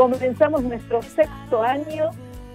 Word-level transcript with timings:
comenzamos 0.00 0.62
nuestro 0.62 1.02
sexto 1.02 1.62
año 1.62 2.08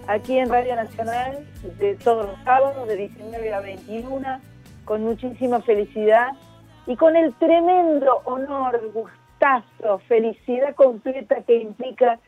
aquí 0.08 0.36
en 0.36 0.48
Radio 0.48 0.74
Nacional 0.74 1.46
de 1.78 1.94
todos 1.94 2.26
los 2.26 2.36
sábados 2.42 2.88
de 2.88 2.96
19 2.96 3.54
a 3.54 3.60
21 3.60 4.40
con 4.84 5.04
muchísima 5.04 5.62
felicidad 5.62 6.32
y 6.88 6.96
con 6.96 7.14
el 7.14 7.32
tremendo 7.34 8.20
honor, 8.24 8.90
gustazo, 8.92 10.00
felicidad 10.08 10.74
completa 10.74 11.36
que 11.42 11.58
implica 11.58 12.18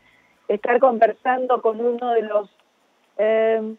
estar 0.47 0.79
conversando 0.79 1.61
con 1.61 1.81
uno 1.81 2.11
de 2.11 2.21
los, 2.21 2.49
eh, 3.17 3.75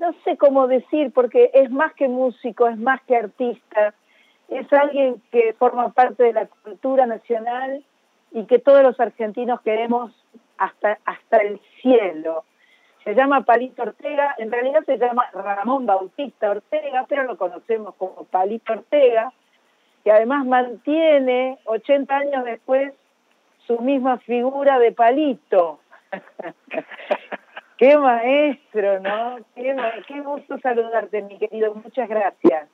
no 0.00 0.14
sé 0.24 0.36
cómo 0.36 0.66
decir, 0.66 1.12
porque 1.12 1.52
es 1.54 1.70
más 1.70 1.94
que 1.94 2.08
músico, 2.08 2.66
es 2.66 2.76
más 2.76 3.00
que 3.02 3.16
artista, 3.16 3.94
es 4.48 4.66
alguien 4.72 5.22
que 5.30 5.54
forma 5.56 5.92
parte 5.92 6.24
de 6.24 6.32
la 6.32 6.46
cultura 6.46 7.06
nacional 7.06 7.84
y 8.32 8.46
que 8.46 8.58
todos 8.58 8.82
los 8.82 8.98
argentinos 8.98 9.60
queremos 9.60 10.10
hasta, 10.62 10.98
hasta 11.04 11.38
el 11.38 11.60
cielo. 11.80 12.44
Se 13.04 13.14
llama 13.14 13.44
Palito 13.44 13.82
Ortega, 13.82 14.34
en 14.38 14.52
realidad 14.52 14.84
se 14.86 14.96
llama 14.96 15.28
Ramón 15.32 15.86
Bautista 15.86 16.50
Ortega, 16.50 17.04
pero 17.08 17.24
lo 17.24 17.36
conocemos 17.36 17.96
como 17.96 18.24
Palito 18.24 18.72
Ortega, 18.72 19.32
que 20.04 20.12
además 20.12 20.46
mantiene 20.46 21.58
80 21.64 22.16
años 22.16 22.44
después 22.44 22.92
su 23.66 23.78
misma 23.80 24.18
figura 24.18 24.78
de 24.78 24.92
palito. 24.92 25.80
qué 27.78 27.96
maestro, 27.96 29.00
¿no? 29.00 29.38
Qué, 29.54 29.74
qué 30.06 30.20
gusto 30.20 30.58
saludarte, 30.58 31.22
mi 31.22 31.38
querido. 31.38 31.74
Muchas 31.74 32.08
gracias. 32.08 32.68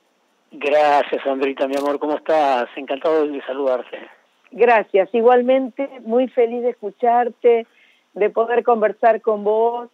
Gracias, 0.51 1.25
Andrita, 1.25 1.67
mi 1.67 1.75
amor. 1.77 1.99
¿Cómo 1.99 2.15
estás? 2.15 2.67
Encantado 2.75 3.27
de 3.27 3.41
saludarte. 3.41 3.97
Gracias. 4.51 5.09
Igualmente, 5.13 5.87
muy 6.01 6.27
feliz 6.27 6.63
de 6.63 6.69
escucharte, 6.69 7.67
de 8.13 8.29
poder 8.29 8.63
conversar 8.63 9.21
con 9.21 9.43
vos. 9.43 9.89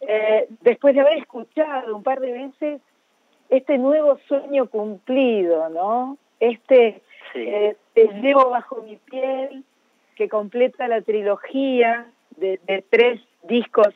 Eh, 0.00 0.46
después 0.60 0.94
de 0.94 1.00
haber 1.00 1.18
escuchado 1.18 1.96
un 1.96 2.02
par 2.02 2.20
de 2.20 2.32
veces 2.32 2.80
este 3.48 3.78
nuevo 3.78 4.18
sueño 4.28 4.68
cumplido, 4.68 5.68
¿no? 5.68 6.18
Este 6.40 7.02
Sí. 7.32 7.40
eh, 7.48 7.76
Te 7.94 8.08
llevo 8.20 8.50
bajo 8.50 8.82
mi 8.82 8.96
piel, 8.96 9.64
que 10.16 10.28
completa 10.28 10.86
la 10.86 11.00
trilogía 11.02 12.06
de, 12.36 12.60
de 12.66 12.84
tres 12.88 13.20
discos 13.42 13.88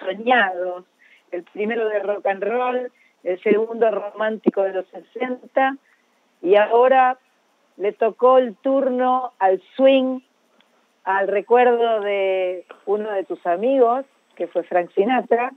soñados. 0.00 0.84
El 1.30 1.42
primero 1.44 1.88
de 1.88 1.98
rock 2.00 2.26
and 2.26 2.42
roll, 2.42 2.90
el 3.24 3.42
segundo 3.42 3.90
romántico 3.90 4.62
de 4.62 4.72
los 4.72 4.86
60, 4.88 5.76
y 6.40 6.54
ahora 6.56 7.18
le 7.76 7.92
tocó 7.92 8.38
el 8.38 8.54
turno 8.56 9.32
al 9.38 9.60
swing, 9.76 10.20
al 11.08 11.26
recuerdo 11.26 12.00
de 12.00 12.66
uno 12.84 13.10
de 13.10 13.24
tus 13.24 13.44
amigos, 13.46 14.04
que 14.36 14.46
fue 14.46 14.62
Frank 14.64 14.90
Sinatra, 14.94 15.52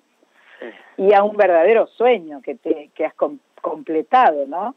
y 0.95 1.13
a 1.13 1.23
un 1.23 1.35
verdadero 1.35 1.87
sueño 1.87 2.41
que, 2.41 2.55
te, 2.55 2.89
que 2.95 3.05
has 3.05 3.13
com- 3.15 3.39
completado, 3.61 4.45
¿no? 4.47 4.75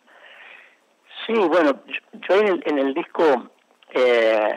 Sí, 1.27 1.33
bueno, 1.35 1.79
yo, 1.87 2.01
yo 2.29 2.41
en, 2.41 2.49
el, 2.49 2.63
en 2.67 2.79
el 2.79 2.93
disco 2.95 3.23
eh, 3.93 4.53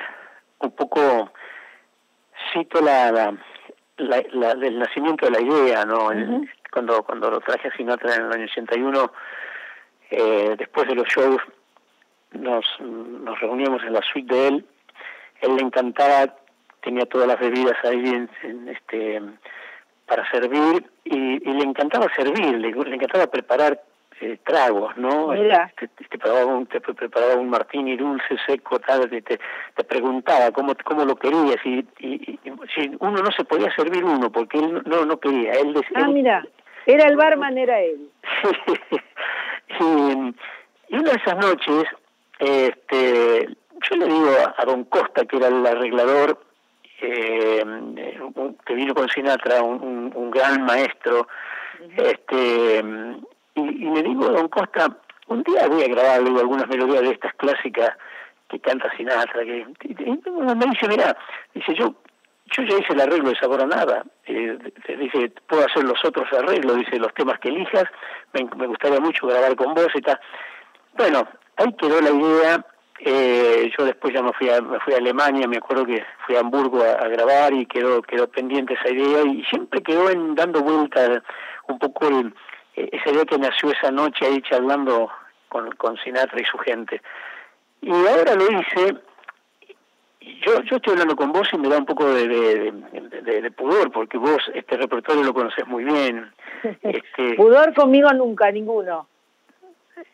un 0.60 0.72
poco 0.72 1.32
cito 2.52 2.82
la, 2.82 3.12
la, 3.98 4.24
la, 4.32 4.54
nacimiento 4.72 5.28
de 5.28 5.32
la 5.34 5.42
idea, 5.42 5.86
¿no? 5.86 6.12
El- 6.12 6.50
cuando 6.72 7.04
cuando 7.04 7.30
lo 7.30 7.40
traje 7.42 7.68
a 7.68 7.76
Sinatra 7.78 8.16
en 8.16 8.26
el 8.26 8.32
año 8.34 8.46
81, 8.46 9.12
eh, 10.10 10.56
después 10.58 10.88
de 10.88 10.96
los 10.96 11.08
shows 11.08 11.42
nos, 12.32 12.66
nos 12.82 13.40
reuníamos 13.40 13.84
en 13.84 13.94
la 13.94 14.02
suite 14.02 14.34
de 14.34 14.48
él, 14.48 14.66
él 15.42 15.56
le 15.56 15.62
encantaba, 15.62 16.34
tenía 16.82 17.06
todas 17.06 17.28
las 17.28 17.40
bebidas 17.40 17.78
ahí 17.84 18.08
en, 18.08 18.30
en 18.44 18.70
este 18.70 19.22
para 20.06 20.30
servir 20.32 20.86
y, 21.04 21.18
y 21.18 21.54
le 21.54 21.64
encantaba 21.64 22.08
servir, 22.16 22.58
le, 22.58 22.72
le 22.72 22.96
encantaba 22.96 23.28
preparar 23.28 23.82
eh, 24.22 24.38
tragos, 24.46 24.96
¿no? 24.98 25.28
Mira. 25.28 25.72
Te, 25.78 25.88
te 25.90 26.06
preparaba 26.06 26.46
un, 26.46 26.66
te 26.66 26.80
preparaba 26.82 27.36
un 27.36 27.50
martini 27.50 27.96
dulce, 27.98 28.38
seco, 28.48 28.80
tal, 28.80 29.10
te, 29.10 29.22
te, 29.22 29.40
te 29.76 29.84
preguntaba 29.84 30.50
cómo, 30.52 30.74
cómo 30.86 31.06
lo 31.06 31.16
querías 31.18 31.58
y, 31.66 31.86
y, 32.00 32.14
y- 32.32 32.40
si 32.74 32.90
uno 33.00 33.22
no 33.22 33.32
se 33.32 33.44
podía 33.44 33.70
servir 33.76 34.04
uno 34.04 34.32
porque 34.32 34.58
él 34.58 34.82
no, 34.86 35.06
no 35.06 35.20
quería, 35.20 35.52
él 35.52 35.74
decía... 35.74 35.98
Ah, 35.98 36.08
mira, 36.08 36.44
era 36.86 37.08
el 37.08 37.18
barman, 37.18 37.58
era 37.58 37.80
él. 37.82 38.10
y, 39.80 40.94
y 40.96 41.00
una 41.00 41.12
de 41.12 41.18
esas 41.18 41.38
noches, 41.38 41.84
este, 42.40 43.50
yo 43.82 43.96
le 43.96 44.06
digo 44.06 44.30
a, 44.46 44.62
a 44.62 44.66
Don 44.66 44.84
Costa, 44.86 45.26
que 45.26 45.38
era 45.38 45.48
el 45.48 45.66
arreglador, 45.66 46.40
eh, 47.02 47.64
que 48.66 48.74
vino 48.74 48.94
con 48.96 49.08
Sinatra, 49.10 49.62
un, 49.62 49.82
un- 49.82 50.12
un 50.16 50.32
gran 50.32 50.64
maestro, 50.66 51.28
este, 51.96 52.84
y, 53.56 53.62
y 53.62 53.90
le 53.94 54.04
digo 54.04 54.26
a 54.26 54.32
Don 54.32 54.48
Costa, 54.48 54.98
un 55.28 55.44
día 55.44 55.68
voy 55.68 55.84
a 55.84 55.88
grabar 55.88 56.20
algunas 56.22 56.68
melodías 56.68 57.02
de 57.02 57.12
estas 57.12 57.34
clásicas 57.36 57.92
que 58.50 58.60
canta 58.60 58.90
Sinatra, 58.96 59.44
que 59.44 59.66
y- 59.84 60.04
y 60.04 60.30
me 60.56 60.66
dice, 60.68 60.88
mira, 60.88 61.16
dice 61.54 61.74
yo 61.76 61.94
yo 62.50 62.64
ya 62.64 62.78
hice 62.78 62.94
el 62.94 63.02
arreglo 63.02 63.30
de 63.30 63.36
Sabor 63.36 63.62
a 63.62 63.66
Nada. 63.66 64.06
Eh, 64.26 64.58
dice, 64.98 65.34
puedo 65.48 65.66
hacer 65.66 65.84
los 65.84 66.00
otros 66.06 66.32
arreglos, 66.32 66.78
dice, 66.78 66.98
los 66.98 67.14
temas 67.14 67.38
que 67.40 67.50
elijas. 67.50 67.84
Me, 68.32 68.48
me 68.56 68.68
gustaría 68.68 69.02
mucho 69.02 69.28
grabar 69.28 69.54
con 69.58 69.74
vos 69.74 69.90
y 69.94 70.00
tal. 70.00 70.18
Bueno, 70.94 71.28
ahí 71.58 71.74
quedó 71.74 72.00
la 72.00 72.10
idea. 72.10 72.66
Eh, 73.00 73.72
yo 73.78 73.86
después 73.86 74.14
ya 74.14 74.22
me 74.24 74.34
fui, 74.34 74.50
a, 74.50 74.60
me 74.62 74.80
fui 74.80 74.94
a 74.94 74.98
Alemania, 74.98 75.48
me 75.48 75.58
acuerdo 75.58 75.86
que 75.86 76.04
fui 76.26 76.36
a 76.36 76.40
Hamburgo 76.40 76.82
a, 76.82 76.94
a 76.94 77.08
grabar 77.08 77.54
y 77.54 77.66
quedó 77.68 78.02
quedó 78.02 78.28
pendiente 78.28 78.74
esa 78.74 78.90
idea 78.90 79.22
y 79.24 79.44
siempre 79.46 79.82
quedó 79.84 80.10
en 80.10 80.34
dando 80.36 80.62
vueltas 80.62 81.22
un 81.68 81.78
poco 81.78 82.08
el, 82.08 82.34
eh, 82.76 82.90
esa 82.92 83.12
idea 83.12 83.26
que 83.26 83.38
nació 83.38 83.72
esa 83.72 83.92
noche 83.92 84.26
ahí 84.26 84.42
charlando 84.42 85.10
con, 85.50 85.70
con 85.76 85.96
Sinatra 85.98 86.42
y 86.42 86.46
su 86.46 86.58
gente. 86.58 87.02
Y 87.82 87.92
ahora 87.92 88.34
lo 88.36 88.50
hice 88.52 88.96
yo, 90.46 90.62
yo 90.64 90.76
estoy 90.78 90.94
hablando 90.94 91.16
con 91.16 91.32
vos 91.32 91.48
y 91.54 91.58
me 91.58 91.70
da 91.70 91.78
un 91.78 91.86
poco 91.86 92.06
de, 92.10 92.28
de, 92.28 92.72
de- 92.72 93.22
de- 93.22 93.42
de 93.42 93.52
pudor, 93.52 93.92
porque 93.92 94.18
vos 94.18 94.40
este 94.54 94.76
repertorio 94.76 95.24
lo 95.24 95.34
conoces 95.34 95.66
muy 95.68 95.84
bien. 95.84 96.32
Este, 96.82 97.36
Pudor 97.36 97.74
conmigo 97.76 98.12
nunca, 98.14 98.52
ninguno. 98.52 99.08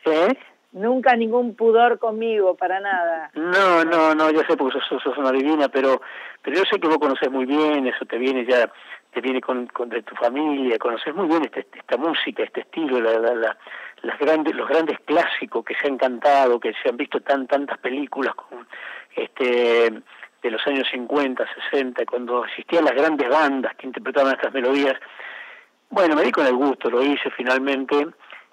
¿eh? 0.06 0.38
Nunca 0.74 1.16
ningún 1.16 1.56
pudor 1.56 2.00
conmigo, 2.00 2.56
para 2.56 2.80
nada. 2.80 3.30
No, 3.36 3.84
no, 3.86 4.16
no, 4.16 4.32
ya 4.32 4.46
sé 4.48 4.58
porque 4.58 4.80
sos, 4.90 5.02
sos 5.02 5.18
una 5.18 5.32
divina, 5.32 5.70
pero 5.70 6.02
pero 6.42 6.58
yo 6.58 6.64
sé 6.70 6.80
que 6.80 6.88
vos 6.88 6.98
conocés 6.98 7.32
muy 7.32 7.46
bien, 7.46 7.88
eso 7.88 8.06
te 8.06 8.18
viene 8.18 8.44
ya, 8.46 8.70
te 9.12 9.22
viene 9.22 9.40
con, 9.40 9.68
con 9.68 9.88
de 9.90 10.02
tu 10.02 10.16
familia, 10.16 10.78
conoces 10.80 11.14
muy 11.16 11.28
bien 11.28 11.44
este, 11.46 11.66
esta 11.78 11.96
música, 11.98 12.44
este 12.44 12.62
estilo, 12.62 13.00
la, 13.00 13.18
la, 13.20 13.34
la- 13.36 13.58
las 14.02 14.20
grandes, 14.20 14.54
los 14.56 14.68
grandes 14.68 15.00
clásicos 15.06 15.64
que 15.64 15.76
se 15.76 15.88
han 15.88 15.98
cantado, 15.98 16.60
que 16.60 16.74
se 16.84 16.90
han 16.90 16.98
visto 16.98 17.22
tan 17.22 17.48
tantas 17.48 17.78
películas 17.78 18.36
con, 18.36 18.68
este 19.16 20.02
de 20.42 20.52
los 20.52 20.68
años 20.68 20.86
50, 20.92 21.46
60, 21.72 22.06
cuando 22.06 22.44
existían 22.44 22.84
las 22.84 22.96
grandes 22.96 23.30
bandas 23.30 23.74
que 23.76 23.88
interpretaban 23.88 24.34
estas 24.34 24.54
melodías. 24.54 24.96
Bueno, 25.90 26.16
me 26.16 26.24
di 26.24 26.32
con 26.32 26.46
el 26.46 26.56
gusto, 26.56 26.90
lo 26.90 27.02
hice 27.02 27.30
finalmente 27.32 28.08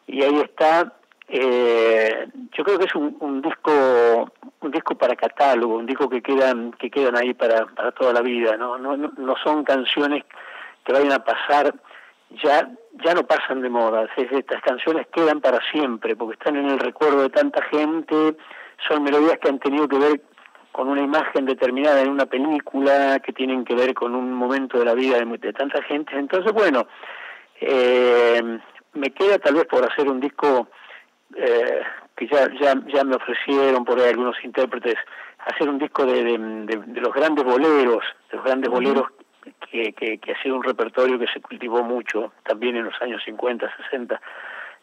y 0.06 0.22
ahí 0.22 0.36
está. 0.40 0.92
Eh, 1.32 2.26
yo 2.52 2.64
creo 2.64 2.76
que 2.78 2.86
es 2.86 2.94
un, 2.96 3.16
un 3.20 3.40
disco 3.40 4.32
un 4.62 4.70
disco 4.72 4.96
para 4.96 5.14
catálogo, 5.14 5.76
un 5.76 5.86
disco 5.86 6.08
que 6.08 6.20
quedan 6.22 6.72
que 6.72 6.90
quedan 6.90 7.16
ahí 7.16 7.34
para, 7.34 7.66
para 7.66 7.92
toda 7.92 8.12
la 8.12 8.20
vida, 8.20 8.56
¿no? 8.56 8.76
No, 8.78 8.96
no 8.96 9.12
no 9.16 9.34
son 9.44 9.62
canciones 9.62 10.24
que 10.84 10.92
vayan 10.92 11.12
a 11.12 11.24
pasar 11.24 11.72
ya 12.42 12.68
ya 13.04 13.14
no 13.14 13.22
pasan 13.28 13.62
de 13.62 13.70
moda, 13.70 14.08
es- 14.16 14.32
estas 14.32 14.60
canciones 14.62 15.06
quedan 15.12 15.40
para 15.40 15.60
siempre 15.70 16.16
porque 16.16 16.34
están 16.34 16.56
en 16.56 16.66
el 16.68 16.80
recuerdo 16.80 17.22
de 17.22 17.30
tanta 17.30 17.62
gente, 17.62 18.36
son 18.88 19.04
melodías 19.04 19.38
que 19.38 19.48
han 19.50 19.60
tenido 19.60 19.86
que 19.86 19.98
ver 19.98 20.20
con 20.72 20.88
una 20.88 21.00
imagen 21.02 21.46
determinada 21.46 22.00
en 22.00 22.08
una 22.08 22.26
película, 22.26 23.20
que 23.20 23.32
tienen 23.32 23.64
que 23.64 23.74
ver 23.76 23.94
con 23.94 24.14
un 24.16 24.32
momento 24.32 24.78
de 24.80 24.84
la 24.84 24.94
vida 24.94 25.18
de, 25.18 25.26
de 25.38 25.52
tanta 25.52 25.80
gente. 25.82 26.16
Entonces, 26.16 26.52
bueno, 26.52 26.86
eh, 27.60 28.58
me 28.94 29.10
queda 29.10 29.38
tal 29.38 29.54
vez 29.54 29.66
por 29.66 29.84
hacer 29.84 30.08
un 30.08 30.20
disco 30.20 30.68
eh, 31.36 31.82
que 32.16 32.26
ya, 32.26 32.48
ya 32.60 32.74
ya 32.92 33.04
me 33.04 33.16
ofrecieron 33.16 33.84
por 33.84 33.98
ahí 33.98 34.10
algunos 34.10 34.36
intérpretes, 34.44 34.96
hacer 35.38 35.68
un 35.68 35.78
disco 35.78 36.04
de, 36.04 36.22
de, 36.24 36.38
de- 36.38 36.82
de 36.86 37.00
los 37.00 37.12
grandes 37.14 37.44
boleros, 37.44 38.04
de 38.30 38.36
los 38.36 38.44
grandes 38.44 38.70
boleros 38.70 39.06
que, 39.70 39.92
que, 39.94 40.18
que, 40.18 40.32
ha 40.32 40.42
sido 40.42 40.56
un 40.56 40.62
repertorio 40.62 41.18
que 41.18 41.26
se 41.28 41.40
cultivó 41.40 41.82
mucho 41.82 42.32
también 42.44 42.76
en 42.76 42.84
los 42.84 43.00
años 43.00 43.22
50, 43.24 43.74
60. 43.90 44.20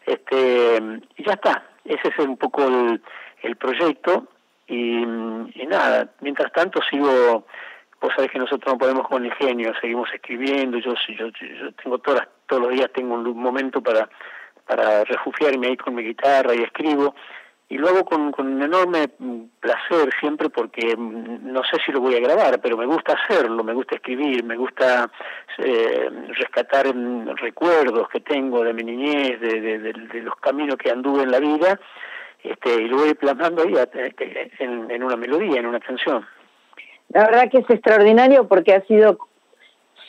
Este, 0.06 0.78
y 1.16 1.24
ya 1.24 1.32
está, 1.34 1.64
ese 1.84 2.08
es 2.08 2.18
un 2.18 2.36
poco 2.36 2.64
el, 2.66 3.00
el 3.42 3.56
proyecto 3.56 4.26
y, 4.66 5.02
y, 5.02 5.66
nada, 5.68 6.08
mientras 6.20 6.52
tanto 6.52 6.80
sigo, 6.90 7.46
vos 8.00 8.12
sabés 8.16 8.30
que 8.30 8.38
nosotros 8.38 8.72
no 8.74 8.78
podemos 8.78 9.06
con 9.06 9.24
el 9.24 9.32
genio, 9.34 9.72
seguimos 9.80 10.08
escribiendo, 10.12 10.78
yo, 10.78 10.94
yo, 11.08 11.26
yo 11.28 11.72
tengo 11.82 11.98
todas, 11.98 12.26
todos 12.46 12.62
los 12.62 12.72
días 12.72 12.90
tengo 12.94 13.14
un 13.14 13.38
momento 13.40 13.80
para, 13.82 14.08
para 14.68 15.04
refugiarme 15.04 15.68
ahí 15.68 15.76
con 15.76 15.94
mi 15.94 16.02
guitarra 16.02 16.54
y 16.54 16.62
escribo 16.62 17.14
y 17.70 17.76
luego 17.76 18.04
con, 18.04 18.32
con 18.32 18.46
un 18.46 18.62
enorme 18.62 19.08
placer 19.60 20.10
siempre 20.20 20.48
porque 20.48 20.96
no 20.96 21.62
sé 21.64 21.76
si 21.84 21.92
lo 21.92 22.00
voy 22.00 22.14
a 22.14 22.20
grabar, 22.20 22.60
pero 22.62 22.78
me 22.78 22.86
gusta 22.86 23.12
hacerlo, 23.12 23.62
me 23.62 23.74
gusta 23.74 23.96
escribir, 23.96 24.42
me 24.42 24.56
gusta 24.56 25.10
eh, 25.58 26.08
rescatar 26.28 26.94
mm, 26.94 27.36
recuerdos 27.36 28.08
que 28.08 28.20
tengo 28.20 28.64
de 28.64 28.72
mi 28.72 28.84
niñez, 28.84 29.40
de, 29.40 29.92
los 30.22 30.36
caminos 30.36 30.76
que 30.76 30.90
anduve 30.90 31.24
en 31.24 31.30
la 31.30 31.40
vida, 31.40 31.78
este, 32.42 32.74
y 32.74 32.88
lo 32.88 32.98
voy 32.98 33.14
plasmando 33.14 33.62
ahí 33.62 33.74
en, 34.58 34.90
en 34.90 35.02
una 35.02 35.16
melodía, 35.16 35.60
en 35.60 35.66
una 35.66 35.80
canción. 35.80 36.26
La 37.10 37.24
verdad 37.24 37.50
que 37.50 37.58
es 37.58 37.70
extraordinario 37.70 38.48
porque 38.48 38.74
has 38.74 38.90
ido 38.90 39.18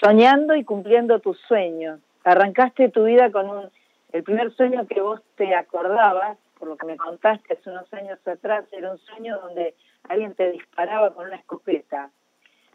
soñando 0.01 0.55
y 0.55 0.63
cumpliendo 0.63 1.19
tus 1.19 1.37
sueños. 1.41 1.99
Arrancaste 2.23 2.89
tu 2.89 3.05
vida 3.05 3.31
con 3.31 3.49
un, 3.49 3.69
el 4.11 4.23
primer 4.23 4.51
sueño 4.53 4.87
que 4.87 5.01
vos 5.01 5.21
te 5.35 5.55
acordabas 5.55 6.37
por 6.57 6.67
lo 6.67 6.77
que 6.77 6.85
me 6.85 6.97
contaste 6.97 7.53
hace 7.53 7.69
unos 7.69 7.91
años 7.93 8.19
atrás, 8.27 8.65
era 8.73 8.91
un 8.91 8.97
sueño 8.97 9.39
donde 9.39 9.75
alguien 10.09 10.33
te 10.35 10.51
disparaba 10.51 11.13
con 11.13 11.27
una 11.27 11.37
escopeta. 11.37 12.09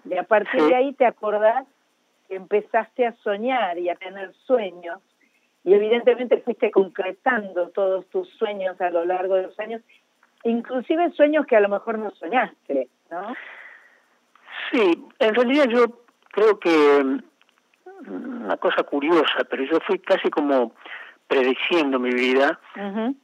Y 0.05 0.17
a 0.17 0.23
partir 0.23 0.63
de 0.63 0.75
ahí 0.75 0.93
te 0.95 1.05
acordás 1.05 1.67
que 2.29 2.37
empezaste 2.37 3.07
a 3.07 3.13
soñar 3.17 3.79
y 3.79 3.91
a 3.91 3.97
tener 3.97 4.33
sueños, 4.47 5.01
y 5.65 5.75
evidentemente 5.75 6.41
fuiste 6.41 6.71
concretando 6.71 7.69
todos 7.71 8.07
tus 8.07 8.29
sueños 8.31 8.81
a 8.81 8.91
lo 8.91 9.05
largo 9.05 9.35
de 9.35 9.43
los 9.43 9.59
años, 9.61 9.83
inclusive 10.45 11.11
sueños 11.13 11.47
que 11.47 11.57
a 11.57 11.61
lo 11.61 11.69
mejor 11.69 11.99
no 11.99 12.11
soñaste, 12.13 12.89
¿no? 13.11 13.35
Sí, 14.71 15.05
en 15.19 15.35
realidad 15.35 15.67
yo 15.69 15.85
creo 16.31 16.59
que 16.59 17.21
una 18.07 18.57
cosa 18.59 18.83
curiosa, 18.83 19.45
pero 19.49 19.65
yo 19.65 19.79
fui 19.87 19.99
casi 19.99 20.31
como 20.31 20.73
prediciendo 21.27 21.99
mi 21.99 22.11
vida, 22.11 22.61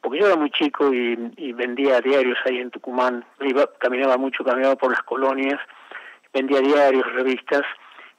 porque 0.01 0.19
yo 0.19 0.27
era 0.27 0.37
muy 0.37 0.51
chico 0.51 0.93
y, 0.93 1.53
vendía 1.53 2.01
diarios 2.01 2.39
ahí 2.45 2.59
en 2.59 2.71
Tucumán, 2.71 3.25
iba, 3.41 3.69
caminaba 3.79 4.17
mucho, 4.17 4.45
caminaba 4.45 4.77
por 4.77 4.91
las 4.91 5.03
colonias, 5.03 5.59
vendía 6.33 6.61
diarios, 6.61 7.13
revistas, 7.13 7.63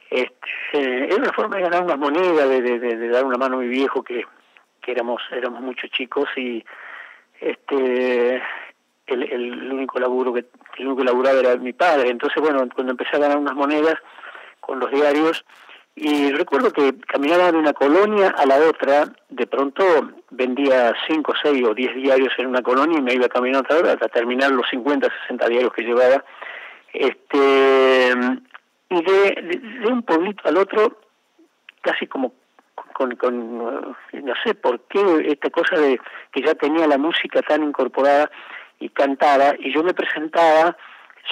este, 0.10 1.06
era 1.06 1.16
una 1.16 1.34
forma 1.34 1.58
de 1.58 1.64
ganar 1.64 1.84
una 1.84 1.96
moneda, 1.96 2.46
de, 2.48 2.62
de, 2.62 3.08
dar 3.10 3.26
una 3.26 3.38
mano 3.38 3.58
a 3.58 3.60
mi 3.62 3.68
viejo 3.68 4.04
que, 4.04 4.26
que 4.82 4.92
éramos, 4.92 5.22
éramos 5.32 5.62
muchos 5.62 5.90
chicos 5.92 6.30
y 6.36 6.64
este 7.40 8.36
el, 9.08 9.24
el 9.24 9.72
único 9.74 10.00
laburo 10.00 10.34
que 10.34 10.46
el 10.78 10.88
único 10.88 11.04
laburaba 11.04 11.40
era 11.40 11.56
mi 11.58 11.74
padre, 11.74 12.10
entonces 12.10 12.42
bueno, 12.42 12.68
cuando 12.74 12.92
empecé 12.92 13.16
a 13.16 13.20
ganar 13.20 13.38
unas 13.38 13.56
monedas 13.56 13.96
con 14.60 14.80
los 14.80 14.92
diarios, 14.92 15.44
y 15.96 16.32
recuerdo 16.32 16.72
que 16.72 16.96
caminaba 17.02 17.52
de 17.52 17.58
una 17.58 17.74
colonia 17.74 18.34
a 18.38 18.46
la 18.46 18.58
otra, 18.60 19.12
de 19.30 19.46
pronto 19.46 19.84
vendía 20.30 20.94
5, 21.08 21.34
6 21.44 21.64
o 21.66 21.74
10 21.74 21.96
diarios 21.96 22.34
en 22.38 22.48
una 22.48 22.62
colonia 22.62 22.98
y 22.98 23.02
me 23.02 23.14
iba 23.14 23.28
caminando 23.28 23.68
otra 23.76 23.94
hasta 23.94 24.08
terminar 24.08 24.52
los 24.52 24.68
50, 24.70 25.10
60 25.24 25.48
diarios 25.50 25.74
que 25.74 25.84
llevaba. 25.84 26.24
Este, 26.94 28.12
y 28.90 29.04
de, 29.04 29.60
de, 29.82 29.88
un 29.92 30.04
pueblito 30.04 30.48
al 30.48 30.58
otro, 30.58 31.02
casi 31.82 32.08
como 32.08 32.34
con, 32.94 33.16
con, 33.16 33.58
no 33.58 34.34
sé 34.46 34.56
por 34.56 34.80
qué, 34.88 35.02
esta 35.28 35.50
cosa 35.50 35.76
de 35.76 36.00
que 36.32 36.42
ya 36.42 36.56
tenía 36.56 36.88
la 36.88 36.98
música 36.98 37.42
tan 37.42 37.64
incorporada 37.64 38.32
y 38.80 38.90
cantaba, 38.90 39.56
y 39.60 39.74
yo 39.74 39.84
me 39.84 39.94
presentaba 39.94 40.76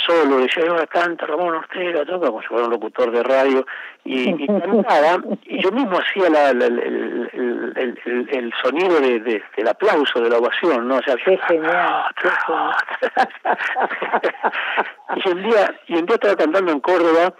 solo, 0.06 0.38
decía, 0.38 0.66
yo 0.66 0.76
canta 0.88 1.26
Ramón 1.26 1.56
Ortega, 1.56 2.06
toca 2.06 2.28
como 2.28 2.42
si 2.42 2.48
fuera 2.48 2.66
un 2.66 2.72
locutor 2.72 3.12
de 3.12 3.24
radio, 3.24 3.66
y, 4.04 4.44
y 4.44 4.48
cantaba, 4.48 5.22
y 5.44 5.62
yo 5.62 5.72
mismo 5.72 6.00
hacía 6.00 6.30
la, 6.30 6.54
la, 6.54 6.66
el, 6.66 7.30
el, 7.34 8.00
el, 8.06 8.30
el, 8.32 8.54
sonido 8.62 9.00
de, 9.00 9.20
de, 9.20 9.44
del 9.56 9.68
aplauso, 9.68 10.22
de 10.22 10.30
la 10.30 10.38
ovación, 10.38 10.88
¿no? 10.88 10.98
O 10.98 11.02
sea, 11.02 11.16
qué 11.18 11.38
genial, 11.48 12.06
y 15.26 15.30
un 15.30 15.44
día, 15.44 15.76
y 15.88 15.96
un 15.96 16.06
día 16.06 16.16
estaba 16.16 16.36
cantando 16.36 16.72
en 16.72 16.80
Córdoba, 16.80 17.34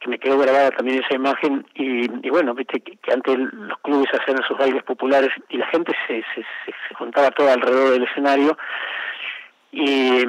que 0.00 0.08
me 0.08 0.18
quedó 0.18 0.38
grabada 0.38 0.70
también 0.72 1.02
esa 1.02 1.14
imagen, 1.14 1.66
y, 1.74 2.26
y 2.26 2.30
bueno, 2.30 2.54
viste 2.54 2.80
que, 2.80 2.96
que, 2.96 3.12
antes 3.12 3.38
los 3.38 3.78
clubes 3.78 4.08
hacían 4.12 4.42
esos 4.42 4.58
bailes 4.58 4.82
populares 4.82 5.30
y 5.48 5.58
la 5.58 5.66
gente 5.68 5.92
se, 6.06 6.24
se, 6.34 6.42
se, 6.42 6.74
se 6.88 6.94
juntaba 6.94 7.30
toda 7.30 7.54
alrededor 7.54 7.90
del 7.90 8.04
escenario, 8.04 8.56
y 9.70 10.26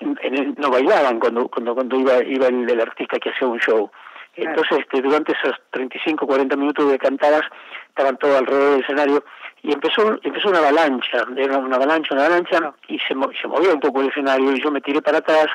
no 0.00 0.70
bailaban 0.70 1.18
cuando 1.18 1.48
cuando 1.48 1.74
cuando 1.74 1.98
iba 1.98 2.22
iba 2.24 2.46
el, 2.48 2.68
el 2.68 2.80
artista 2.80 3.18
que 3.18 3.30
hacía 3.30 3.48
un 3.48 3.58
show. 3.58 3.90
Entonces 4.36 4.80
este, 4.80 5.00
durante 5.00 5.32
esos 5.32 5.56
35 5.70 6.26
40 6.26 6.56
minutos 6.56 6.90
de 6.90 6.98
cantadas 6.98 7.42
estaban 7.88 8.18
todos 8.18 8.36
alrededor 8.36 8.72
del 8.72 8.82
escenario 8.82 9.24
y 9.62 9.72
empezó 9.72 10.18
empezó 10.22 10.50
una 10.50 10.58
avalancha 10.58 11.24
era 11.36 11.56
una 11.56 11.76
avalancha 11.76 12.14
una 12.14 12.26
avalancha 12.26 12.74
y 12.88 12.98
se, 12.98 13.14
se 13.40 13.48
movía 13.48 13.72
un 13.72 13.80
poco 13.80 14.02
el 14.02 14.08
escenario 14.08 14.52
y 14.52 14.60
yo 14.60 14.70
me 14.70 14.82
tiré 14.82 15.00
para 15.00 15.18
atrás 15.18 15.46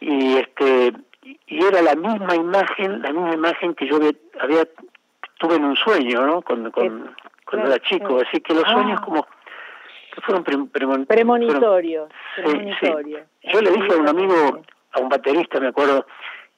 y 0.00 0.38
este 0.38 0.94
y 1.46 1.64
era 1.64 1.82
la 1.82 1.94
misma 1.94 2.34
imagen 2.34 3.02
la 3.02 3.12
misma 3.12 3.34
imagen 3.34 3.74
que 3.74 3.86
yo 3.86 3.98
había 4.40 4.66
tuve 5.38 5.56
en 5.56 5.64
un 5.64 5.76
sueño 5.76 6.26
no 6.26 6.40
con, 6.40 6.70
con 6.70 7.14
cuando 7.44 7.68
era 7.68 7.78
chico 7.80 8.22
así 8.26 8.40
que 8.40 8.54
los 8.54 8.64
sueños 8.64 9.00
Ah. 9.02 9.04
como 9.04 9.26
fueron 10.22 10.44
pre, 10.44 10.56
pre, 10.70 10.86
premonitorios. 11.06 12.08
Sí, 12.36 12.42
premonitorios. 12.42 13.22
sí. 13.42 13.48
Yo 13.52 13.60
le 13.60 13.70
dije 13.70 13.94
a 13.94 13.96
un 13.96 14.08
amigo, 14.08 14.62
a 14.92 15.00
un 15.00 15.08
baterista, 15.08 15.60
me 15.60 15.68
acuerdo, 15.68 16.06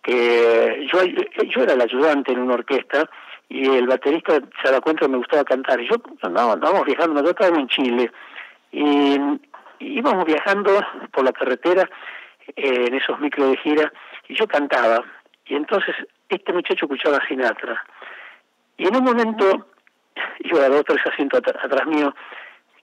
que 0.03 0.87
yo, 0.93 1.03
yo 1.03 1.63
era 1.63 1.73
el 1.73 1.81
ayudante 1.81 2.33
en 2.33 2.41
una 2.41 2.55
orquesta 2.55 3.09
y 3.49 3.67
el 3.69 3.87
baterista 3.87 4.41
se 4.63 4.71
da 4.71 4.81
cuenta 4.81 5.07
que 5.07 5.11
me 5.11 5.19
gustaba 5.19 5.45
cantar. 5.45 5.81
Y 5.81 5.89
yo 5.89 5.97
andaba, 6.23 6.53
andábamos 6.53 6.85
viajando, 6.85 7.15
nosotros 7.15 7.33
estábamos 7.33 7.61
en 7.61 7.69
Chile 7.69 8.13
y 8.73 9.19
íbamos 9.81 10.25
viajando 10.25 10.81
por 11.13 11.25
la 11.25 11.33
carretera 11.33 11.89
eh, 12.57 12.87
en 12.87 12.95
esos 12.95 13.19
micros 13.21 13.51
de 13.51 13.57
gira 13.59 13.93
y 14.29 14.35
yo 14.35 14.47
cantaba. 14.47 15.05
Y 15.47 15.55
entonces 15.55 15.95
este 16.29 16.53
muchacho 16.53 16.87
escuchaba 16.87 17.25
Sinatra. 17.27 17.85
Y 18.77 18.87
en 18.89 18.97
un 18.97 19.05
momento, 19.05 19.67
yo 20.45 20.61
a 20.61 20.69
dos 20.69 20.85
tres 20.85 21.07
asientos 21.07 21.41
at 21.47 21.65
atrás 21.65 21.87
mío, 21.87 22.15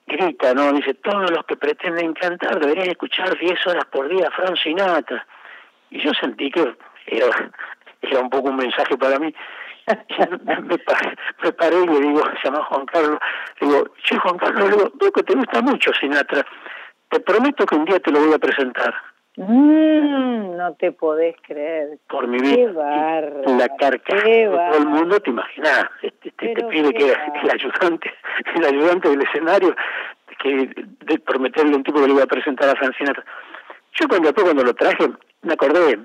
grita, 0.06 0.54
¿no? 0.54 0.72
Dice, 0.74 0.94
todos 0.96 1.32
los 1.32 1.46
que 1.46 1.56
pretenden 1.56 2.14
cantar 2.14 2.60
deberían 2.60 2.90
escuchar 2.90 3.38
10 3.38 3.68
horas 3.68 3.86
por 3.86 4.08
día 4.10 4.28
a 4.28 4.32
Frank 4.32 4.58
Sinatra. 4.58 5.26
Y 5.90 6.02
yo 6.02 6.12
sentí 6.14 6.50
que 6.52 6.76
era, 7.08 7.52
era 8.02 8.20
un 8.20 8.30
poco 8.30 8.50
un 8.50 8.58
mensaje 8.58 8.98
para 8.98 9.20
mí. 9.20 9.34
me, 10.46 10.56
me, 10.62 10.78
me, 11.42 11.52
paré 11.52 11.84
y 11.84 11.88
le 11.88 12.00
digo, 12.00 12.22
se 12.42 12.50
llama 12.50 12.64
Juan 12.66 12.86
Carlos, 12.86 13.20
le 13.60 13.68
digo, 13.68 13.84
che 14.04 14.18
Juan 14.18 14.38
Carlos, 14.38 14.64
le 14.64 14.76
digo, 14.78 14.92
veo 14.96 15.12
te 15.12 15.34
gusta 15.36 15.62
mucho 15.62 15.94
Sinatra, 15.94 16.46
te 17.10 17.20
prometo 17.20 17.66
que 17.66 17.76
un 17.76 17.86
día 17.86 18.00
te 18.00 18.12
lo 18.12 18.20
voy 18.20 18.34
a 18.34 18.40
presentar. 18.40 18.94
Mm, 19.36 20.58
no 20.58 20.76
te 20.76 20.92
podés 20.92 21.36
creer. 21.42 21.98
Por 22.08 22.28
mi 22.28 22.38
vida. 22.38 23.22
Qué. 23.44 23.52
La 23.58 23.68
carcajada 23.78 24.30
de 24.30 24.46
todo 24.46 24.78
el 24.78 24.86
mundo, 24.86 25.20
te 25.20 25.30
imaginas. 25.32 25.90
Este, 26.02 26.30
este 26.30 26.54
te 26.54 26.64
pide 26.66 26.94
que 26.94 27.10
era 27.10 27.34
el 27.42 27.50
ayudante, 27.50 28.14
el 28.56 28.66
ayudante 28.66 29.10
del 29.10 29.22
escenario, 29.24 29.76
que 30.40 30.70
de 31.06 31.20
prometerle 31.20 31.76
un 31.76 31.84
tipo 31.84 32.00
que 32.00 32.08
le 32.08 32.14
iba 32.14 32.24
a 32.24 32.28
presentar 32.28 32.70
a 32.70 32.76
Francina. 32.76 33.14
Yo 33.94 34.08
cuando 34.08 34.28
después 34.28 34.44
cuando 34.44 34.64
lo 34.64 34.74
traje, 34.76 35.10
me 35.42 35.54
acordé, 35.54 36.00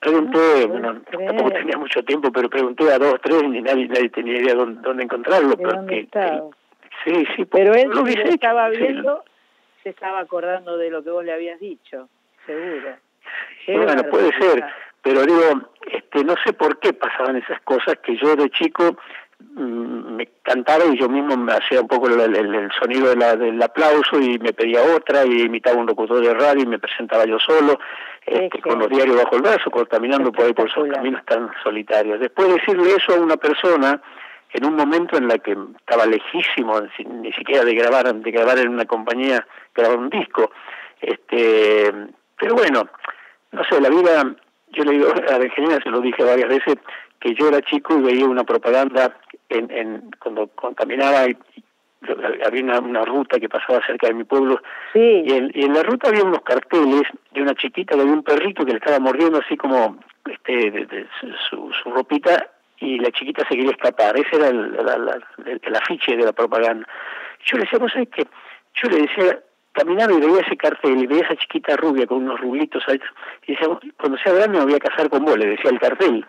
pregunté, 0.00 0.66
no 0.66 0.68
bueno, 0.68 1.02
tampoco 1.10 1.50
tenía 1.50 1.78
mucho 1.78 2.02
tiempo, 2.02 2.32
pero 2.32 2.50
pregunté 2.50 2.92
a 2.92 2.98
dos, 2.98 3.20
tres, 3.22 3.42
y 3.42 3.62
nadie, 3.62 3.86
nadie 3.88 4.08
tenía 4.10 4.40
idea 4.40 4.54
dónde, 4.54 4.80
dónde 4.82 5.04
encontrarlo. 5.04 5.54
¿De 5.54 5.62
dónde 5.62 6.00
estaba? 6.00 6.50
Sí, 7.04 7.24
sí. 7.36 7.44
Pero 7.44 7.74
él 7.74 7.88
lo, 7.88 8.04
estaba 8.06 8.68
viendo, 8.70 9.22
sí. 9.24 9.82
se 9.84 9.88
estaba 9.90 10.18
acordando 10.18 10.76
de 10.76 10.90
lo 10.90 11.04
que 11.04 11.10
vos 11.10 11.24
le 11.24 11.32
habías 11.32 11.60
dicho 11.60 12.08
seguro. 12.48 12.96
Bueno, 13.84 14.02
puede 14.10 14.32
ser, 14.38 14.64
pero 15.02 15.22
digo, 15.22 15.70
este, 15.92 16.24
no 16.24 16.34
sé 16.44 16.52
por 16.54 16.78
qué 16.80 16.94
pasaban 16.94 17.36
esas 17.36 17.60
cosas 17.62 17.98
que 18.02 18.16
yo 18.16 18.34
de 18.34 18.48
chico 18.48 18.96
mmm, 19.38 20.16
me 20.16 20.26
cantaba 20.42 20.86
y 20.86 20.98
yo 20.98 21.08
mismo 21.08 21.36
me 21.36 21.52
hacía 21.52 21.82
un 21.82 21.88
poco 21.88 22.08
el, 22.08 22.18
el, 22.34 22.54
el 22.54 22.70
sonido 22.80 23.10
de 23.10 23.16
la, 23.16 23.36
del 23.36 23.62
aplauso 23.62 24.18
y 24.18 24.38
me 24.38 24.54
pedía 24.54 24.80
otra 24.96 25.26
y 25.26 25.42
imitaba 25.42 25.76
un 25.76 25.86
locutor 25.86 26.24
de 26.24 26.32
radio 26.32 26.62
y 26.62 26.66
me 26.66 26.78
presentaba 26.78 27.26
yo 27.26 27.38
solo, 27.38 27.78
este, 28.24 28.60
con 28.60 28.78
los 28.78 28.88
diarios 28.88 29.16
bajo 29.16 29.36
el 29.36 29.42
brazo, 29.42 29.70
caminando 29.86 30.32
por 30.32 30.46
ahí 30.46 30.54
por 30.54 30.68
esos 30.68 30.88
caminos 30.88 31.24
tan 31.26 31.50
solitarios. 31.62 32.20
Después 32.20 32.48
decirle 32.48 32.94
eso 32.94 33.14
a 33.14 33.20
una 33.20 33.36
persona 33.36 34.00
en 34.52 34.64
un 34.64 34.76
momento 34.76 35.18
en 35.18 35.28
la 35.28 35.36
que 35.38 35.54
estaba 35.78 36.06
lejísimo, 36.06 36.80
ni 37.06 37.32
siquiera 37.34 37.64
de 37.64 37.74
grabar, 37.74 38.14
de 38.14 38.30
grabar 38.30 38.58
en 38.58 38.68
una 38.68 38.86
compañía, 38.86 39.46
grabar 39.74 39.98
un 39.98 40.08
disco, 40.08 40.50
este 41.00 41.92
pero 42.38 42.54
bueno, 42.54 42.88
no 43.52 43.64
sé, 43.64 43.80
la 43.80 43.88
vida, 43.88 44.34
yo 44.68 44.84
le 44.84 44.92
digo 44.92 45.12
a 45.12 45.38
la 45.38 45.44
ingeniera, 45.44 45.82
se 45.82 45.90
lo 45.90 46.00
dije 46.00 46.22
varias 46.22 46.48
veces, 46.48 46.76
que 47.20 47.34
yo 47.34 47.48
era 47.48 47.62
chico 47.62 47.98
y 47.98 48.02
veía 48.02 48.26
una 48.26 48.44
propaganda 48.44 49.16
en, 49.48 49.70
en 49.70 50.10
cuando, 50.18 50.48
caminaba 50.76 51.28
y, 51.28 51.36
había 52.46 52.62
una, 52.62 53.04
ruta 53.04 53.40
que 53.40 53.48
pasaba 53.48 53.84
cerca 53.84 54.06
de 54.06 54.14
mi 54.14 54.22
pueblo 54.22 54.62
y, 54.94 55.32
en, 55.32 55.50
y 55.52 55.64
en 55.64 55.74
la 55.74 55.82
ruta 55.82 56.08
había 56.08 56.22
unos 56.22 56.42
carteles 56.42 57.02
de 57.32 57.42
una 57.42 57.56
chiquita 57.56 57.96
que 57.96 58.00
había 58.00 58.12
un 58.12 58.22
perrito 58.22 58.64
que 58.64 58.70
le 58.70 58.78
estaba 58.78 59.00
mordiendo 59.00 59.40
así 59.40 59.56
como 59.56 59.98
este 60.24 60.70
de, 60.70 61.08
su, 61.50 61.72
su 61.72 61.90
ropita 61.90 62.50
y 62.80 62.98
la 62.98 63.10
chiquita 63.10 63.44
se 63.48 63.56
quería 63.56 63.72
escapar. 63.72 64.16
Ese 64.16 64.36
era 64.36 64.48
el, 64.48 64.76
el, 65.62 65.76
afiche 65.76 66.16
de 66.16 66.24
la 66.24 66.32
propaganda. 66.32 66.86
Yo 67.44 67.56
le 67.56 67.64
decía, 67.64 67.78
¿vos 67.78 67.92
sabés 67.92 68.08
qué? 68.10 68.26
Yo 68.74 68.88
le 68.88 69.02
decía, 69.02 69.40
caminaba 69.72 70.12
y 70.12 70.20
veía 70.20 70.40
ese 70.40 70.56
cartel 70.56 70.98
y 70.98 71.06
veía 71.06 71.24
esa 71.24 71.36
chiquita 71.36 71.76
rubia 71.76 72.06
con 72.06 72.18
unos 72.18 72.40
rublitos 72.40 72.82
y 73.46 73.52
decía, 73.52 73.68
cuando 73.98 74.18
sea 74.18 74.32
grande 74.32 74.58
me 74.58 74.64
voy 74.64 74.74
a 74.74 74.78
casar 74.78 75.08
con 75.08 75.24
vos, 75.24 75.38
le 75.38 75.46
decía 75.46 75.70
el 75.70 75.78
cartel. 75.78 76.24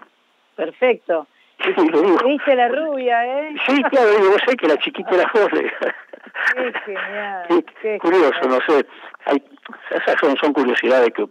Perfecto. 0.55 1.27
Sí, 1.60 1.89
lo 1.89 2.01
digo. 2.01 2.17
Viste 2.25 2.55
la 2.55 2.69
rubia, 2.69 3.25
¿eh? 3.25 3.53
Sí, 3.67 3.84
claro, 3.84 4.12
digo, 4.12 4.31
vos 4.31 4.41
sé 4.48 4.55
que 4.55 4.67
la 4.67 4.77
chiquita 4.77 5.13
era 5.13 5.29
vos. 5.34 5.50
Qué 5.51 6.74
genial. 6.86 7.48
Qué, 7.81 8.00
curioso, 8.00 8.48
no 8.48 8.60
sé. 8.62 8.86
Hay, 9.25 9.43
esas 9.91 10.15
son, 10.22 10.38
son 10.38 10.53
curiosidades, 10.53 11.10
que 11.13 11.25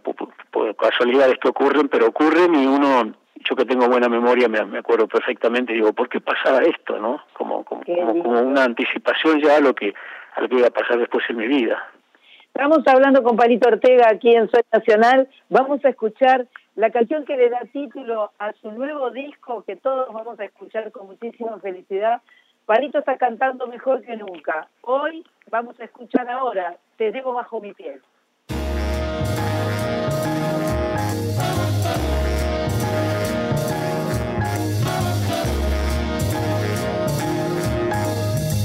casualidades 0.77 1.39
que 1.39 1.47
ocurren, 1.47 1.87
pero 1.87 2.07
ocurren 2.07 2.53
y 2.53 2.67
uno 2.67 3.11
yo 3.35 3.55
que 3.55 3.65
tengo 3.65 3.87
buena 3.87 4.09
memoria 4.09 4.47
me, 4.49 4.63
me 4.65 4.79
acuerdo 4.79 5.07
perfectamente, 5.07 5.73
digo, 5.73 5.93
¿por 5.93 6.09
qué 6.09 6.19
pasaba 6.19 6.59
esto, 6.59 6.99
no? 6.99 7.23
Como, 7.33 7.63
como, 7.63 7.83
como, 7.83 8.41
una 8.41 8.63
anticipación 8.63 9.41
ya 9.41 9.57
a 9.57 9.61
lo 9.61 9.73
que 9.73 9.93
a 10.35 10.41
lo 10.41 10.49
que 10.49 10.55
iba 10.55 10.67
a 10.67 10.71
pasar 10.71 10.99
después 10.99 11.23
en 11.29 11.37
mi 11.37 11.47
vida. 11.47 11.89
Estamos 12.53 12.79
hablando 12.87 13.23
con 13.23 13.37
Palito 13.37 13.69
Ortega 13.69 14.09
aquí 14.09 14.35
en 14.35 14.49
Soy 14.49 14.61
Nacional. 14.71 15.29
Vamos 15.49 15.83
a 15.85 15.89
escuchar 15.89 16.47
la 16.75 16.89
canción 16.89 17.23
que 17.25 17.37
le 17.37 17.49
da 17.49 17.61
título 17.71 18.31
a 18.37 18.51
su 18.53 18.71
nuevo 18.71 19.11
disco 19.11 19.63
que 19.63 19.75
todos 19.75 20.11
vamos 20.13 20.39
a 20.39 20.45
escuchar 20.45 20.91
con 20.91 21.07
muchísima 21.07 21.57
felicidad. 21.59 22.21
Palito 22.65 22.99
está 22.99 23.17
cantando 23.17 23.67
mejor 23.67 24.01
que 24.01 24.17
nunca. 24.17 24.67
Hoy 24.81 25.25
vamos 25.49 25.79
a 25.79 25.85
escuchar 25.85 26.29
ahora 26.29 26.77
Te 26.97 27.11
llevo 27.11 27.33
bajo 27.33 27.61
mi 27.61 27.73
piel. 27.73 28.01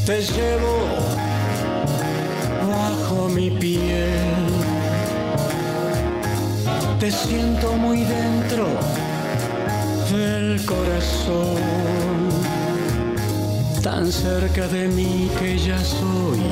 te 0.06 0.20
llevo 0.20 1.03
bajo 2.84 3.28
mi 3.28 3.50
piel. 3.50 4.52
Te 7.00 7.10
siento 7.10 7.72
muy 7.84 8.00
dentro 8.04 8.66
del 10.12 10.64
corazón, 10.64 11.62
tan 13.82 14.04
cerca 14.12 14.66
de 14.68 14.88
mí 14.88 15.30
que 15.38 15.58
ya 15.58 15.80
soy 15.98 16.42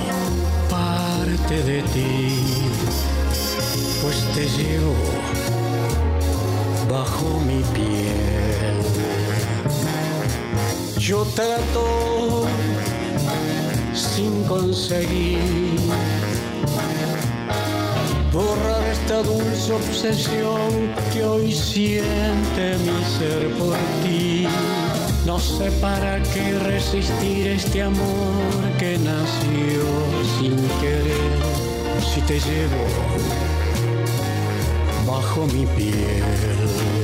parte 0.70 1.56
de 1.70 1.80
ti, 1.94 2.38
pues 4.02 4.16
te 4.34 4.44
llevo 4.56 4.94
bajo 6.90 7.28
mi 7.48 7.60
piel. 7.76 8.76
Yo 10.98 11.24
trato 11.34 12.46
sin 13.94 14.44
conseguir 14.44 15.38
borrar 18.32 18.82
esta 18.90 19.22
dulce 19.22 19.72
obsesión 19.72 20.92
que 21.12 21.24
hoy 21.24 21.52
siente 21.52 22.76
mi 22.78 23.04
ser 23.18 23.50
por 23.58 23.76
ti. 24.02 24.46
No 25.26 25.38
sé 25.38 25.70
para 25.80 26.22
qué 26.22 26.58
resistir 26.58 27.46
este 27.48 27.82
amor 27.82 28.78
que 28.78 28.98
nació 28.98 29.82
sin 30.38 30.56
querer 30.80 31.62
si 32.14 32.20
te 32.22 32.40
llevo 32.40 32.84
bajo 35.06 35.46
mi 35.46 35.66
piel. 35.66 37.01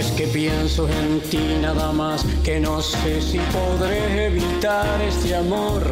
Es 0.00 0.12
que 0.12 0.26
pienso 0.28 0.88
en 0.88 1.20
ti 1.28 1.58
nada 1.60 1.92
más, 1.92 2.24
que 2.42 2.58
no 2.58 2.80
sé 2.80 3.20
si 3.20 3.38
podré 3.38 4.28
evitar 4.28 4.98
este 5.02 5.36
amor 5.36 5.82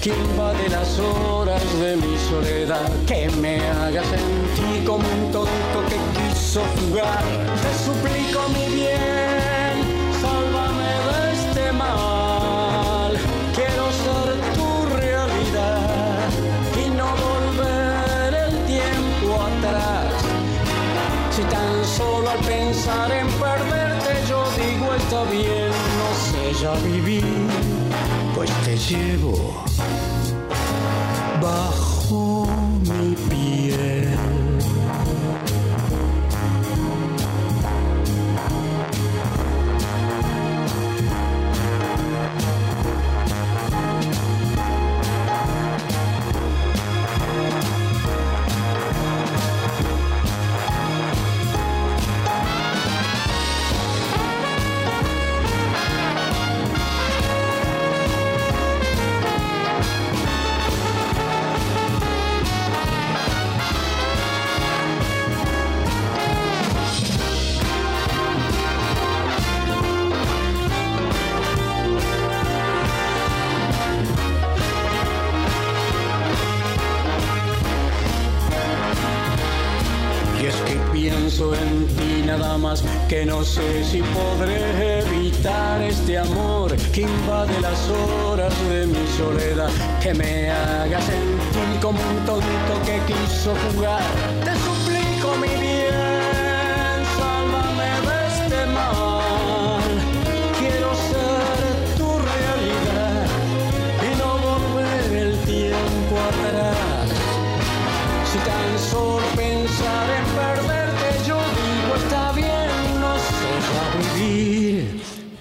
que 0.00 0.08
invade 0.08 0.70
las 0.70 0.98
horas 0.98 1.62
de 1.78 1.96
mi 1.96 2.16
soledad, 2.30 2.90
que 3.06 3.28
me 3.42 3.60
haga 3.60 4.02
sentir 4.04 4.84
como 4.86 5.06
un 5.06 5.32
tonto 5.32 5.78
que 5.86 5.98
quiso 6.16 6.62
jugar. 6.78 7.22
Te 7.62 7.72
suplico 7.84 8.48
mi 8.54 8.74
bien, 8.74 9.76
sálvame 10.18 10.92
de 11.08 11.32
este 11.34 11.72
mal. 11.72 13.12
Quiero 13.54 13.84
ser 14.02 14.28
tu 14.56 14.96
realidad 14.96 16.30
y 16.74 16.88
no 16.96 17.06
volver 17.28 18.32
el 18.32 18.64
tiempo 18.64 19.42
atrás. 19.42 20.08
Si 21.36 21.42
tan 21.42 21.84
solo 21.84 22.30
al 22.30 22.38
pensar 22.38 23.12
en 23.12 23.28
bien, 25.26 25.70
no 25.98 26.10
sé 26.14 26.62
ya 26.62 26.74
vivir, 26.74 27.24
pues 28.34 28.50
te 28.64 28.76
llevo 28.76 29.64
bajo 31.40 31.87
que 83.18 83.26
no 83.26 83.42
sé 83.42 83.84
si 83.84 84.00
podré 84.00 85.00
evitar 85.00 85.82
este 85.82 86.18
amor 86.18 86.76
que 86.92 87.00
invade 87.00 87.60
las 87.60 87.80
horas 87.90 88.54
de 88.68 88.86
mi 88.86 89.06
soledad, 89.16 89.70
que 90.00 90.14
me 90.14 90.50
haga 90.50 91.00
sentir 91.00 91.80
como 91.82 91.98
un 91.98 92.24
tonto 92.26 92.74
que 92.86 92.96
quiso 93.12 93.54
jugar. 93.64 94.02
Te 94.44 94.54
suplico 94.66 95.36
mi 95.42 95.48
bien, 95.60 95.87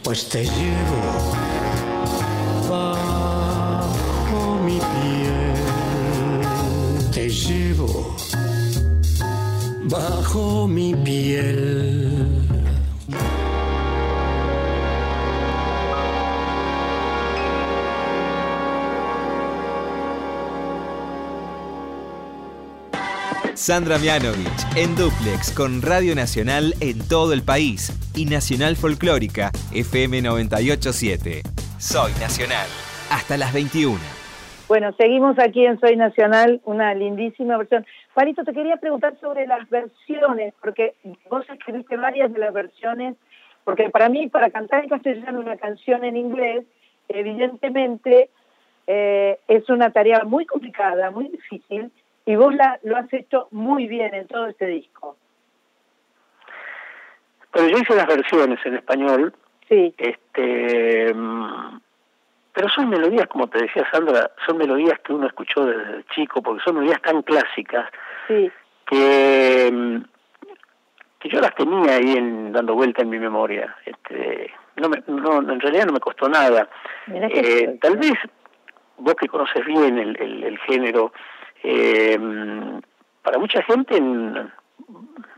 pues 0.08 0.30
te 0.30 0.46
llevo 0.46 1.34
bajo 2.70 4.58
mi 4.64 4.80
piel, 4.80 6.42
te 7.12 7.30
llevo 7.30 8.16
bajo 9.90 10.66
mi 10.66 10.96
piel. 10.96 12.57
Sandra 23.68 23.98
Mianovich 23.98 24.64
en 24.78 24.96
Duplex 24.96 25.52
con 25.52 25.82
Radio 25.82 26.16
Nacional 26.16 26.74
en 26.80 27.06
todo 27.06 27.34
el 27.34 27.44
país 27.44 27.92
y 28.16 28.24
Nacional 28.24 28.78
Folclórica 28.78 29.52
FM 29.74 30.22
987. 30.22 31.42
Soy 31.78 32.12
Nacional. 32.14 32.66
Hasta 33.12 33.36
las 33.36 33.54
21. 33.54 34.00
Bueno, 34.70 34.94
seguimos 34.94 35.38
aquí 35.38 35.66
en 35.66 35.78
Soy 35.82 35.98
Nacional, 35.98 36.62
una 36.64 36.94
lindísima 36.94 37.58
versión. 37.58 37.86
Parito, 38.14 38.46
te 38.46 38.54
quería 38.54 38.78
preguntar 38.78 39.20
sobre 39.20 39.46
las 39.46 39.70
versiones, 39.70 40.54
porque 40.62 40.94
vos 41.30 41.44
escribiste 41.50 41.98
varias 41.98 42.32
de 42.32 42.40
las 42.40 42.54
versiones 42.54 43.18
Porque 43.66 43.90
para 43.90 44.08
mí, 44.08 44.30
para 44.30 44.50
cantar 44.50 44.86
en 44.86 44.90
castellano 44.90 45.42
una 45.42 45.58
canción 45.58 46.06
en 46.06 46.16
inglés, 46.16 46.64
evidentemente 47.10 48.30
eh, 48.88 49.38
es 49.50 49.70
una 49.70 49.92
tarea 49.92 50.24
muy 50.24 50.46
complicada, 50.46 51.12
muy 51.12 51.28
difícil, 51.28 51.92
y 52.28 52.36
vos 52.36 52.54
la, 52.54 52.78
lo 52.84 52.98
has 52.98 53.12
hecho 53.14 53.48
muy 53.52 53.88
bien 53.88 54.14
en 54.14 54.28
todo 54.28 54.48
este 54.48 54.68
disco. 54.68 55.16
Pero 57.54 57.70
yo 57.70 57.78
hice 57.78 57.96
las 57.96 58.06
versiones 58.06 58.60
en 58.66 58.76
español. 58.76 59.34
Sí. 59.70 59.96
Este, 59.98 61.14
mm, 61.14 61.80
pero 62.52 62.68
son 62.68 62.90
melodías, 62.90 63.28
como 63.28 63.48
te 63.48 63.60
decía 63.60 63.88
Sandra, 63.90 64.30
son 64.46 64.58
melodías 64.58 65.00
que 65.00 65.14
uno 65.14 65.26
escuchó 65.26 65.66
desde 65.66 66.04
chico, 66.14 66.42
porque 66.42 66.62
son 66.66 66.76
melodías 66.76 67.02
tan 67.02 67.22
clásicas 67.22 67.90
sí. 68.28 68.52
que, 68.86 69.70
mm, 69.72 69.98
que 71.20 71.30
yo 71.30 71.40
las 71.40 71.56
tenía 71.56 71.96
ahí 71.96 72.12
en, 72.12 72.52
dando 72.52 72.76
vuelta 72.76 73.04
en 73.04 73.10
mi 73.10 73.20
memoria. 73.20 73.74
Este, 73.86 74.52
no, 74.76 74.90
me, 74.90 75.02
no 75.08 75.50
En 75.50 75.62
realidad 75.62 75.86
no 75.86 75.94
me 75.94 76.02
costó 76.02 76.28
nada. 76.28 76.68
Eh, 77.08 77.78
tal 77.80 77.96
vez 77.96 78.16
vos 78.98 79.16
que 79.16 79.30
conoces 79.30 79.66
bien 79.66 79.98
el, 79.98 80.22
el, 80.22 80.44
el 80.44 80.58
género, 80.60 81.14
eh, 81.64 82.20
para 83.22 83.38
mucha 83.38 83.62
gente, 83.64 84.02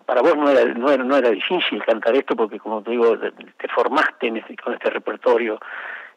para 0.06 0.22
vos 0.22 0.36
no 0.36 0.50
era, 0.50 0.66
no 0.74 0.92
era, 0.92 1.04
no 1.04 1.18
era 1.18 1.30
difícil 1.30 1.84
cantar 1.84 2.16
esto 2.16 2.36
porque, 2.36 2.60
como 2.60 2.82
te 2.82 2.92
digo, 2.92 3.18
te 3.18 3.68
formaste 3.70 4.28
en 4.28 4.38
este, 4.38 4.56
con 4.58 4.74
este 4.74 4.90
repertorio. 4.90 5.60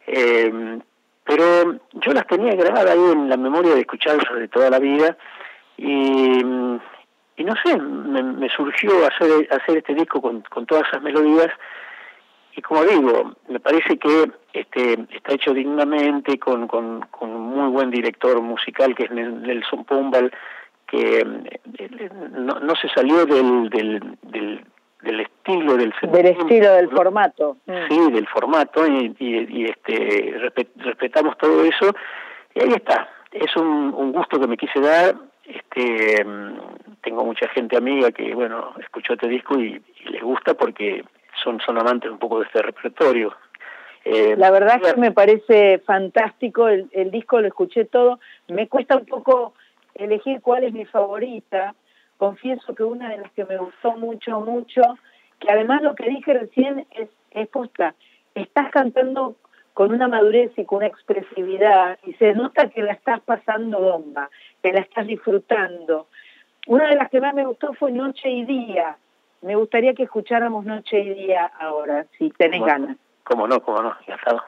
Eh, 0.07 0.81
pero 1.25 1.45
yo 1.93 2.13
las 2.13 2.27
tenía 2.27 2.55
grabadas 2.55 2.91
ahí 2.91 3.13
en 3.13 3.29
la 3.29 3.37
memoria 3.37 3.75
de 3.75 3.81
escucharlas 3.81 4.35
de 4.35 4.49
toda 4.49 4.71
la 4.71 4.81
vida 4.81 5.17
y, 5.77 6.43
no 6.43 7.55
sé, 7.65 7.77
me, 7.77 8.23
me 8.23 8.49
surgió 8.49 8.91
hacer, 9.07 9.49
este 9.51 9.95
disco 9.95 10.21
con 10.21 10.67
todas 10.67 10.87
esas 10.89 11.03
melodías 11.03 11.51
y 12.55 12.61
como 12.61 12.85
digo, 12.85 13.33
me 13.49 13.61
parece 13.61 13.99
que 13.99 14.31
este, 14.53 15.07
está 15.11 15.33
hecho 15.33 15.55
dignamente 15.55 16.39
con, 16.39 16.69
con, 16.69 17.01
con 17.11 17.31
un 17.31 17.43
muy 17.43 17.71
buen 17.71 17.91
director 17.91 18.41
musical 18.43 18.95
que 18.95 19.05
es 19.05 19.11
Nelson 19.11 19.85
Pumbal, 19.85 20.31
que 20.87 21.21
eh, 21.21 22.11
no, 22.33 22.61
no 22.61 22.77
se 22.77 22.89
salió 22.91 23.25
del, 23.25 23.71
del, 23.71 24.19
del, 24.23 24.65
del 25.01 25.21
estilo 25.21 25.77
del 25.77 25.95
del 26.03 26.27
estilo 26.27 26.73
del 26.75 26.91
formato. 26.91 27.57
Mm. 27.67 27.73
sí 27.89 28.13
del 28.13 28.29
formato 28.29 28.87
y, 28.87 29.17
y, 29.19 29.65
este 29.65 30.37
respetamos 30.77 31.39
todo 31.39 31.65
eso. 31.65 31.95
Y 32.55 32.61
ahí 32.61 32.73
está. 32.75 33.09
Es 33.31 33.57
un, 33.57 33.95
un 33.95 34.13
gusto 34.13 34.39
que 34.39 34.47
me 34.47 34.59
quise 34.59 34.81
dar. 34.81 35.15
Este 35.47 36.27
tengo 37.03 37.25
mucha 37.25 37.49
gente 37.49 37.77
amiga 37.77 38.13
que 38.13 38.35
bueno 38.35 38.75
escuchó 38.79 39.15
este 39.15 39.29
disco 39.29 39.59
y, 39.59 39.83
y 40.05 40.09
les 40.11 40.23
gusta 40.23 40.55
porque 40.55 41.03
son, 41.43 41.61
son 41.61 41.79
amantes 41.79 42.11
un 42.11 42.19
poco 42.19 42.41
de 42.41 42.47
este 42.47 42.63
repertorio. 42.63 43.35
Eh, 44.05 44.35
la 44.37 44.51
verdad 44.51 44.81
es 44.83 44.95
que 44.95 45.01
me 45.01 45.13
parece 45.13 45.79
fantástico, 45.79 46.69
el, 46.69 46.89
el 46.93 47.11
disco 47.11 47.41
lo 47.41 47.47
escuché 47.47 47.85
todo, 47.85 48.19
me 48.49 48.69
cuesta 48.69 48.97
un 48.97 49.07
poco 49.07 49.55
elegir 49.95 50.41
cuál 50.41 50.65
es 50.65 50.73
mi 50.73 50.85
favorita, 50.85 51.75
confieso 52.17 52.75
que 52.75 52.83
una 52.83 53.11
de 53.11 53.19
las 53.19 53.31
que 53.33 53.45
me 53.45 53.59
gustó 53.59 53.93
mucho, 53.97 54.41
mucho, 54.41 54.83
que 55.39 55.51
además 55.51 55.83
lo 55.83 55.95
que 55.95 56.09
dije 56.09 56.35
recién 56.35 56.87
es, 56.93 57.09
es 57.31 57.49
posta, 57.49 57.95
estás 58.35 58.71
cantando 58.71 59.37
con 59.75 59.93
una 59.93 60.09
madurez 60.09 60.53
y 60.57 60.65
con 60.65 60.79
una 60.79 60.87
expresividad 60.87 61.99
y 62.05 62.13
se 62.15 62.35
nota 62.35 62.69
que 62.69 62.83
la 62.83 62.93
estás 62.93 63.21
pasando 63.21 63.81
bomba, 63.81 64.31
que 64.63 64.73
la 64.73 64.81
estás 64.81 65.07
disfrutando. 65.07 66.09
Una 66.67 66.89
de 66.89 66.97
las 66.97 67.11
que 67.11 67.21
más 67.21 67.35
me 67.35 67.47
gustó 67.47 67.73
fue 67.75 67.91
Noche 67.91 68.29
y 68.29 68.45
Día, 68.45 68.97
me 69.43 69.57
gustaría 69.57 69.93
que 69.93 70.05
escucháramos 70.05 70.65
Noche 70.65 71.01
y 71.01 71.15
Día 71.15 71.51
ahora, 71.61 72.07
si 72.17 72.31
tenés 72.31 72.63
ganas. 72.63 72.97
Cómo 73.25 73.47
no, 73.47 73.61
cómo 73.61 73.83
no, 73.83 73.95
ya 74.07 74.15
está. 74.15 74.45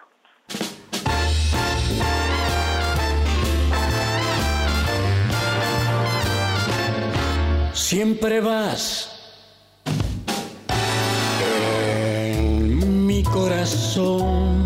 Siempre 7.72 8.40
vas 8.40 9.10
en 11.40 13.06
mi 13.06 13.22
corazón. 13.24 14.64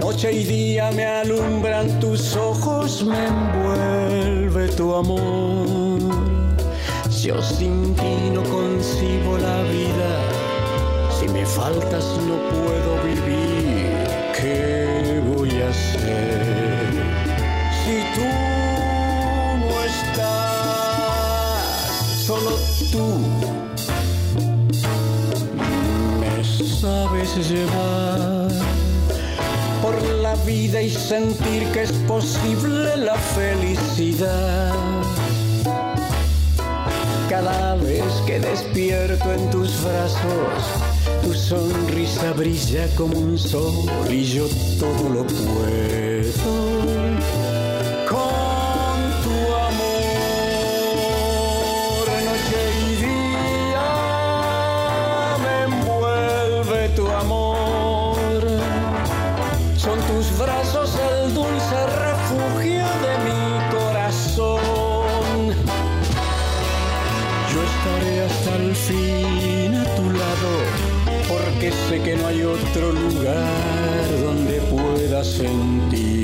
Noche 0.00 0.32
y 0.32 0.44
día 0.44 0.90
me 0.92 1.04
alumbran 1.04 1.98
tus 1.98 2.36
ojos, 2.36 3.04
me 3.04 3.26
envuelve 3.26 4.68
tu 4.76 4.94
amor 4.94 6.43
yo 7.24 7.40
sin 7.40 7.94
ti 7.94 8.30
no 8.34 8.42
concibo 8.42 9.38
la 9.38 9.62
vida, 9.62 10.10
si 11.18 11.26
me 11.28 11.46
faltas 11.46 12.04
no 12.28 12.36
puedo 12.52 13.02
vivir, 13.02 13.96
¿qué 14.38 15.22
voy 15.34 15.62
a 15.62 15.70
hacer? 15.70 16.42
Si 17.80 17.96
tú 18.14 18.28
no 19.68 19.76
estás, 19.92 20.26
solo 22.26 22.50
tú 22.92 23.06
me 26.20 26.44
sabes 26.44 27.48
llevar 27.48 28.50
por 29.80 29.94
la 30.20 30.34
vida 30.44 30.82
y 30.82 30.90
sentir 30.90 31.64
que 31.72 31.84
es 31.84 31.92
posible 32.06 32.98
la 32.98 33.14
felicidad 33.14 35.03
cada 37.34 37.74
vez 37.74 38.12
que 38.26 38.38
despierto 38.38 39.32
en 39.32 39.50
tus 39.50 39.82
brazos, 39.82 40.62
tu 41.20 41.34
sonrisa 41.34 42.32
brilla 42.32 42.86
como 42.96 43.18
un 43.18 43.36
sol 43.36 43.74
y 44.08 44.22
yo 44.22 44.46
todo 44.78 45.08
lo 45.08 45.26
puedo 45.26 46.93
que 71.70 72.14
no 72.16 72.26
hay 72.26 72.42
otro 72.42 72.92
lugar 72.92 74.20
donde 74.20 74.60
pueda 74.60 75.24
sentir 75.24 76.23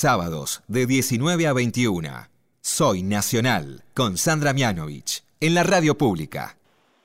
Sábados 0.00 0.62
de 0.68 0.86
19 0.86 1.48
a 1.48 1.52
21. 1.52 2.08
Soy 2.60 3.02
Nacional 3.02 3.82
con 3.96 4.16
Sandra 4.16 4.52
Mianovich 4.52 5.24
en 5.40 5.56
la 5.56 5.64
radio 5.64 5.98
pública. 5.98 6.54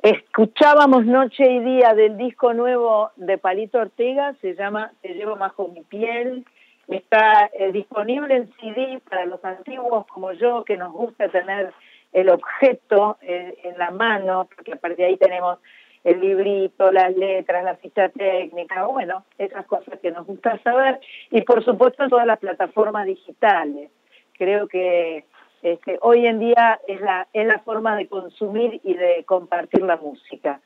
Escuchábamos 0.04 1.04
Noche 1.04 1.44
y 1.44 1.60
Día 1.62 1.96
del 1.96 2.18
disco 2.18 2.54
nuevo 2.54 3.10
de 3.16 3.40
Palito 3.40 3.80
Ortega, 3.80 4.36
se 4.42 4.54
llama 4.54 4.92
Te 5.02 5.16
llevo 5.16 5.36
bajo 5.36 5.70
mi 5.70 5.82
piel. 5.82 6.46
Está 6.88 7.50
eh, 7.58 7.72
disponible 7.72 8.36
en 8.36 8.54
CD 8.62 9.02
para 9.10 9.26
los 9.26 9.44
antiguos 9.44 10.06
como 10.06 10.32
yo, 10.34 10.64
que 10.64 10.78
nos 10.78 10.94
gusta 10.94 11.30
tener 11.30 11.74
el 12.12 12.30
objeto 12.30 13.18
eh, 13.24 13.58
en 13.64 13.76
la 13.80 13.90
mano, 13.90 14.48
porque 14.56 14.74
a 14.74 14.76
partir 14.76 14.98
de 14.98 15.06
ahí 15.06 15.18
tenemos 15.18 15.58
el 16.04 16.20
librito, 16.20 16.92
las 16.92 17.16
letras, 17.16 17.64
la 17.64 17.76
ficha 17.76 18.10
técnica, 18.10 18.86
bueno, 18.86 19.26
esas 19.38 19.66
cosas 19.66 20.00
que 20.00 20.12
nos 20.12 20.26
gusta 20.26 20.60
saber. 20.64 21.00
Y 21.32 21.42
por 21.42 21.64
supuesto 21.64 22.08
todas 22.10 22.28
las 22.28 22.40
plataformas 22.40 23.06
digitales. 23.06 23.90
Creo 24.38 24.68
que 24.68 25.26
este, 25.62 25.98
hoy 26.02 26.28
en 26.28 26.40
día 26.40 26.80
es 26.88 27.00
la, 27.00 27.28
es 27.32 27.48
la 27.48 27.60
forma 27.60 27.96
de 27.96 28.08
consumir 28.08 28.82
y 28.84 28.96
de 28.96 29.24
compartir 29.26 29.82
la 29.84 29.96
música. 29.96 30.60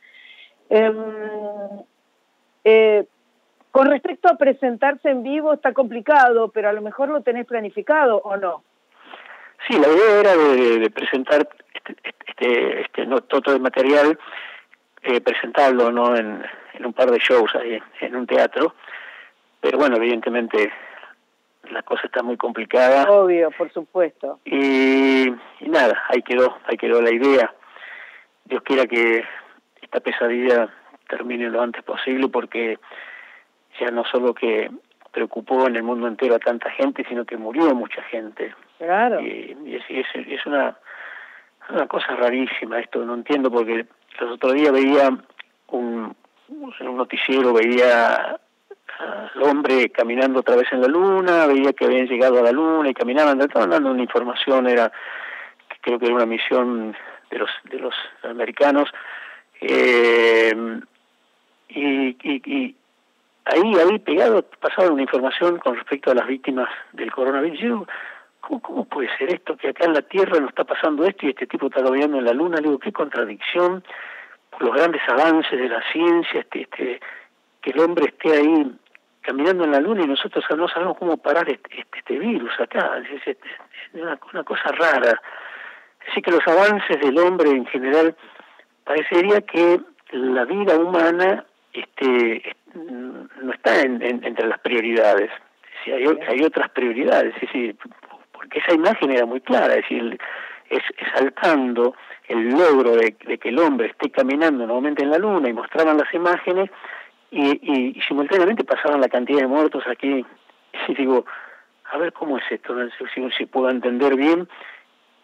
Em, 0.70 0.96
eh, 2.64 3.06
con 3.72 3.88
respecto 3.92 4.28
a 4.28 4.38
presentarse 4.38 5.10
en 5.10 5.22
vivo 5.22 5.54
está 5.54 5.72
complicado, 5.72 6.50
pero 6.50 6.70
a 6.70 6.74
lo 6.74 6.82
mejor 6.82 7.10
lo 7.10 7.22
tenés 7.22 7.46
planificado 7.46 8.18
o 8.24 8.38
no. 8.38 8.64
Sí, 9.68 9.78
la 9.78 9.88
idea 9.88 10.20
era 10.20 10.36
de, 10.36 10.90
presentar 10.90 11.48
este, 11.74 11.96
este, 12.26 12.82
este 12.82 13.06
no, 13.06 13.22
todo 13.22 13.56
el 13.56 13.62
material, 13.62 14.18
eh, 15.08 15.22
presentarlo 15.22 15.92
no 15.92 16.16
en, 16.16 16.44
en 16.74 16.86
un 16.86 16.94
par 16.94 17.10
de 17.10 17.20
shows 17.20 17.56
ahí, 17.56 17.82
en 18.02 18.16
un 18.16 18.28
teatro, 18.28 18.76
pero 19.62 19.78
bueno, 19.78 19.96
evidentemente 19.96 20.72
la 21.72 21.82
cosa 21.84 22.04
está 22.06 22.24
muy 22.24 22.36
complicada. 22.36 23.10
Obvio, 23.10 23.52
por 23.52 23.72
supuesto. 23.72 24.40
Y, 24.46 25.28
y 25.28 25.70
nada, 25.70 26.04
ahí 26.10 26.22
quedó, 26.22 26.58
ahí 26.66 26.78
quedó 26.78 27.02
la 27.02 27.12
idea. 27.12 27.54
Dios 28.46 28.62
quiera 28.64 28.86
que 28.86 29.24
esta 29.82 30.00
pesadilla 30.02 30.70
termine 31.08 31.50
lo 31.50 31.62
antes 31.62 31.84
posible 31.84 32.28
porque 32.28 32.78
ya 33.80 33.90
no 33.92 34.04
solo 34.06 34.34
que 34.34 34.70
preocupó 35.12 35.68
en 35.68 35.78
el 35.78 35.84
mundo 35.84 36.08
entero 36.08 36.36
a 36.36 36.40
tanta 36.40 36.70
gente, 36.72 37.06
sino 37.08 37.26
que 37.26 37.38
murió 37.38 37.74
mucha 37.74 38.02
gente. 38.04 38.54
Claro. 38.78 39.22
Y, 39.22 39.58
y 39.66 39.76
es, 39.76 39.90
y 39.90 40.00
es, 40.02 40.08
es 40.14 40.46
una, 40.46 40.78
una 41.70 41.88
cosa 41.88 42.16
rarísima 42.16 42.80
esto, 42.80 43.04
no 43.06 43.14
entiendo 43.14 43.50
porque 43.50 43.86
los 44.20 44.32
otros 44.34 44.54
días 44.54 44.72
veía 44.72 45.10
un, 45.68 46.16
un 46.50 46.98
noticiero, 46.98 47.54
veía 47.54 48.40
al 49.00 49.44
hombre 49.44 49.90
caminando 49.90 50.40
otra 50.40 50.56
vez 50.56 50.68
en 50.72 50.82
la 50.82 50.88
luna, 50.88 51.46
veía 51.46 51.74
que 51.74 51.86
habían 51.86 52.08
llegado 52.08 52.40
a 52.40 52.44
la 52.44 52.52
luna 52.52 52.90
y 52.90 52.94
caminaban, 52.94 53.40
estaban 53.42 53.70
dando 53.70 53.92
una 53.92 54.02
información, 54.02 54.68
era 54.68 54.92
creo 55.82 56.00
que 56.00 56.06
era 56.06 56.16
una 56.16 56.26
misión 56.26 56.96
de 57.30 57.38
los 57.38 57.50
de 57.66 57.80
los 57.80 57.94
americanos 58.24 58.90
eh, 59.62 60.54
y, 61.70 62.08
y, 62.08 62.42
y 62.46 62.76
ahí 63.46 63.76
ahí 63.76 64.00
pegado 64.00 64.44
pasaba 64.60 64.92
una 64.92 65.02
información 65.02 65.58
con 65.60 65.76
respecto 65.76 66.12
a 66.12 66.16
las 66.16 66.28
víctimas 66.28 66.70
del 66.94 67.12
coronavirus. 67.12 67.88
¿Cómo, 68.48 68.62
¿Cómo 68.62 68.86
puede 68.86 69.10
ser 69.18 69.34
esto 69.34 69.58
que 69.58 69.70
acá 69.70 69.86
en 69.86 69.94
la 69.94 70.02
Tierra 70.02 70.40
no 70.40 70.48
está 70.48 70.64
pasando 70.64 71.06
esto 71.06 71.26
y 71.26 71.30
este 71.30 71.48
tipo 71.48 71.68
está 71.68 71.84
caminando 71.84 72.18
en 72.18 72.26
la 72.26 72.34
Luna? 72.34 72.58
Le 72.58 72.64
digo, 72.64 72.80
qué 72.80 72.92
contradicción 72.92 73.84
por 74.50 74.64
los 74.64 74.76
grandes 74.76 75.02
avances 75.08 75.60
de 75.60 75.70
la 75.70 75.84
ciencia, 75.92 76.40
este, 76.40 76.62
este 76.62 77.00
que 77.62 77.72
el 77.72 77.80
hombre 77.80 78.06
esté 78.06 78.32
ahí 78.32 78.72
caminando 79.22 79.66
en 79.66 79.72
la 79.72 79.82
luna 79.82 80.04
y 80.04 80.08
nosotros 80.08 80.46
no 80.56 80.70
sabemos 80.70 80.98
cómo 80.98 81.18
parar 81.18 81.50
este, 81.50 81.82
este, 81.82 82.00
este 82.00 82.18
virus 82.18 82.52
acá, 82.60 83.02
es, 83.26 83.38
una, 83.94 84.18
una, 84.32 84.44
cosa 84.44 84.70
rara. 84.70 85.22
Así 86.10 86.22
que 86.22 86.32
los 86.32 86.48
avances 86.48 87.02
del 87.02 87.18
hombre 87.18 87.50
en 87.50 87.66
general 87.66 88.16
parecería 88.86 89.42
que 89.42 89.82
la 90.12 90.46
vida 90.46 90.78
humana 90.78 91.46
este, 91.74 92.56
no 92.74 93.52
está 93.52 93.82
en, 93.82 94.02
en, 94.02 94.24
entre 94.24 94.48
las 94.48 94.60
prioridades, 94.60 95.30
si 95.84 95.92
hay, 95.92 96.06
hay 96.06 96.42
otras 96.44 96.70
prioridades, 96.70 97.36
es 97.36 97.42
decir, 97.42 97.76
porque 98.48 98.60
esa 98.60 98.74
imagen 98.74 99.12
era 99.12 99.26
muy 99.26 99.42
clara, 99.42 99.76
es 99.76 99.82
decir, 99.82 100.18
es, 100.70 100.82
exaltando 100.98 101.96
el 102.30 102.50
logro 102.50 102.96
de, 102.96 103.14
que 103.14 103.50
el 103.50 103.60
hombre 103.60 103.88
esté 103.88 104.10
caminando 104.10 104.66
nuevamente 104.66 105.04
en 105.04 105.12
la 105.12 105.18
luna 105.18 105.50
y 105.50 105.54
mostraban 105.54 105.98
las 105.98 106.14
imágenes, 106.14 106.70
y, 107.30 107.98
y, 107.98 108.02
simultáneamente 108.08 108.64
pasaban 108.64 109.02
la 109.02 109.10
cantidad 109.10 109.42
de 109.42 109.48
muertos 109.48 109.84
aquí. 109.88 110.26
Y 110.88 110.94
digo, 110.94 111.26
a 111.92 111.98
ver 111.98 112.14
cómo 112.14 112.38
es 112.38 112.44
esto, 112.50 112.76
si, 113.14 113.30
si 113.32 113.46
puedo 113.48 113.70
entender 113.70 114.16
bien 114.16 114.48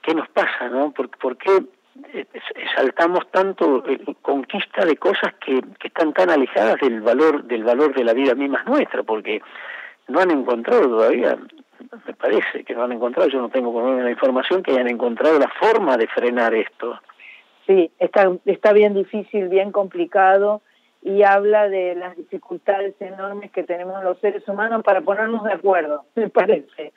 qué 0.02 0.16
nos 0.16 0.28
pasa, 0.30 0.68
¿no? 0.68 0.92
¿Por, 0.92 1.10
por 1.10 1.38
qué 1.38 1.64
exaltamos 2.56 3.30
tanto 3.30 3.86
eh, 3.88 4.00
conquista 4.22 4.84
de 4.84 4.98
cosas 4.98 5.36
que, 5.36 5.62
que 5.80 5.90
están 5.90 6.12
tan 6.12 6.32
alejadas 6.32 6.80
del 6.82 7.02
valor 7.02 7.44
del 7.44 7.64
valor 7.64 7.94
de 7.94 8.04
la 8.04 8.14
vida 8.14 8.34
misma 8.34 8.64
nuestra? 8.64 9.04
Porque 9.04 9.42
no 10.08 10.20
han 10.20 10.32
encontrado 10.32 10.90
todavía, 10.90 11.38
me 12.06 12.14
parece 12.14 12.64
que 12.64 12.74
no 12.74 12.84
han 12.84 12.92
encontrado, 12.92 13.30
yo 13.30 13.40
no 13.40 13.50
tengo 13.50 13.72
por 13.72 13.84
lo 13.84 13.90
menos 13.90 14.06
la 14.06 14.12
información, 14.12 14.64
que 14.64 14.72
hayan 14.72 14.88
encontrado 14.88 15.40
la 15.40 15.50
forma 15.50 15.98
de 15.98 16.08
frenar 16.08 16.54
esto. 16.54 17.00
Sí, 17.68 17.92
está, 18.00 18.32
está 18.46 18.74
bien 18.74 18.94
difícil, 18.94 19.48
bien 19.48 19.72
complicado 19.72 20.62
y 21.02 21.24
habla 21.24 21.68
de 21.70 21.96
las 21.96 22.16
dificultades 22.16 22.96
enormes 23.00 23.52
que 23.52 23.64
tenemos 23.64 24.04
los 24.04 24.18
seres 24.20 24.48
humanos 24.48 24.84
para 24.84 25.02
ponernos 25.02 25.44
de 25.44 25.54
acuerdo, 25.54 26.06
me 26.16 26.30
parece. 26.30 26.94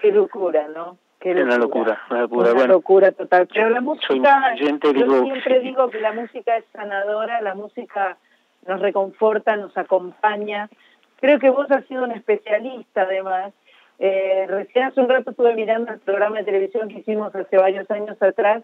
Qué 0.00 0.12
locura, 0.12 0.68
¿no? 0.68 0.98
Qué 1.18 1.34
locura. 1.34 1.46
Una 1.46 1.58
locura, 1.58 2.02
una 2.10 2.20
locura. 2.20 2.50
Una 2.50 2.54
bueno, 2.54 2.74
locura 2.74 3.12
total. 3.12 3.48
Pero 3.52 3.70
la 3.70 3.80
música, 3.80 4.54
yo 4.54 4.92
digo, 4.92 5.24
siempre 5.24 5.60
digo 5.60 5.90
que 5.90 6.00
la 6.00 6.12
música 6.12 6.56
es 6.56 6.64
sanadora, 6.72 7.40
la 7.40 7.54
música 7.54 8.16
nos 8.66 8.80
reconforta, 8.80 9.56
nos 9.56 9.76
acompaña. 9.76 10.68
Creo 11.20 11.40
que 11.40 11.50
vos 11.50 11.68
has 11.70 11.84
sido 11.86 12.04
un 12.04 12.12
especialista 12.12 13.02
además. 13.02 13.52
Eh, 13.98 14.46
recién 14.48 14.84
hace 14.84 15.00
un 15.00 15.08
rato 15.08 15.30
estuve 15.30 15.54
mirando 15.54 15.92
el 15.92 15.98
programa 15.98 16.38
de 16.38 16.44
televisión 16.44 16.88
que 16.88 17.00
hicimos 17.00 17.34
hace 17.34 17.56
varios 17.56 17.90
años 17.90 18.20
atrás 18.22 18.62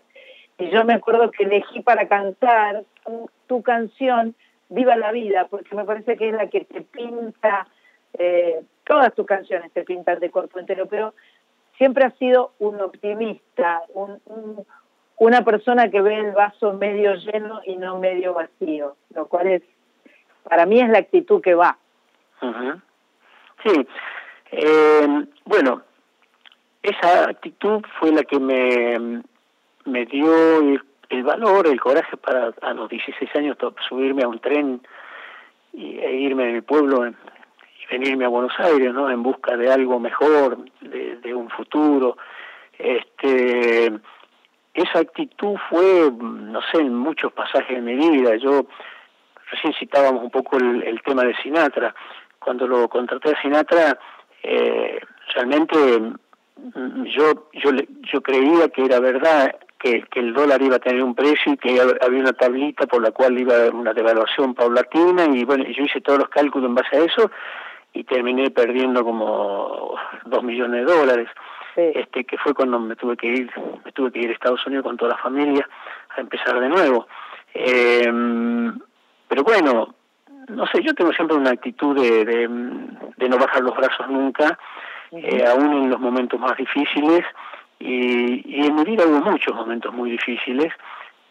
y 0.58 0.70
yo 0.70 0.84
me 0.84 0.94
acuerdo 0.94 1.30
que 1.32 1.42
elegí 1.42 1.80
para 1.80 2.06
cantar 2.06 2.84
tu, 3.48 3.62
canción 3.62 4.34
Viva 4.70 4.96
la 4.96 5.12
vida, 5.12 5.46
porque 5.48 5.74
me 5.76 5.84
parece 5.84 6.16
que 6.16 6.30
es 6.30 6.34
la 6.34 6.48
que 6.48 6.64
te 6.64 6.80
pinta, 6.80 7.66
eh, 8.14 8.62
todas 8.84 9.14
tus 9.14 9.26
canciones 9.26 9.70
te 9.72 9.84
pintan 9.84 10.18
de 10.20 10.30
cuerpo 10.30 10.58
entero, 10.58 10.86
pero 10.86 11.14
siempre 11.76 12.04
has 12.04 12.14
sido 12.14 12.52
un 12.58 12.80
optimista, 12.80 13.82
un, 13.92 14.20
un, 14.24 14.64
una 15.18 15.44
persona 15.44 15.90
que 15.90 16.00
ve 16.00 16.18
el 16.18 16.32
vaso 16.32 16.72
medio 16.72 17.14
lleno 17.14 17.60
y 17.66 17.76
no 17.76 17.98
medio 17.98 18.32
vacío, 18.32 18.96
lo 19.14 19.26
cual 19.26 19.48
es, 19.48 19.62
para 20.44 20.64
mí 20.66 20.80
es 20.80 20.88
la 20.88 20.98
actitud 20.98 21.42
que 21.42 21.54
va. 21.54 21.76
Sí, 23.62 23.86
eh, 24.56 25.26
bueno, 25.44 25.82
esa 26.82 27.30
actitud 27.30 27.82
fue 27.98 28.12
la 28.12 28.24
que 28.24 28.38
me, 28.38 29.22
me 29.84 30.06
dio 30.06 30.58
el 30.58 30.82
el 31.14 31.22
valor, 31.22 31.66
el 31.66 31.80
coraje 31.80 32.16
para 32.16 32.52
a 32.62 32.74
los 32.74 32.88
16 32.88 33.30
años 33.36 33.56
subirme 33.88 34.22
a 34.22 34.28
un 34.28 34.38
tren 34.38 34.80
y, 35.72 35.98
e 35.98 36.16
irme 36.16 36.46
de 36.46 36.52
mi 36.52 36.60
pueblo 36.60 37.06
y 37.06 37.14
venirme 37.90 38.24
a 38.24 38.28
Buenos 38.28 38.52
Aires, 38.58 38.92
¿no? 38.92 39.10
En 39.10 39.22
busca 39.22 39.56
de 39.56 39.70
algo 39.70 39.98
mejor, 40.00 40.58
de, 40.80 41.16
de 41.16 41.34
un 41.34 41.50
futuro. 41.50 42.16
Este 42.78 43.92
esa 44.74 44.98
actitud 44.98 45.56
fue, 45.70 46.10
no 46.20 46.60
sé, 46.72 46.80
en 46.80 46.94
muchos 46.94 47.32
pasajes 47.32 47.76
de 47.76 47.80
mi 47.80 47.94
vida. 47.94 48.34
Yo 48.36 48.66
recién 49.50 49.72
citábamos 49.78 50.24
un 50.24 50.30
poco 50.30 50.56
el, 50.56 51.00
tema 51.02 51.22
de 51.22 51.36
Sinatra. 51.36 51.94
Cuando 52.40 52.66
lo 52.66 52.88
contraté 52.88 53.30
a 53.30 53.40
Sinatra, 53.40 53.96
eh, 54.44 55.00
realmente 55.34 55.76
mm, 55.96 57.04
yo, 57.04 57.48
yo, 57.54 57.70
yo 58.12 58.22
creía 58.22 58.68
que 58.68 58.84
era 58.84 59.00
verdad 59.00 59.56
que, 59.78 60.02
que, 60.02 60.20
el 60.20 60.34
dólar 60.34 60.60
iba 60.62 60.76
a 60.76 60.80
tener 60.80 61.02
un 61.02 61.14
precio 61.14 61.52
y 61.52 61.56
que 61.56 61.80
había 61.80 62.20
una 62.20 62.32
tablita 62.34 62.86
por 62.86 63.02
la 63.02 63.10
cual 63.10 63.38
iba 63.38 63.54
a 63.54 63.56
haber 63.56 63.74
una 63.74 63.94
devaluación 63.94 64.54
paulatina 64.54 65.24
y 65.24 65.44
bueno, 65.44 65.64
yo 65.64 65.84
hice 65.84 66.00
todos 66.00 66.18
los 66.18 66.28
cálculos 66.28 66.68
en 66.68 66.74
base 66.74 66.96
a 66.96 67.04
eso 67.04 67.30
y 67.94 68.04
terminé 68.04 68.50
perdiendo 68.50 69.02
como 69.04 69.94
dos 70.26 70.42
millones 70.42 70.86
de 70.86 70.92
dólares. 70.92 71.28
Este, 71.76 72.24
que 72.24 72.38
fue 72.38 72.54
cuando 72.54 72.78
me 72.78 72.94
tuve 72.94 73.16
que 73.16 73.26
ir, 73.26 73.50
me 73.84 73.90
tuve 73.90 74.12
que 74.12 74.20
ir 74.20 74.30
a 74.30 74.32
Estados 74.32 74.64
Unidos 74.64 74.84
con 74.84 74.96
toda 74.96 75.12
la 75.12 75.18
familia 75.18 75.68
a 76.16 76.20
empezar 76.20 76.60
de 76.60 76.68
nuevo. 76.68 77.08
Eh, 77.52 78.12
pero 79.26 79.42
bueno, 79.42 79.94
no 80.48 80.66
sé, 80.66 80.82
yo 80.82 80.94
tengo 80.94 81.12
siempre 81.12 81.36
una 81.36 81.50
actitud 81.50 81.94
de, 81.94 82.24
de, 82.24 83.28
no 83.28 83.38
bajar 83.38 83.62
los 83.62 83.76
brazos 83.76 84.08
nunca, 84.08 84.58
eh, 85.12 85.44
aún 85.46 85.72
en 85.72 85.90
los 85.90 86.00
momentos 86.00 86.38
más 86.40 86.56
difíciles, 86.56 87.24
y, 87.78 88.62
y 88.62 88.66
en 88.66 88.74
mi 88.74 88.84
vida 88.84 89.04
hubo 89.06 89.20
muchos 89.30 89.54
momentos 89.54 89.92
muy 89.92 90.10
difíciles, 90.10 90.72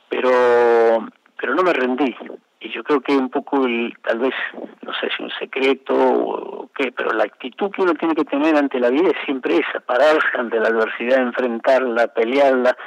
pero, 0.09 1.07
pero 1.37 1.55
no 1.55 1.63
me 1.63 1.73
rendí. 1.73 2.15
Y 2.59 2.69
yo 2.69 2.83
creo 2.83 3.01
que 3.01 3.15
un 3.15 3.29
poco, 3.29 3.65
el, 3.65 3.93
tal 4.03 4.19
vez, 4.19 4.33
no 4.81 4.93
sé 4.93 5.09
si 5.15 5.21
un 5.21 5.31
secreto 5.31 5.93
o 5.93 6.69
qué, 6.73 6.93
pero 6.93 7.11
la 7.11 7.25
actitud 7.25 7.69
que 7.71 7.81
uno 7.81 7.93
tiene 7.95 8.15
que 8.15 8.23
tener 8.23 8.55
ante 8.55 8.79
la 8.79 8.89
vida 8.89 9.09
es 9.09 9.25
siempre 9.25 9.57
esa, 9.57 9.81
pararse 9.81 10.37
ante 10.37 10.59
la 10.59 10.69
adversidad, 10.69 11.19
enfrentarla, 11.19 12.07
pelearla, 12.07 12.77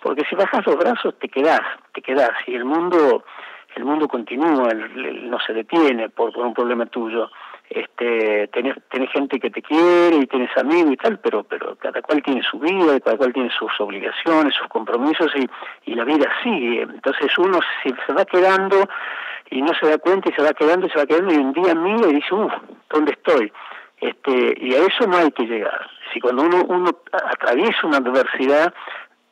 porque 0.00 0.24
si 0.28 0.36
bajas 0.36 0.64
los 0.66 0.76
brazos 0.76 1.18
te 1.18 1.28
quedás, 1.28 1.62
te 1.94 2.00
quedás, 2.00 2.30
y 2.46 2.54
el 2.54 2.64
mundo 2.64 3.24
el 3.76 3.84
mundo 3.84 4.08
continúa, 4.08 4.72
no 4.72 5.38
se 5.40 5.52
detiene 5.52 6.08
por, 6.08 6.32
por 6.32 6.46
un 6.46 6.54
problema 6.54 6.86
tuyo. 6.86 7.30
Este, 7.70 8.48
tenés, 8.48 8.76
tenés 8.90 9.10
gente 9.10 9.38
que 9.38 9.50
te 9.50 9.60
quiere 9.60 10.16
y 10.16 10.26
tienes 10.26 10.50
amigos 10.56 10.92
y 10.92 10.96
tal, 10.96 11.18
pero, 11.18 11.44
pero 11.44 11.76
cada 11.76 12.00
cual 12.00 12.22
tiene 12.22 12.42
su 12.42 12.58
vida, 12.58 12.96
y 12.96 13.00
cada 13.00 13.18
cual 13.18 13.32
tiene 13.32 13.50
sus 13.50 13.70
obligaciones, 13.78 14.54
sus 14.54 14.68
compromisos 14.68 15.30
y, 15.36 15.90
y 15.90 15.94
la 15.94 16.04
vida 16.04 16.26
sigue. 16.42 16.82
Entonces 16.82 17.30
uno 17.36 17.60
se, 17.82 17.94
se 18.06 18.12
va 18.14 18.24
quedando 18.24 18.88
y 19.50 19.60
no 19.60 19.72
se 19.74 19.86
da 19.86 19.98
cuenta 19.98 20.30
y 20.30 20.32
se 20.32 20.42
va 20.42 20.54
quedando 20.54 20.86
y 20.86 20.90
se 20.90 20.98
va 20.98 21.06
quedando 21.06 21.32
y 21.32 21.36
un 21.36 21.52
día 21.52 21.74
mira 21.74 22.08
y 22.08 22.14
dice, 22.14 22.34
uff, 22.34 22.52
¿dónde 22.90 23.12
estoy? 23.12 23.52
Este, 24.00 24.54
y 24.58 24.74
a 24.74 24.78
eso 24.78 25.06
no 25.06 25.16
hay 25.16 25.30
que 25.32 25.44
llegar. 25.44 25.90
Si 26.12 26.20
cuando 26.20 26.44
uno, 26.44 26.64
uno 26.68 26.90
atraviesa 27.12 27.86
una 27.86 27.98
adversidad, 27.98 28.72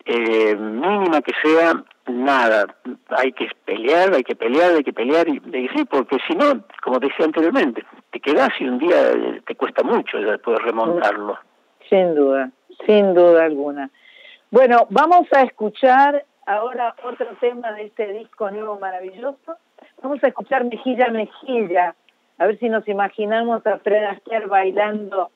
eh, 0.04 0.56
mínima 0.56 1.22
que 1.22 1.32
sea, 1.42 1.82
nada, 2.08 2.66
hay 3.10 3.32
que 3.32 3.48
pelear, 3.64 4.14
hay 4.14 4.22
que 4.22 4.36
pelear, 4.36 4.74
hay 4.74 4.84
que 4.84 4.92
pelear, 4.92 5.28
y, 5.28 5.40
sí, 5.74 5.84
porque 5.84 6.18
si 6.26 6.34
no, 6.34 6.64
como 6.82 6.98
decía 6.98 7.24
anteriormente, 7.24 7.84
te 8.10 8.20
quedas 8.20 8.50
y 8.60 8.64
un 8.64 8.78
día 8.78 9.12
eh, 9.12 9.42
te 9.46 9.54
cuesta 9.54 9.82
mucho 9.82 10.18
después 10.18 10.58
remontarlo. 10.62 11.38
Sin 11.88 12.14
duda, 12.14 12.50
sin 12.86 13.14
duda 13.14 13.44
alguna. 13.44 13.90
Bueno, 14.50 14.86
vamos 14.90 15.26
a 15.32 15.42
escuchar 15.42 16.24
ahora 16.46 16.94
otro 17.04 17.26
tema 17.40 17.72
de 17.72 17.84
este 17.84 18.12
disco 18.12 18.50
nuevo 18.50 18.78
maravilloso. 18.78 19.56
Vamos 20.02 20.22
a 20.22 20.28
escuchar 20.28 20.64
Mejilla 20.64 21.08
Mejilla, 21.08 21.94
a 22.38 22.46
ver 22.46 22.58
si 22.58 22.68
nos 22.68 22.86
imaginamos 22.86 23.66
a 23.66 23.78
Fred 23.78 24.04
Astaire 24.04 24.46
bailando 24.46 25.30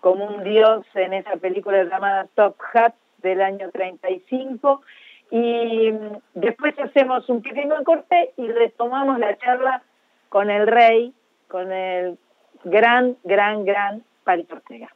como 0.00 0.26
un 0.26 0.44
dios 0.44 0.84
en 0.94 1.14
esa 1.14 1.36
película 1.36 1.82
llamada 1.84 2.26
Top 2.34 2.56
Hat 2.74 2.94
del 3.22 3.40
año 3.40 3.70
35 3.70 4.82
y 5.30 5.92
después 6.34 6.78
hacemos 6.78 7.28
un 7.28 7.42
pequeño 7.42 7.82
corte 7.84 8.32
y 8.36 8.48
retomamos 8.48 9.18
la 9.18 9.36
charla 9.36 9.82
con 10.28 10.50
el 10.50 10.66
rey, 10.66 11.12
con 11.48 11.72
el 11.72 12.18
gran, 12.64 13.16
gran, 13.24 13.64
gran 13.64 14.02
Palito 14.24 14.56
Ortega. 14.56 14.88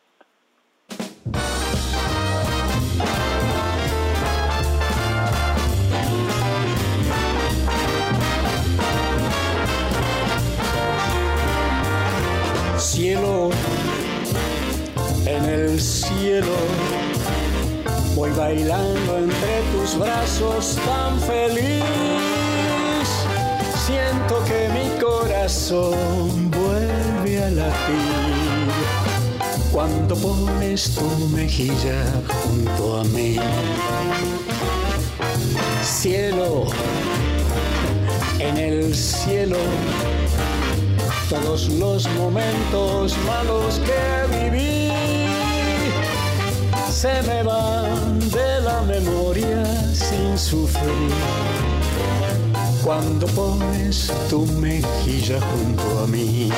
Cielo, 12.78 13.50
en 15.26 15.44
el 15.44 15.80
cielo 15.80 16.56
Voy 18.14 18.30
bailando 18.32 19.18
entre 19.18 19.31
tus 19.72 19.98
brazos 19.98 20.76
tan 20.86 21.18
feliz. 21.20 21.82
Siento 23.86 24.42
que 24.44 24.68
mi 24.76 25.00
corazón 25.00 26.50
vuelve 26.50 27.44
a 27.44 27.50
latir 27.50 28.68
cuando 29.72 30.14
pones 30.16 30.94
tu 30.94 31.08
mejilla 31.28 32.04
junto 32.28 33.00
a 33.00 33.04
mí. 33.04 33.36
Cielo, 35.82 36.66
en 38.38 38.56
el 38.56 38.94
cielo, 38.94 39.58
todos 41.28 41.68
los 41.70 42.08
momentos 42.10 43.16
malos 43.26 43.80
que 43.86 44.50
viví 44.50 44.91
se 47.02 47.20
me 47.22 47.42
van 47.42 48.20
de 48.30 48.60
la 48.60 48.80
memoria 48.82 49.64
sin 49.92 50.38
sufrir. 50.38 51.10
Cuando 52.84 53.26
pones 53.26 54.12
tu 54.30 54.46
mejilla 54.66 55.40
junto 55.50 56.04
a 56.04 56.06
mí, 56.06 56.48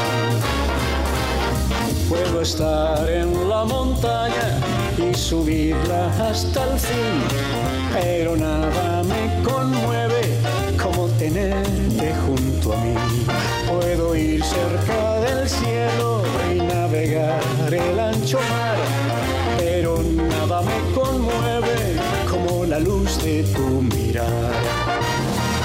puedo 2.11 2.43
estar 2.43 3.09
en 3.09 3.49
la 3.49 3.65
montaña 3.65 4.49
y 4.99 5.15
subirla 5.15 6.13
hasta 6.29 6.63
el 6.71 6.79
fin, 6.79 7.17
pero 7.95 8.37
nada 8.37 9.03
me 9.03 9.43
conmueve 9.43 10.23
como 10.83 11.07
tenerte 11.23 12.15
junto 12.27 12.75
a 12.75 12.77
mí. 12.85 12.95
Puedo 13.67 14.15
ir 14.15 14.45
cerca 14.45 15.21
del 15.21 15.49
cielo 15.49 16.23
y 16.53 16.59
navegar 16.59 17.41
el 17.73 17.99
ancho 17.99 18.39
mar 18.51 19.34
la 22.75 22.81
luz 22.81 23.23
de 23.23 23.45
tu 23.55 23.83
mirar. 23.83 24.53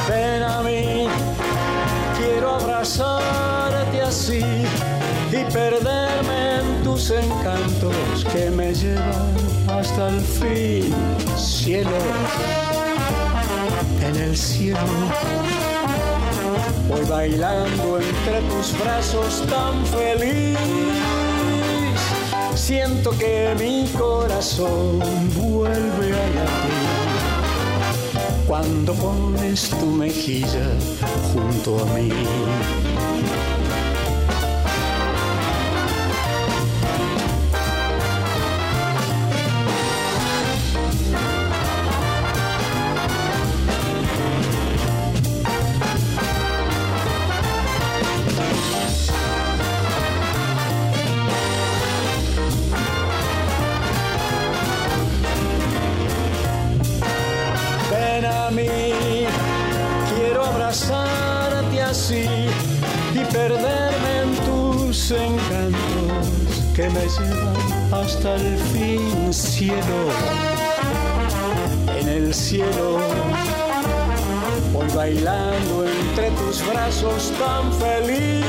Ven 0.07 0.43
a 0.43 0.61
mí, 0.61 1.07
quiero 2.17 2.51
abrazarte 2.51 4.01
así 4.01 4.43
y 5.31 5.43
perderme 5.51 6.59
en 6.59 6.83
tus 6.83 7.09
encantos 7.09 8.25
que 8.31 8.51
me 8.51 8.75
llevan 8.75 9.33
hasta 9.69 10.09
el 10.09 10.21
fin, 10.21 10.93
cielo, 11.35 11.99
en 14.07 14.15
el 14.15 14.37
cielo. 14.37 14.95
Voy 16.89 17.05
bailando 17.09 17.99
entre 17.99 18.39
tus 18.49 18.67
brazos 18.79 19.43
tan 19.49 19.83
feliz 19.87 21.18
Siento 22.69 23.09
que 23.17 23.55
mi 23.57 23.87
corazón 23.97 24.99
vuelve 25.35 26.13
a 26.13 26.29
latir 26.35 26.89
cuando 28.45 28.93
pones 28.93 29.71
tu 29.71 29.87
mejilla 29.87 30.77
junto 31.33 31.79
a 31.79 31.85
mí. 31.95 32.09
Hasta 67.91 68.35
el 68.35 68.57
fin, 68.57 69.33
cielo. 69.33 69.99
En 71.99 72.07
el 72.07 72.33
cielo 72.33 72.99
voy 74.73 74.87
bailando 74.95 75.85
entre 75.85 76.31
tus 76.31 76.65
brazos 76.67 77.31
tan 77.39 77.71
feliz. 77.73 78.45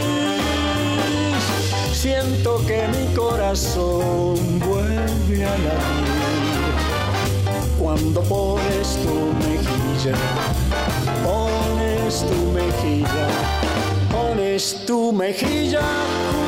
Siento 1.93 2.65
que 2.67 2.89
mi 2.89 3.15
corazón 3.15 4.59
vuelve 4.61 5.45
a 5.45 5.59
latir 5.59 6.21
cuando 7.79 8.23
pones 8.23 8.99
tu 9.03 9.15
mejilla, 9.45 10.17
pones 11.25 12.25
tu 12.27 12.53
mejilla, 12.53 13.29
pones 14.11 14.87
tu 14.87 15.13
mejilla 15.13 16.40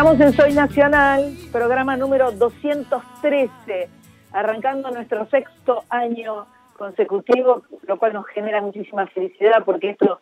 Estamos 0.00 0.18
en 0.18 0.32
Soy 0.32 0.54
Nacional, 0.54 1.34
programa 1.52 1.94
número 1.94 2.32
213, 2.32 3.90
arrancando 4.32 4.90
nuestro 4.90 5.26
sexto 5.26 5.84
año 5.90 6.46
consecutivo, 6.72 7.64
lo 7.82 7.98
cual 7.98 8.14
nos 8.14 8.26
genera 8.28 8.62
muchísima 8.62 9.06
felicidad 9.08 9.62
porque 9.62 9.90
esto, 9.90 10.18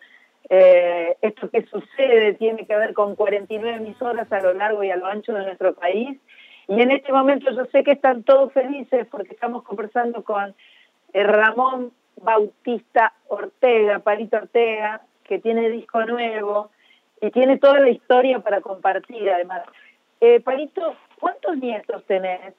eh, 0.51 1.17
esto 1.23 1.49
que 1.49 1.63
sucede 1.67 2.33
tiene 2.33 2.67
que 2.67 2.75
ver 2.75 2.93
con 2.93 3.15
49 3.15 3.77
emisoras 3.77 4.33
a 4.33 4.41
lo 4.41 4.53
largo 4.53 4.83
y 4.83 4.91
a 4.91 4.97
lo 4.97 5.07
ancho 5.07 5.33
de 5.33 5.45
nuestro 5.45 5.75
país. 5.75 6.19
Y 6.67 6.83
en 6.83 6.91
este 6.91 7.13
momento 7.13 7.49
yo 7.53 7.65
sé 7.67 7.85
que 7.85 7.93
están 7.93 8.25
todos 8.25 8.53
felices 8.53 9.07
porque 9.09 9.35
estamos 9.35 9.63
conversando 9.63 10.25
con 10.25 10.57
eh, 11.13 11.23
Ramón 11.23 11.93
Bautista 12.21 13.13
Ortega, 13.29 14.01
Palito 14.01 14.39
Ortega, 14.39 15.03
que 15.23 15.39
tiene 15.39 15.71
disco 15.71 16.05
nuevo 16.05 16.73
y 17.21 17.31
tiene 17.31 17.59
toda 17.59 17.81
la 17.81 17.91
historia 17.91 18.41
para 18.41 18.61
compartir 18.61 19.31
además. 19.31 19.63
Eh, 20.21 20.41
Palito, 20.41 20.97
¿cuántos 21.19 21.57
nietos 21.59 22.05
tenés? 22.07 22.55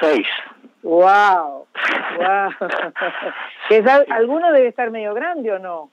Seis. 0.00 0.26
¡Wow! 0.82 1.66
wow. 2.18 2.50
¿Alguno 4.10 4.52
debe 4.52 4.68
estar 4.68 4.90
medio 4.90 5.14
grande 5.14 5.52
o 5.52 5.58
no? 5.58 5.90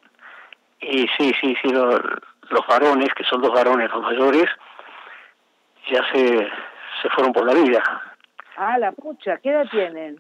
Y 0.82 1.08
sí, 1.18 1.34
sí, 1.40 1.56
sí, 1.62 1.70
los, 1.70 2.02
los 2.50 2.68
varones, 2.68 3.10
que 3.14 3.24
son 3.24 3.42
dos 3.42 3.54
varones 3.54 3.90
los 3.92 4.02
mayores, 4.02 4.50
ya 5.90 6.02
se, 6.12 6.48
se 7.02 7.10
fueron 7.10 7.32
por 7.34 7.46
la 7.46 7.54
vida. 7.54 7.82
Ah, 8.58 8.78
la 8.78 8.92
pucha, 8.92 9.38
¿qué 9.38 9.50
edad 9.50 9.66
tienen? 9.72 10.20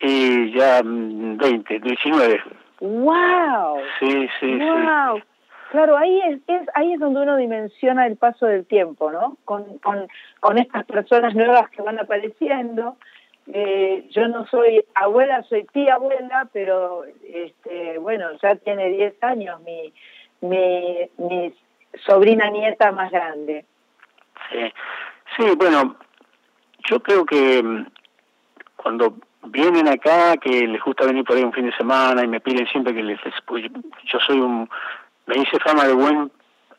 Y 0.00 0.52
ya 0.52 0.80
20, 0.84 1.78
19. 1.78 2.42
¡Wow! 2.80 3.80
Sí, 3.98 4.28
sí, 4.40 4.58
wow. 4.58 5.18
sí. 5.18 5.24
Claro, 5.70 5.96
ahí 5.96 6.20
es, 6.48 6.68
ahí 6.74 6.94
es 6.94 6.98
donde 6.98 7.20
uno 7.20 7.36
dimensiona 7.36 8.04
el 8.08 8.16
paso 8.16 8.44
del 8.44 8.66
tiempo, 8.66 9.12
¿no? 9.12 9.36
Con, 9.44 9.78
con, 9.78 10.08
con 10.40 10.58
estas 10.58 10.84
personas 10.84 11.32
nuevas 11.36 11.70
que 11.70 11.80
van 11.80 12.00
apareciendo. 12.00 12.96
Eh, 13.46 14.04
yo 14.10 14.26
no 14.26 14.48
soy 14.48 14.84
abuela, 14.96 15.44
soy 15.44 15.64
tía 15.72 15.94
abuela, 15.94 16.48
pero 16.52 17.04
este, 17.22 17.98
bueno, 17.98 18.32
ya 18.42 18.56
tiene 18.56 18.88
10 18.88 19.22
años 19.22 19.60
mi, 19.60 19.92
mi, 20.40 21.08
mi 21.18 21.54
sobrina 22.04 22.50
nieta 22.50 22.90
más 22.90 23.12
grande. 23.12 23.64
Sí, 24.50 24.72
sí, 25.36 25.44
bueno, 25.56 25.94
yo 26.88 27.00
creo 27.00 27.24
que 27.24 27.62
mm, 27.62 27.86
cuando 28.74 29.14
vienen 29.44 29.86
acá, 29.86 30.36
que 30.36 30.66
les 30.66 30.82
gusta 30.82 31.06
venir 31.06 31.24
por 31.24 31.36
ahí 31.36 31.44
un 31.44 31.52
fin 31.52 31.66
de 31.66 31.76
semana 31.76 32.24
y 32.24 32.26
me 32.26 32.40
piden 32.40 32.66
siempre 32.66 32.92
que 32.92 33.04
les... 33.04 33.20
Pues, 33.46 33.66
yo 34.04 34.18
soy 34.18 34.40
un 34.40 34.68
me 35.30 35.42
hice 35.42 35.58
fama 35.60 35.86
de 35.86 35.94
buen 35.94 36.30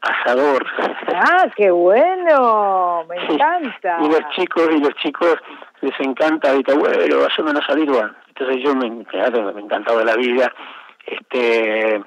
asador. 0.02 0.66
Ah, 1.14 1.48
qué 1.56 1.72
bueno, 1.72 3.06
me 3.08 3.16
encanta. 3.16 3.98
Y 4.02 4.10
los 4.10 4.30
chicos, 4.36 4.70
y 4.72 4.80
los 4.80 4.94
chicos 4.96 5.36
les 5.82 6.00
encanta 6.00 6.52
ahorita, 6.52 6.76
bueno, 6.76 7.26
haceme 7.26 7.52
una 7.52 7.66
salida. 7.66 8.16
Entonces 8.28 8.64
yo 8.64 8.76
me, 8.76 8.90
me 8.90 9.62
encantaba 9.62 10.04
la 10.04 10.16
vida. 10.16 10.52
Este 11.06 12.02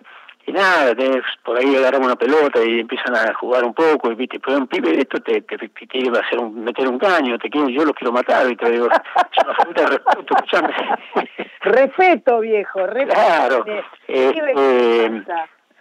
y 0.47 0.53
nada, 0.53 0.95
por 1.43 1.57
ahí 1.57 1.75
agarramos 1.75 2.07
una 2.07 2.17
pelota 2.17 2.63
y 2.63 2.81
empiezan 2.81 3.17
a 3.17 3.33
jugar 3.33 3.65
un 3.65 3.73
poco, 3.73 4.13
y 4.13 4.15
viste, 4.15 4.39
pero 4.41 4.59
un 4.59 4.67
pibe 4.67 4.99
esto 4.99 5.19
te, 5.23 5.41
te, 5.41 5.57
quiere 5.71 6.11
hacer 6.19 6.39
un, 6.39 6.63
meter 6.63 6.87
un 6.87 6.99
caño, 6.99 7.39
te 7.39 7.49
quiero, 7.49 7.71
yo 7.71 7.83
lo 7.85 7.95
quiero 7.95 8.13
matar, 8.13 8.51
y 8.51 8.55
te 8.55 8.71
digo, 8.71 8.89
es 8.91 9.45
una 9.45 9.55
falta 9.55 9.83
de 9.83 9.87
respeto, 9.89 10.35
escuchame. 10.37 10.75
Respeto, 11.63 12.41
viejo, 12.41 12.87
respeto. 12.87 13.15
Claro. 13.15 13.65
Este, 14.07 15.25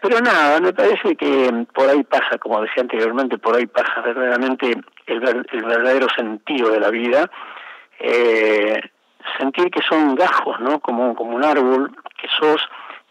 pero 0.03 0.19
nada, 0.19 0.59
me 0.59 0.73
parece 0.73 1.15
que 1.15 1.65
por 1.73 1.89
ahí 1.89 2.03
pasa, 2.03 2.37
como 2.37 2.59
decía 2.61 2.81
anteriormente, 2.81 3.37
por 3.37 3.55
ahí 3.55 3.65
pasa 3.67 4.01
verdaderamente 4.01 4.69
el, 5.07 5.45
el 5.49 5.63
verdadero 5.63 6.07
sentido 6.13 6.71
de 6.71 6.79
la 6.81 6.89
vida. 6.89 7.31
Eh, 7.99 8.81
sentir 9.39 9.71
que 9.71 9.81
son 9.87 10.15
gajos, 10.15 10.59
¿no? 10.59 10.81
Como, 10.81 11.15
como 11.15 11.37
un 11.37 11.45
árbol, 11.45 11.95
que 12.21 12.27
sos, 12.37 12.61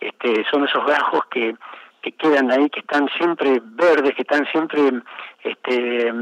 este, 0.01 0.45
son 0.51 0.69
esos 0.69 0.85
gajos 0.85 1.23
que, 1.31 1.57
que 2.03 2.13
quedan 2.13 2.51
ahí, 2.53 2.69
que 2.69 2.81
están 2.81 3.09
siempre 3.17 3.63
verdes, 3.65 4.15
que 4.15 4.23
están 4.23 4.45
siempre 4.53 4.93
este, 5.45 6.13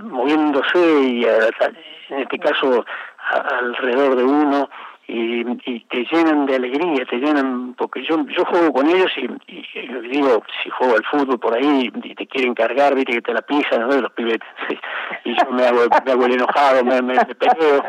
moviéndose 0.00 1.00
y 1.00 1.24
en 1.24 2.20
este 2.20 2.38
caso 2.38 2.84
alrededor 3.32 4.16
de 4.16 4.24
uno 4.24 4.68
y, 5.08 5.40
y, 5.64 5.80
te 5.84 6.04
llenan 6.10 6.46
de 6.46 6.56
alegría, 6.56 7.04
te 7.08 7.16
llenan, 7.16 7.74
porque 7.74 8.02
yo 8.02 8.24
yo 8.28 8.44
juego 8.44 8.72
con 8.72 8.88
ellos 8.88 9.10
y, 9.16 9.26
y, 9.46 10.08
digo, 10.08 10.42
si 10.62 10.70
juego 10.70 10.96
al 10.96 11.04
fútbol 11.04 11.38
por 11.38 11.54
ahí 11.54 11.90
y 11.94 12.14
te 12.14 12.26
quieren 12.26 12.54
cargar, 12.54 12.94
viste 12.94 13.12
que 13.12 13.22
te 13.22 13.32
la 13.32 13.42
pisan, 13.42 13.88
¿no? 13.88 14.00
los 14.00 14.12
pibes, 14.12 14.38
y 15.24 15.36
yo 15.36 15.50
me 15.50 15.64
hago, 15.64 15.82
me 16.04 16.12
hago 16.12 16.26
el 16.26 16.34
enojado, 16.34 16.84
me, 16.84 17.00
me, 17.02 17.24
peleo, 17.24 17.84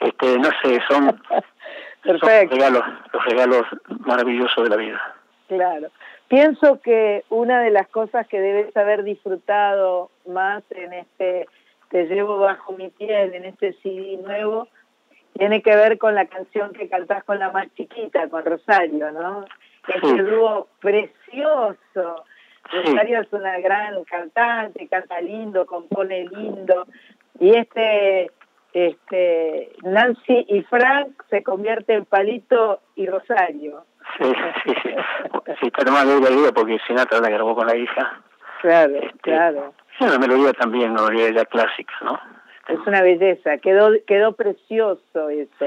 este, 0.00 0.38
no 0.38 0.50
sé, 0.62 0.80
son, 0.88 1.20
los 2.04 2.20
regalos, 2.20 2.84
los 3.12 3.24
regalos 3.24 3.66
maravillosos 4.06 4.64
de 4.64 4.70
la 4.70 4.76
vida. 4.76 5.14
Claro. 5.48 5.88
Pienso 6.28 6.80
que 6.80 7.24
una 7.28 7.60
de 7.60 7.70
las 7.70 7.88
cosas 7.88 8.26
que 8.28 8.40
debes 8.40 8.76
haber 8.76 9.02
disfrutado 9.02 10.10
más 10.26 10.62
en 10.70 10.92
este 10.92 11.48
Te 11.90 12.04
llevo 12.06 12.38
bajo 12.38 12.72
mi 12.72 12.88
piel, 12.90 13.34
en 13.34 13.44
este 13.44 13.72
CD 13.82 14.16
nuevo, 14.22 14.68
tiene 15.40 15.62
que 15.62 15.74
ver 15.74 15.96
con 15.96 16.14
la 16.14 16.26
canción 16.26 16.70
que 16.74 16.86
cantás 16.86 17.24
con 17.24 17.38
la 17.38 17.50
más 17.50 17.66
chiquita, 17.74 18.28
con 18.28 18.44
Rosario, 18.44 19.10
¿no? 19.10 19.46
Ese 19.88 20.22
dúo 20.22 20.68
precioso. 20.80 22.24
Rosario 22.70 23.22
es 23.22 23.32
una 23.32 23.58
gran 23.58 24.04
cantante, 24.04 24.86
canta 24.86 25.18
lindo, 25.22 25.64
compone 25.64 26.26
lindo. 26.26 26.86
Y 27.38 27.56
este, 27.56 28.30
este 28.74 29.72
Nancy 29.82 30.44
y 30.46 30.60
Frank 30.64 31.22
se 31.30 31.42
convierte 31.42 31.94
en 31.94 32.04
Palito 32.04 32.82
y 32.94 33.06
Rosario. 33.06 33.86
Sí, 34.18 34.30
sí, 34.64 34.74
sí. 34.82 34.90
sí 35.58 35.66
está 35.68 35.90
más 35.90 36.06
de 36.06 36.20
la 36.20 36.52
porque 36.52 36.78
Sinatra 36.86 37.18
la 37.18 37.30
grabó 37.30 37.54
con 37.54 37.66
la 37.66 37.76
hija. 37.78 38.20
Claro, 38.60 38.94
este, 38.94 39.18
claro. 39.22 39.72
Es 39.98 40.06
una 40.06 40.18
melodía 40.18 40.52
también, 40.52 40.90
una 40.90 41.08
melodía 41.08 41.46
clásica, 41.46 41.94
¿no? 42.02 42.20
Es 42.68 42.78
una 42.86 43.02
belleza, 43.02 43.58
quedó 43.58 43.90
quedó 44.06 44.32
precioso 44.32 45.28
eso. 45.28 45.66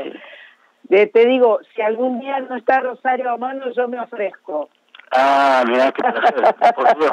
te 0.90 1.26
digo, 1.26 1.60
si 1.76 1.82
algún 1.82 2.20
día 2.20 2.40
no 2.42 2.56
está 2.56 2.80
Rosario 2.80 3.32
a 3.32 3.38
mano, 3.38 3.72
yo 3.72 3.88
me 3.88 4.00
ofrezco. 4.00 4.70
Ah, 5.12 5.64
mira, 5.68 5.92
qué 5.92 6.02
placer, 6.02 6.76
por 6.76 6.98
Dios. 6.98 7.12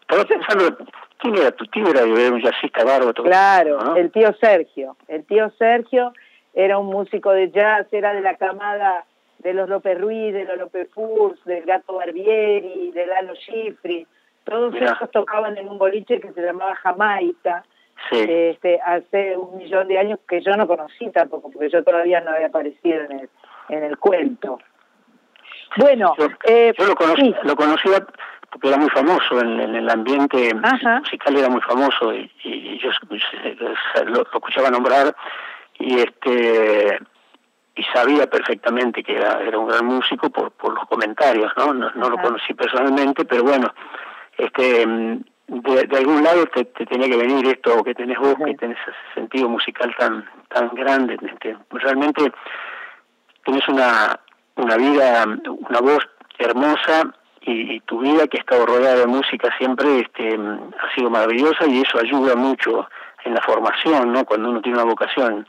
Estaba 0.00 0.24
pensando, 0.24 0.78
¿quién 1.18 1.36
era 1.36 1.50
tu 1.52 1.66
tío? 1.66 1.88
Era 1.88 2.04
un 2.04 2.40
jazzista 2.40 2.84
bárbaro. 2.84 3.24
Claro, 3.24 3.96
el 3.96 4.10
tío 4.10 4.32
Sergio. 4.34 4.96
El 5.08 5.24
tío 5.24 5.50
Sergio 5.58 6.12
era 6.54 6.78
un 6.78 6.86
músico 6.86 7.32
de 7.32 7.50
jazz, 7.50 7.86
era 7.92 8.12
de 8.12 8.20
la 8.20 8.36
camada 8.36 9.04
de 9.38 9.54
los 9.54 9.68
López 9.68 10.00
Ruiz, 10.00 10.32
de 10.32 10.44
los 10.44 10.58
López 10.58 10.88
Furs, 10.92 11.42
del 11.44 11.64
Gato 11.64 11.94
Barbieri, 11.94 12.90
de 12.92 13.06
Lalo 13.06 13.34
Schifri. 13.34 14.06
Todos 14.44 14.74
esos 14.74 15.10
tocaban 15.10 15.56
en 15.58 15.68
un 15.68 15.78
boliche 15.78 16.20
que 16.20 16.32
se 16.32 16.40
llamaba 16.40 16.74
Jamaica 16.76 17.64
este, 18.10 18.80
hace 18.80 19.36
un 19.36 19.58
millón 19.58 19.88
de 19.88 19.98
años 19.98 20.18
que 20.28 20.40
yo 20.40 20.52
no 20.56 20.66
conocí 20.66 21.10
tampoco, 21.10 21.50
porque 21.50 21.70
yo 21.70 21.82
todavía 21.82 22.20
no 22.20 22.30
había 22.30 22.48
aparecido 22.48 23.02
en 23.04 23.20
el, 23.20 23.30
en 23.68 23.84
el 23.84 23.98
cuento. 23.98 24.58
Bueno, 25.76 26.14
yo, 26.16 26.28
eh, 26.44 26.72
lo, 26.78 26.94
conocí, 26.94 27.34
lo 27.42 27.56
conocía 27.56 28.06
porque 28.50 28.68
era 28.68 28.76
muy 28.76 28.88
famoso 28.90 29.40
en, 29.40 29.60
el 29.60 29.90
ambiente 29.90 30.54
musical, 30.54 31.36
era 31.36 31.48
muy 31.48 31.60
famoso 31.60 32.14
y, 32.14 32.78
yo 32.78 32.90
lo, 34.06 34.22
escuchaba 34.22 34.70
nombrar 34.70 35.14
y 35.78 35.98
este 35.98 36.98
y 37.74 37.82
sabía 37.92 38.26
perfectamente 38.26 39.02
que 39.02 39.16
era, 39.16 39.42
era 39.42 39.58
un 39.58 39.68
gran 39.68 39.84
músico 39.84 40.30
por, 40.30 40.50
por 40.52 40.72
los 40.72 40.86
comentarios, 40.86 41.52
¿no? 41.58 41.74
No, 41.74 41.90
no 41.90 42.08
lo 42.08 42.16
conocí 42.16 42.54
personalmente, 42.54 43.26
pero 43.26 43.42
bueno, 43.42 43.74
este 44.38 44.86
de, 45.48 45.96
algún 45.96 46.22
lado 46.22 46.46
te, 46.46 46.64
tenía 46.64 47.08
que 47.08 47.16
venir 47.16 47.46
esto, 47.46 47.82
que 47.84 47.94
tenés 47.94 48.18
vos, 48.18 48.34
que 48.44 48.54
tenés 48.54 48.78
ese 48.82 49.14
sentido 49.14 49.48
musical 49.48 49.94
tan 49.96 50.24
tan 50.48 50.70
grande. 50.74 51.16
Este, 51.22 51.56
realmente 51.70 52.32
tenés 53.44 53.66
una, 53.68 54.18
una 54.56 54.76
vida, 54.76 55.24
una 55.46 55.80
voz 55.80 56.08
hermosa 56.38 57.14
y, 57.42 57.80
tu 57.80 58.00
vida 58.00 58.26
que 58.26 58.38
ha 58.38 58.40
estado 58.40 58.66
rodeada 58.66 58.96
de 58.96 59.06
música 59.06 59.54
siempre 59.56 60.00
este, 60.00 60.34
ha 60.34 60.94
sido 60.94 61.10
maravillosa 61.10 61.66
y 61.66 61.80
eso 61.80 61.98
ayuda 61.98 62.34
mucho 62.34 62.88
en 63.24 63.34
la 63.34 63.42
formación, 63.42 64.12
¿no? 64.12 64.24
Cuando 64.24 64.50
uno 64.50 64.60
tiene 64.60 64.78
una 64.78 64.90
vocación. 64.90 65.46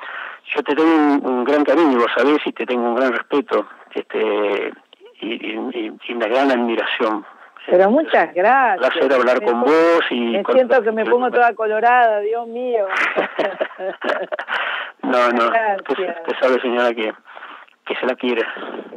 Yo 0.56 0.64
te 0.64 0.76
tengo 0.76 1.28
un, 1.28 1.44
gran 1.44 1.64
cariño, 1.64 1.98
lo 1.98 2.08
sabés, 2.16 2.40
y 2.46 2.54
te 2.54 2.66
tengo 2.66 2.88
un 2.88 2.96
gran 2.96 3.12
respeto 3.12 3.68
este, 3.94 4.72
y, 5.22 5.52
y 5.52 6.14
una 6.14 6.28
gran 6.28 6.52
admiración 6.52 7.26
pero 7.70 7.92
muchas 7.92 8.34
gracias. 8.34 8.78
Un 8.78 8.92
placer 8.92 9.14
hablar 9.14 9.44
con 9.44 9.62
vos 9.62 10.02
y... 10.10 10.32
Me 10.32 10.44
siento 10.54 10.82
que 10.82 10.92
me 10.92 11.06
pongo 11.06 11.30
toda 11.30 11.54
colorada, 11.54 12.22
Dios 12.22 12.48
mío. 12.48 12.88
no, 15.04 15.32
no, 15.32 15.46
usted, 15.46 16.36
sabe 16.40 16.62
señora 16.62 16.94
que, 16.94 17.14
que 17.86 17.96
se 17.96 18.06
la 18.06 18.16
quiere. 18.16 18.42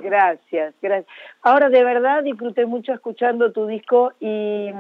Gracias, 0.01 0.75
gracias. 0.81 1.13
Ahora 1.43 1.69
de 1.69 1.83
verdad 1.83 2.23
disfruté 2.23 2.65
mucho 2.65 2.93
escuchando 2.93 3.51
tu 3.51 3.67
disco 3.67 4.13
y, 4.21 4.71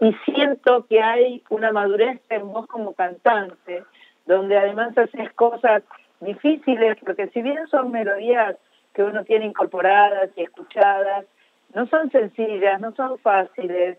y 0.00 0.12
siento 0.24 0.86
que 0.86 1.02
hay 1.02 1.42
una 1.50 1.72
madurez 1.72 2.20
en 2.30 2.52
vos 2.52 2.68
como 2.68 2.94
cantante, 2.94 3.82
donde 4.26 4.56
además 4.56 4.96
haces 4.96 5.32
cosas 5.32 5.82
difíciles, 6.20 6.96
porque 7.04 7.26
si 7.28 7.42
bien 7.42 7.66
son 7.66 7.90
melodías 7.90 8.56
que 8.94 9.02
uno 9.02 9.24
tiene 9.24 9.46
incorporadas 9.46 10.30
y 10.36 10.42
escuchadas, 10.42 11.26
no 11.74 11.86
son 11.86 12.10
sencillas, 12.10 12.80
no 12.80 12.94
son 12.94 13.18
fáciles. 13.18 13.98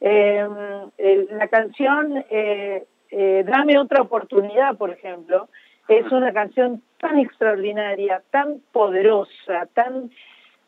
Em, 0.00 0.90
la 1.30 1.48
canción 1.48 2.24
eh, 2.30 2.86
eh, 3.10 3.44
Dame 3.46 3.78
otra 3.78 4.02
oportunidad, 4.02 4.76
por 4.76 4.90
ejemplo, 4.90 5.48
es 5.88 6.10
una 6.12 6.32
canción 6.32 6.82
tan 6.98 7.18
extraordinaria, 7.18 8.22
tan 8.30 8.60
poderosa, 8.72 9.66
tan, 9.74 10.10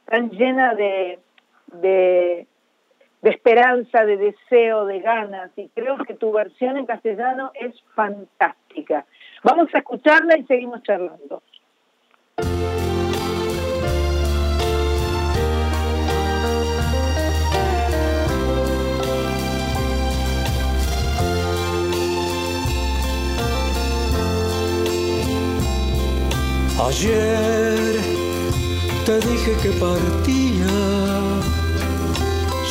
tan 0.06 0.30
llena 0.30 0.74
de, 0.74 1.20
de, 1.74 2.46
de 3.22 3.30
esperanza, 3.30 4.04
de 4.04 4.16
deseo, 4.16 4.86
de 4.86 5.00
ganas, 5.00 5.50
y 5.56 5.68
creo 5.68 5.98
que 5.98 6.14
tu 6.14 6.32
versión 6.32 6.76
en 6.76 6.86
castellano 6.86 7.52
es 7.54 7.80
fantástica. 7.94 9.06
Vamos 9.44 9.72
a 9.74 9.78
escucharla 9.78 10.36
y 10.36 10.44
seguimos 10.44 10.82
charlando. 10.82 11.42
Ayer 26.88 28.00
te 29.06 29.20
dije 29.20 29.52
que 29.62 29.70
partía, 29.78 30.66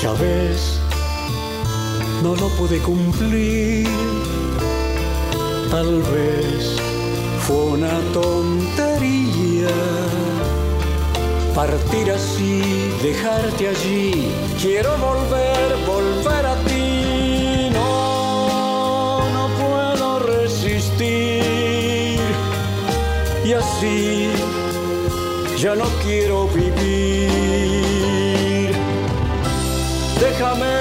ya 0.02 0.12
ves, 0.20 0.82
no 2.22 2.36
lo 2.36 2.50
pude 2.58 2.80
cumplir. 2.80 3.88
Tal 5.70 6.02
vez 6.14 6.76
fue 7.48 7.64
una 7.78 8.00
tontería 8.12 9.70
partir 11.56 12.12
así, 12.12 12.62
dejarte 13.02 13.70
allí. 13.70 14.30
Quiero 14.62 14.92
volver, 14.98 15.86
volver 15.88 16.21
y 23.52 23.54
así 23.54 24.30
ya 25.58 25.76
no 25.76 25.84
quiero 26.04 26.48
vivir. 26.48 26.72
Déjame 30.20 30.81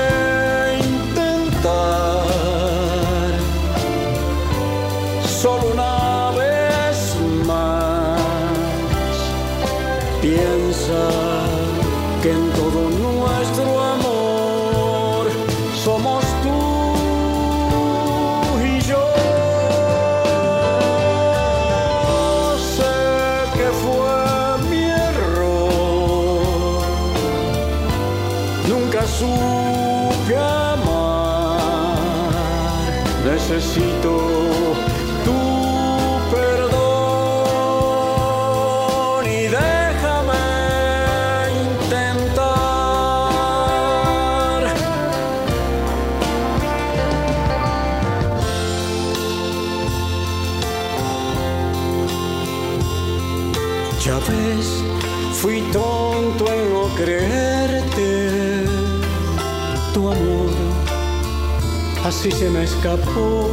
así 62.21 62.31
se 62.33 62.51
me 62.51 62.65
escapó. 62.65 63.49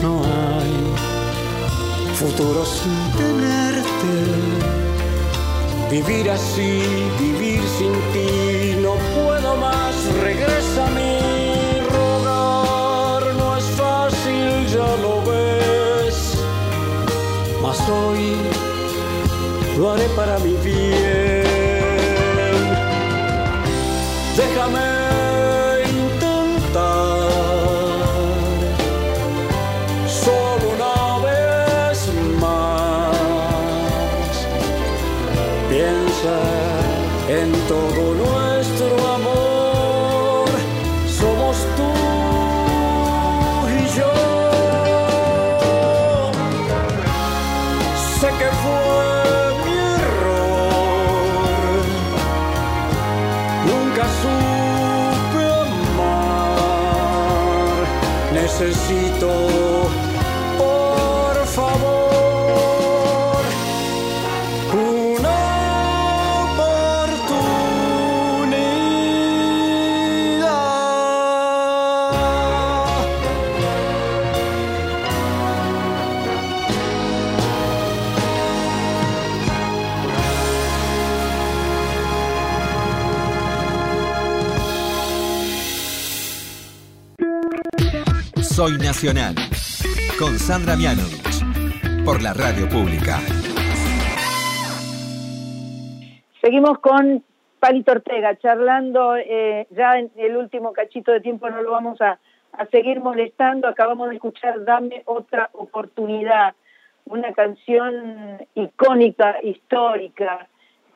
No 0.00 0.22
hay 0.22 0.74
futuro 2.14 2.64
sin 2.64 2.96
tenerte. 3.18 4.14
Vivir 5.90 6.30
así, 6.30 6.82
vivir 7.18 7.60
sin 7.78 7.92
ti, 8.12 8.76
no 8.80 8.94
puedo 9.14 9.56
más, 9.56 9.94
regresa 10.22 10.86
a 10.86 10.90
mí. 10.90 11.18
Rogar 11.90 13.34
no 13.34 13.56
es 13.56 13.64
fácil, 13.82 14.66
ya 14.72 14.90
lo 15.04 15.22
ves. 15.28 16.16
Mas 17.60 17.80
hoy 17.88 18.36
lo 19.78 19.90
haré 19.90 20.08
para 20.10 20.38
mi 20.38 20.54
bien. 20.64 20.75
En 37.46 37.52
todo 37.68 38.05
Con 90.18 90.38
Sandra 90.38 90.74
Mianovich, 90.74 91.44
por 92.02 92.22
la 92.22 92.32
radio 92.32 92.66
pública. 92.66 93.18
Seguimos 96.40 96.78
con 96.78 97.22
Palito 97.60 97.92
Ortega, 97.92 98.38
charlando 98.38 99.16
eh, 99.16 99.66
ya 99.70 99.98
en 99.98 100.10
el 100.16 100.38
último 100.38 100.72
cachito 100.72 101.12
de 101.12 101.20
tiempo, 101.20 101.50
no 101.50 101.60
lo 101.60 101.72
vamos 101.72 102.00
a, 102.00 102.18
a 102.52 102.66
seguir 102.68 103.00
molestando. 103.00 103.68
Acabamos 103.68 104.08
de 104.08 104.14
escuchar 104.14 104.64
Dame 104.64 105.02
otra 105.04 105.50
oportunidad, 105.52 106.54
una 107.04 107.34
canción 107.34 108.38
icónica, 108.54 109.36
histórica, 109.42 110.48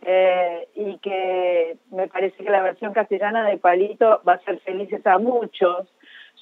eh, 0.02 0.68
y 0.74 0.96
que 0.98 1.76
me 1.90 2.08
parece 2.08 2.42
que 2.42 2.50
la 2.50 2.62
versión 2.62 2.94
castellana 2.94 3.46
de 3.46 3.58
Palito 3.58 4.22
va 4.26 4.34
a 4.34 4.44
ser 4.44 4.58
felices 4.60 5.06
a 5.06 5.18
muchos, 5.18 5.86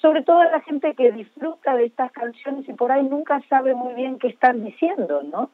sobre 0.01 0.23
todo 0.23 0.41
a 0.41 0.51
la 0.51 0.61
gente 0.61 0.95
que 0.95 1.13
disfruta 1.13 1.75
de 1.75 1.87
estas 1.87 2.13
canciones 2.13 2.69
y 2.69 2.73
por 2.73 2.93
ahí 2.93 3.03
nunca 3.03 3.41
sabe 3.49 3.75
muy 3.75 3.95
bien 3.95 4.19
qué 4.19 4.29
están 4.29 4.65
diciendo, 4.65 5.23
¿no? 5.23 5.51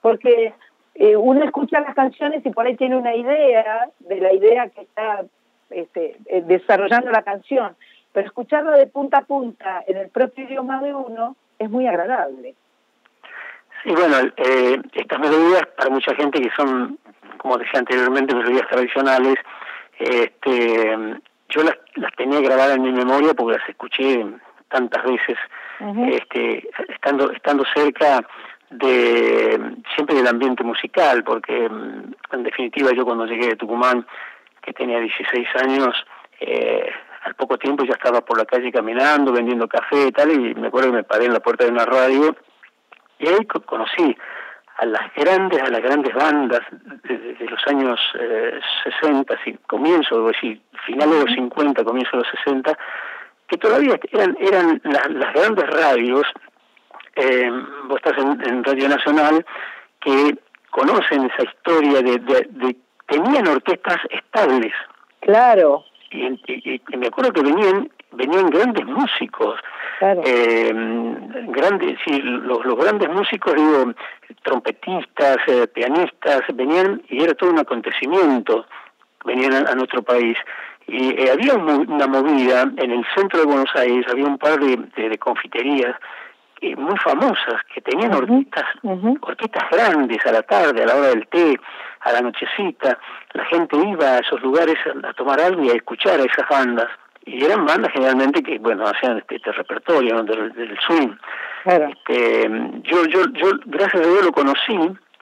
Porque 0.00 0.54
eh, 0.94 1.16
uno 1.16 1.44
escucha 1.44 1.80
las 1.80 1.94
canciones 1.94 2.44
y 2.44 2.50
por 2.50 2.66
ahí 2.66 2.76
tiene 2.76 2.96
una 2.96 3.14
idea 3.14 3.88
de 4.00 4.20
la 4.20 4.32
idea 4.32 4.68
que 4.68 4.82
está 4.82 5.24
este, 5.70 6.16
eh, 6.26 6.42
desarrollando 6.46 7.10
la 7.10 7.22
canción, 7.22 7.76
pero 8.12 8.26
escucharla 8.26 8.76
de 8.76 8.86
punta 8.86 9.18
a 9.18 9.24
punta 9.24 9.82
en 9.86 9.96
el 9.96 10.08
propio 10.08 10.44
idioma 10.44 10.80
de 10.80 10.94
uno 10.94 11.36
es 11.58 11.68
muy 11.68 11.86
agradable. 11.86 12.54
Sí, 13.82 13.90
bueno, 13.90 14.16
eh, 14.36 14.80
estas 14.94 15.18
melodías 15.20 15.62
para 15.76 15.90
mucha 15.90 16.14
gente 16.14 16.40
que 16.40 16.50
son, 16.56 16.98
como 17.38 17.58
decía 17.58 17.80
anteriormente, 17.80 18.34
melodías 18.34 18.68
tradicionales, 18.68 19.36
este, 19.98 21.18
yo 21.48 21.62
las, 21.62 21.76
las 21.94 22.14
tenía 22.14 22.40
grabadas 22.40 22.76
en 22.76 22.82
mi 22.82 22.92
memoria 22.92 23.34
porque 23.34 23.58
las 23.58 23.68
escuché 23.68 24.24
tantas 24.68 25.02
veces, 25.04 25.38
este, 26.12 26.68
estando, 26.88 27.30
estando 27.30 27.64
cerca 27.74 28.26
de 28.70 29.58
siempre 29.94 30.16
del 30.16 30.26
ambiente 30.26 30.62
musical, 30.62 31.24
porque 31.24 31.68
mm, 31.68 32.14
en 32.32 32.42
definitiva 32.42 32.90
yo 32.92 33.04
cuando 33.04 33.26
llegué 33.26 33.48
de 33.48 33.56
Tucumán, 33.56 34.06
que 34.62 34.72
tenía 34.72 35.00
16 35.00 35.48
años, 35.62 35.94
eh, 36.40 36.90
al 37.24 37.34
poco 37.34 37.56
tiempo 37.56 37.84
ya 37.84 37.94
estaba 37.94 38.20
por 38.20 38.36
la 38.36 38.44
calle 38.44 38.70
caminando, 38.70 39.32
vendiendo 39.32 39.68
café 39.68 40.08
y 40.08 40.12
tal, 40.12 40.30
y 40.32 40.54
me 40.54 40.68
acuerdo 40.68 40.90
que 40.90 40.96
me 40.96 41.04
paré 41.04 41.24
en 41.26 41.32
la 41.32 41.40
puerta 41.40 41.64
de 41.64 41.70
una 41.70 41.86
radio, 41.86 42.36
y 43.18 43.26
ahí 43.26 43.46
conocí 43.46 44.16
a 44.78 44.86
las 44.86 45.14
grandes, 45.14 45.60
a 45.62 45.70
las 45.70 45.82
grandes 45.82 46.14
bandas 46.14 46.60
de, 47.04 47.46
los 47.48 47.66
años 47.66 48.00
eh, 48.18 48.60
60, 49.00 49.34
y 49.46 49.54
comienzo, 49.66 50.26
decir, 50.26 50.60
finales 50.86 51.18
de 51.18 51.24
los 51.24 51.34
50, 51.34 51.84
comienzo 51.84 52.10
de 52.12 52.18
los 52.18 52.32
60, 52.44 52.78
que 53.48 53.56
todavía 53.56 53.98
eran, 54.12 54.36
eran 54.40 54.80
las 54.84 55.32
grandes 55.34 55.66
radios 55.68 56.26
eh, 57.18 57.50
vos 57.88 58.00
estás 58.04 58.16
en, 58.18 58.62
Radio 58.62 58.88
Nacional, 58.88 59.44
que 60.00 60.38
conocen 60.70 61.24
esa 61.24 61.50
historia 61.50 62.00
de, 62.00 62.18
de, 62.18 62.76
tenían 63.06 63.48
orquestas 63.48 63.98
estables. 64.10 64.72
Claro. 65.20 65.84
Y, 66.12 66.80
me 66.96 67.08
acuerdo 67.08 67.32
que 67.32 67.42
venían 67.42 67.90
venían 68.12 68.50
grandes 68.50 68.84
músicos, 68.86 69.60
eh, 70.00 70.72
grandes, 71.48 71.98
sí, 72.04 72.20
los, 72.22 72.64
los 72.64 72.76
grandes 72.76 73.08
músicos, 73.08 73.54
digo, 73.54 73.92
trompetistas, 74.42 75.38
eh, 75.46 75.66
pianistas, 75.68 76.42
venían 76.54 77.02
y 77.08 77.22
era 77.22 77.34
todo 77.34 77.50
un 77.50 77.58
acontecimiento, 77.58 78.66
venían 79.24 79.66
a, 79.66 79.74
nuestro 79.74 80.02
país. 80.02 80.36
Y 80.86 81.20
eh, 81.20 81.30
había 81.32 81.54
una 81.54 82.06
movida 82.06 82.62
en 82.62 82.90
el 82.90 83.04
centro 83.14 83.40
de 83.40 83.46
Buenos 83.46 83.70
Aires, 83.74 84.06
había 84.10 84.26
un 84.26 84.38
par 84.38 84.58
de, 84.58 85.08
de 85.08 85.18
confiterías 85.18 85.94
eh, 86.60 86.74
muy 86.74 86.96
famosas, 86.98 87.62
que 87.72 87.80
tenían 87.80 88.12
orquestas, 88.14 88.64
orquestas 89.20 89.70
grandes 89.70 90.18
a 90.26 90.32
la 90.32 90.42
tarde, 90.42 90.82
a 90.82 90.86
la 90.86 90.96
hora 90.96 91.08
del 91.10 91.28
té, 91.28 91.56
a 92.00 92.12
la 92.12 92.20
nochecita. 92.20 92.98
La 93.34 93.44
gente 93.44 93.76
iba 93.76 94.06
a 94.06 94.18
esos 94.18 94.42
lugares 94.42 94.76
a, 95.04 95.12
tomar 95.12 95.40
algo 95.40 95.62
y 95.62 95.70
a 95.70 95.74
escuchar 95.74 96.18
a 96.18 96.24
esas 96.24 96.48
bandas. 96.48 96.88
Y 97.24 97.44
eran 97.44 97.66
bandas 97.66 97.92
generalmente 97.92 98.42
que, 98.42 98.58
bueno, 98.58 98.84
hacían 98.86 99.18
este, 99.18 99.36
este 99.36 99.52
repertorio 99.52 100.22
del, 100.22 100.78
swing. 100.86 101.10
Este, 101.64 102.48
yo, 102.84 103.04
yo, 103.06 103.24
yo, 103.34 103.50
gracias 103.66 104.02
a 104.02 104.08
Dios 104.08 104.24
lo 104.24 104.32
conocí 104.32 104.78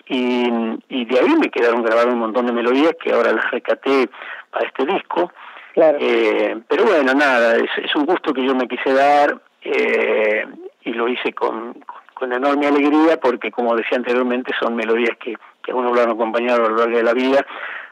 y, 0.08 0.48
y 0.88 1.04
de 1.04 1.18
ahí 1.18 1.34
me 1.40 1.50
quedaron 1.50 1.82
grabadas 1.82 2.12
un 2.12 2.20
montón 2.20 2.46
de 2.46 2.52
melodías 2.52 2.94
que 3.02 3.12
ahora 3.12 3.32
las 3.32 3.50
recaté 3.50 4.08
para 4.50 4.66
este 4.66 4.86
disco. 4.86 5.32
Claro. 5.74 5.98
Eh, 6.00 6.56
pero 6.68 6.84
bueno, 6.84 7.12
nada, 7.12 7.56
es, 7.56 7.70
es, 7.84 7.94
un 7.96 8.06
gusto 8.06 8.32
que 8.32 8.46
yo 8.46 8.54
me 8.54 8.68
quise 8.68 8.92
dar. 8.92 9.36
Eh, 9.62 10.46
y 10.86 10.92
lo 10.92 11.08
hice 11.08 11.32
con, 11.32 11.74
con 12.14 12.32
enorme 12.32 12.66
alegría 12.66 13.18
porque, 13.20 13.50
como 13.50 13.74
decía 13.74 13.98
anteriormente, 13.98 14.54
son 14.58 14.76
melodías 14.76 15.16
que, 15.18 15.36
que 15.62 15.72
a 15.72 15.74
uno 15.74 15.92
lo 15.92 16.00
han 16.00 16.10
acompañado 16.10 16.64
a 16.64 16.68
lo 16.68 16.76
largo 16.76 16.96
de 16.96 17.02
la 17.02 17.12
vida, 17.12 17.44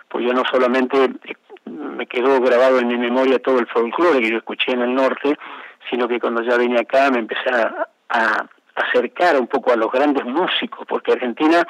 pues 0.09 0.25
yo 0.25 0.33
no 0.33 0.45
solamente 0.51 1.11
me 1.95 2.07
quedó 2.07 2.41
grabado 2.41 2.79
en 2.79 2.89
mi 2.89 2.97
memoria 2.97 3.39
todo 3.39 3.59
el 3.59 3.67
folclore 3.67 4.21
que 4.21 4.31
yo 4.31 4.39
escuché 4.39 4.73
en 4.73 4.83
el 4.83 4.95
norte, 4.95 5.37
sino 5.91 6.09
que 6.09 6.21
cuando 6.21 6.43
ya 6.43 6.57
vine 6.57 6.81
acá 6.81 7.11
me 7.11 7.19
empecé 7.19 7.51
a, 7.51 7.89
a 8.09 8.47
acercar 8.75 9.39
un 9.39 9.47
poco 9.47 9.73
a 9.73 9.77
los 9.77 9.91
grandes 9.91 10.25
músicos, 10.25 10.85
porque 10.89 11.13
Argentina, 11.13 11.67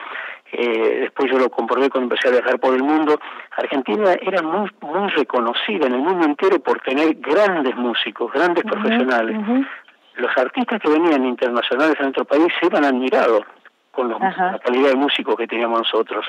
eh, 0.52 1.00
después 1.02 1.30
yo 1.30 1.38
lo 1.38 1.50
comprobé 1.50 1.90
cuando 1.90 2.14
empecé 2.14 2.28
a 2.28 2.40
viajar 2.40 2.58
por 2.58 2.74
el 2.74 2.82
mundo, 2.82 3.20
Argentina 3.56 4.12
era 4.20 4.42
muy, 4.42 4.70
muy 4.80 5.10
reconocida 5.10 5.86
en 5.86 5.94
el 5.94 6.00
mundo 6.00 6.24
entero 6.24 6.58
por 6.60 6.80
tener 6.80 7.14
grandes 7.16 7.76
músicos, 7.76 8.32
grandes 8.32 8.64
profesionales. 8.64 9.36
los 10.16 10.36
artistas 10.36 10.80
que 10.80 10.88
venían 10.88 11.24
internacionales 11.24 11.96
a 11.98 12.02
nuestro 12.04 12.24
país 12.24 12.46
se 12.60 12.66
iban 12.66 12.84
admirados 12.84 13.42
con 13.90 14.08
la 14.08 14.58
calidad 14.64 14.90
de 14.90 14.96
músicos 14.96 15.36
que 15.36 15.46
teníamos 15.46 15.80
nosotros. 15.80 16.26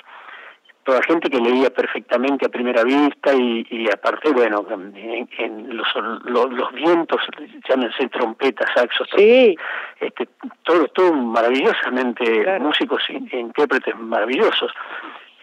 Toda 0.85 1.01
gente 1.01 1.29
que 1.29 1.39
leía 1.39 1.69
perfectamente 1.71 2.45
a 2.45 2.49
primera 2.49 2.83
vista 2.83 3.33
y, 3.33 3.65
y 3.69 3.89
aparte, 3.91 4.31
bueno, 4.31 4.65
en, 4.69 5.75
los, 5.75 5.87
los, 6.25 6.71
vientos, 6.73 7.21
llámense 7.67 8.07
trompetas, 8.09 8.69
saxos, 8.73 9.09
sí. 9.17 9.57
este, 9.99 10.29
todo, 10.63 10.87
todo 10.89 11.11
maravillosamente, 11.11 12.23
músicos 12.59 13.01
e 13.09 13.39
intérpretes 13.39 13.97
maravillosos. 13.97 14.71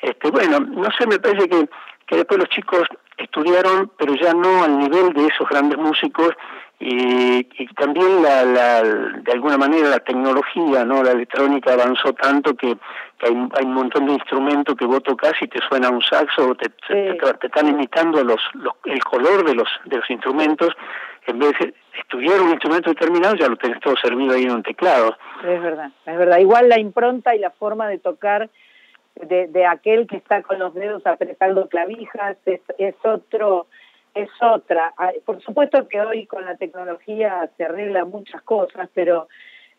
Este, 0.00 0.30
bueno, 0.30 0.60
no 0.60 0.90
sé, 0.96 1.06
me 1.06 1.18
parece 1.18 1.48
que, 1.48 1.68
que 2.06 2.16
después 2.16 2.38
los 2.38 2.48
chicos 2.48 2.88
estudiaron, 3.16 3.90
pero 3.98 4.14
ya 4.14 4.32
no 4.34 4.62
al 4.62 4.78
nivel 4.78 5.12
de 5.12 5.26
esos 5.26 5.48
grandes 5.48 5.78
músicos 5.78 6.30
y, 6.84 7.66
también 7.76 8.22
la, 8.22 8.44
la, 8.44 8.82
de 8.82 9.32
alguna 9.32 9.56
manera 9.56 9.88
la 9.88 10.00
tecnología, 10.00 10.84
no 10.84 11.02
la 11.04 11.12
electrónica 11.12 11.74
avanzó 11.74 12.12
tanto 12.12 12.54
que, 12.56 12.76
hay, 13.20 13.32
un 13.32 13.74
montón 13.74 14.06
de 14.06 14.14
instrumentos 14.14 14.74
que 14.74 14.84
vos 14.84 15.00
tocas 15.04 15.32
y 15.40 15.46
te 15.46 15.60
suena 15.68 15.90
un 15.90 16.02
saxo 16.02 16.50
o 16.50 16.54
te, 16.56 16.70
te, 16.88 17.16
están 17.46 17.68
imitando 17.68 18.24
los, 18.24 18.40
el 18.86 19.04
color 19.04 19.44
de 19.44 19.54
los, 19.54 19.68
de 19.84 19.98
los 19.98 20.10
instrumentos 20.10 20.70
en 21.28 21.38
vez 21.38 21.52
de 21.60 21.72
estudiar 22.00 22.40
un 22.40 22.50
instrumento 22.50 22.90
determinado 22.90 23.36
ya 23.36 23.48
lo 23.48 23.56
tenés 23.56 23.78
todo 23.78 23.94
servido 23.96 24.34
ahí 24.34 24.42
en 24.42 24.50
un 24.50 24.62
teclado. 24.64 25.16
Es 25.44 25.62
verdad, 25.62 25.92
es 26.04 26.18
verdad. 26.18 26.38
Igual 26.38 26.68
la 26.68 26.80
impronta 26.80 27.36
y 27.36 27.38
la 27.38 27.50
forma 27.50 27.86
de 27.86 27.98
tocar 27.98 28.50
de, 29.14 29.46
de 29.46 29.66
aquel 29.66 30.08
que 30.08 30.16
está 30.16 30.42
con 30.42 30.58
los 30.58 30.74
dedos 30.74 31.06
apretando 31.06 31.68
clavijas 31.68 32.36
es, 32.44 32.60
es 32.78 32.96
otro 33.04 33.68
es 34.14 34.30
otra. 34.40 34.94
Por 35.24 35.40
supuesto 35.42 35.88
que 35.88 36.00
hoy 36.00 36.26
con 36.26 36.44
la 36.44 36.56
tecnología 36.56 37.50
se 37.56 37.64
arreglan 37.64 38.10
muchas 38.10 38.42
cosas, 38.42 38.88
pero 38.94 39.28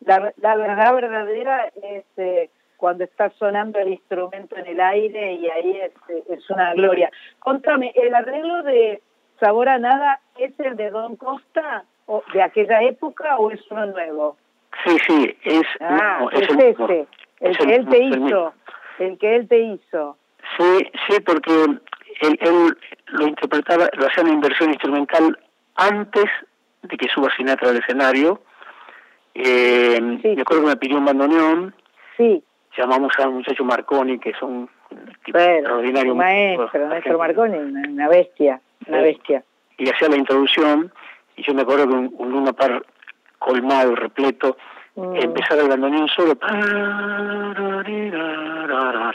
la, 0.06 0.34
la 0.38 0.56
verdad 0.56 0.94
verdadera 0.94 1.72
es 1.82 2.06
eh, 2.18 2.50
cuando 2.78 3.06
está 3.06 3.30
sonando 3.40 3.80
el 3.80 3.94
instrumento 3.94 4.58
en 4.58 4.68
el 4.68 4.80
aire 4.82 5.34
y 5.34 5.50
ahí 5.50 5.80
es, 5.80 5.94
es 6.30 6.50
una 6.50 6.74
gloria. 6.74 7.10
Contame, 7.40 7.94
¿el 7.96 8.14
arreglo 8.14 8.64
de 8.64 9.02
Sabor 9.40 9.70
a 9.70 9.78
Nada 9.78 10.20
es 10.38 10.60
el 10.60 10.76
de 10.76 10.90
Don 10.90 11.16
Costa 11.16 11.86
o 12.08 12.24
de 12.34 12.42
aquella 12.42 12.82
época 12.82 13.38
o 13.38 13.52
es 13.52 13.62
uno 13.72 13.86
nuevo? 13.86 14.38
Sí, 14.84 14.98
sí, 15.08 15.38
es, 15.44 15.64
ah, 15.80 16.26
es, 16.34 16.42
este, 16.42 17.08
el, 17.40 17.58
que 17.58 17.76
él 17.76 17.88
te 17.88 18.04
hizo, 18.04 18.54
el 19.00 19.18
que 19.18 19.36
él 19.36 19.48
te 19.48 19.60
hizo. 19.60 20.18
Sí, 20.58 20.92
sí, 21.08 21.22
porque 21.22 21.66
él, 22.22 22.78
lo 23.08 23.28
interpretaba, 23.28 23.90
lo 23.94 24.08
hacía 24.08 24.24
una 24.24 24.34
inversión 24.34 24.70
instrumental 24.70 25.38
antes 25.76 26.26
de 26.84 26.98
que 26.98 27.08
suba 27.10 27.30
Sinatra 27.36 27.70
al 27.70 27.78
escenario. 27.78 28.42
Eh, 29.36 30.00
Me 30.02 30.42
acuerdo 30.42 30.64
que 30.64 30.70
me 30.70 30.78
pidió 30.78 30.98
un 30.98 31.06
bandoneón. 31.06 31.76
Sí. 32.18 32.44
Llamamos 32.78 33.14
a 33.20 33.28
un 33.28 33.36
muchacho 33.36 33.64
Marconi, 33.64 34.20
que 34.20 34.32
es 34.32 34.42
un 34.42 34.70
tipo 35.26 35.38
extraordinario. 35.40 36.16
maestro, 36.16 36.88
maestro 36.88 37.18
Marconi, 37.18 37.58
una 37.58 38.08
bestia, 38.08 38.62
una 38.88 39.02
bestia. 39.02 39.44
Y 39.78 39.90
hacía 39.90 40.10
la 40.10 40.18
introducción, 40.18 40.92
y 41.36 41.44
yo 41.44 41.54
me 41.54 41.64
acuerdo 41.64 41.88
que 41.88 41.94
un, 41.94 42.14
un 42.18 42.32
Luna 42.32 42.54
Par 42.54 42.84
colmado, 43.40 43.96
repleto, 43.96 44.58
Mm. 44.96 45.16
empezar 45.16 45.58
el 45.58 45.70
bandoneón 45.70 46.08
solo. 46.10 46.38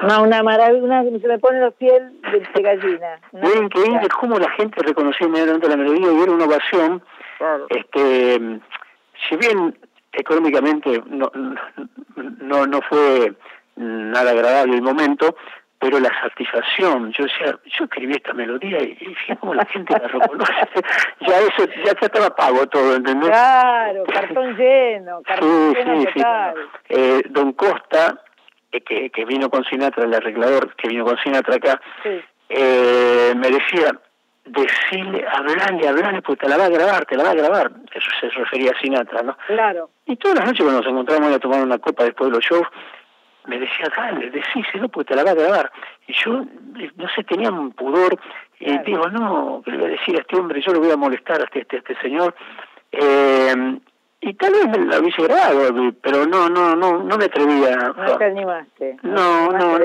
No, 0.09 0.23
una 0.23 0.43
maravilla, 0.43 1.03
se 1.03 1.29
me 1.29 1.39
pone 1.39 1.61
los 1.61 1.75
pies 1.75 2.03
de, 2.55 2.63
gallina. 2.63 3.21
Es 3.33 3.57
increíble 3.57 4.09
cómo 4.19 4.39
la 4.41 4.51
gente 4.51 4.83
reconoció 4.83 5.29
inmediatamente 5.29 5.69
la 5.69 5.77
melodía 5.77 6.13
y 6.13 6.23
era 6.23 6.33
una 6.33 6.47
ovación. 6.47 7.01
Este, 7.69 8.61
si 9.29 9.37
bien 9.37 9.79
económicamente 10.13 11.01
no, 11.07 11.31
no, 12.17 12.67
no 12.67 12.81
fue 12.83 13.35
nada 13.77 14.33
agradable 14.33 14.75
el 14.75 14.83
momento, 14.83 15.37
pero 15.79 16.01
la 16.01 16.11
satisfacción, 16.21 17.13
yo 17.13 17.25
decía, 17.25 17.59
yo 17.65 17.85
escribí 17.85 18.15
esta 18.15 18.33
melodía 18.33 18.83
y, 18.83 18.97
y 19.01 19.15
fíjate 19.15 19.41
cómo 19.41 19.55
la 19.55 19.65
gente 19.67 19.93
la 19.93 20.09
reconoce, 20.09 20.53
ya 21.21 21.39
eso, 21.39 21.69
ya, 21.85 21.93
estaba 21.93 22.35
pago 22.35 22.67
todo, 22.67 22.97
¿entendés? 22.97 23.31
Claro, 23.31 24.05
cartón 24.05 24.57
lleno, 24.57 25.23
cartón 25.27 25.75
lleno 25.75 26.05
total. 26.05 26.55
Eh, 26.89 27.23
Don 27.29 27.53
Costa, 27.53 28.23
eh, 28.73 28.81
que, 28.81 29.11
que 29.11 29.25
vino 29.25 29.49
con 29.51 29.65
Sinatra, 29.65 30.05
el 30.05 30.15
arreglador 30.15 30.75
que 30.75 30.89
vino 30.89 31.05
con 31.05 31.17
Sinatra 31.19 31.57
acá, 31.57 31.81
eh, 32.49 33.35
me 33.37 33.49
decía, 33.49 33.93
decirle, 34.45 35.25
hablarle, 35.31 35.89
hablarle, 35.89 36.23
porque 36.23 36.47
te 36.47 36.49
la 36.49 36.57
va 36.57 36.65
a 36.65 36.71
grabar, 36.71 37.07
te 37.07 37.17
la 37.17 37.25
va 37.25 37.31
a 37.31 37.35
grabar. 37.35 37.71
Eso 37.93 38.11
se 38.21 38.29
refería 38.31 38.73
a 38.73 38.81
Sinatra, 38.81 39.23
¿no? 39.23 39.37
Claro. 39.47 39.91
Y 40.07 40.17
todas 40.17 40.39
las 40.39 40.47
noches 40.47 40.63
cuando 40.63 40.81
nos 40.81 40.91
encontramos 40.91 41.33
a 41.33 41.39
tomar 41.39 41.63
una 41.63 41.79
copa 41.79 42.05
después 42.05 42.31
de 42.31 42.37
los 42.37 42.45
shows, 42.45 42.67
me 43.47 43.59
decía, 43.59 43.87
dale, 43.97 44.31
decíselo 44.31 44.89
porque 44.89 45.11
te 45.11 45.17
la 45.17 45.25
va 45.25 45.31
a 45.31 45.35
grabar. 45.35 45.73
Y 46.07 46.13
yo, 46.13 46.45
no 46.97 47.09
sé, 47.15 47.25
tenía 47.25 47.51
un 47.51 47.73
pudor, 47.73 48.19
y 48.61 48.77
digo, 48.79 49.09
no, 49.09 49.63
¿qué 49.65 49.71
le 49.71 49.79
voy 49.79 49.87
a 49.87 49.91
decir 49.91 50.17
a 50.17 50.21
este 50.21 50.37
hombre? 50.37 50.61
Yo 50.61 50.73
lo 50.73 50.81
voy 50.81 50.91
a 50.91 50.97
molestar 50.97 51.41
a 51.41 51.45
este, 51.45 51.61
este, 51.61 51.79
este 51.79 51.97
señor. 52.01 52.35
Eh, 52.91 53.79
y 54.21 54.35
tal 54.35 54.53
vez 54.53 54.69
me 54.69 54.85
la 54.87 54.99
hubiese 54.99 55.23
grabado, 55.23 55.93
pero 56.03 56.27
no, 56.27 56.49
no, 56.49 56.75
no, 56.75 57.05
no 57.05 57.17
me 57.17 57.27
atrevía. 57.27 57.77
No 57.77 58.17
te 58.17 58.25
animaste. 58.25 58.97
No, 59.03 59.53
no, 59.53 59.79
no, 59.79 59.85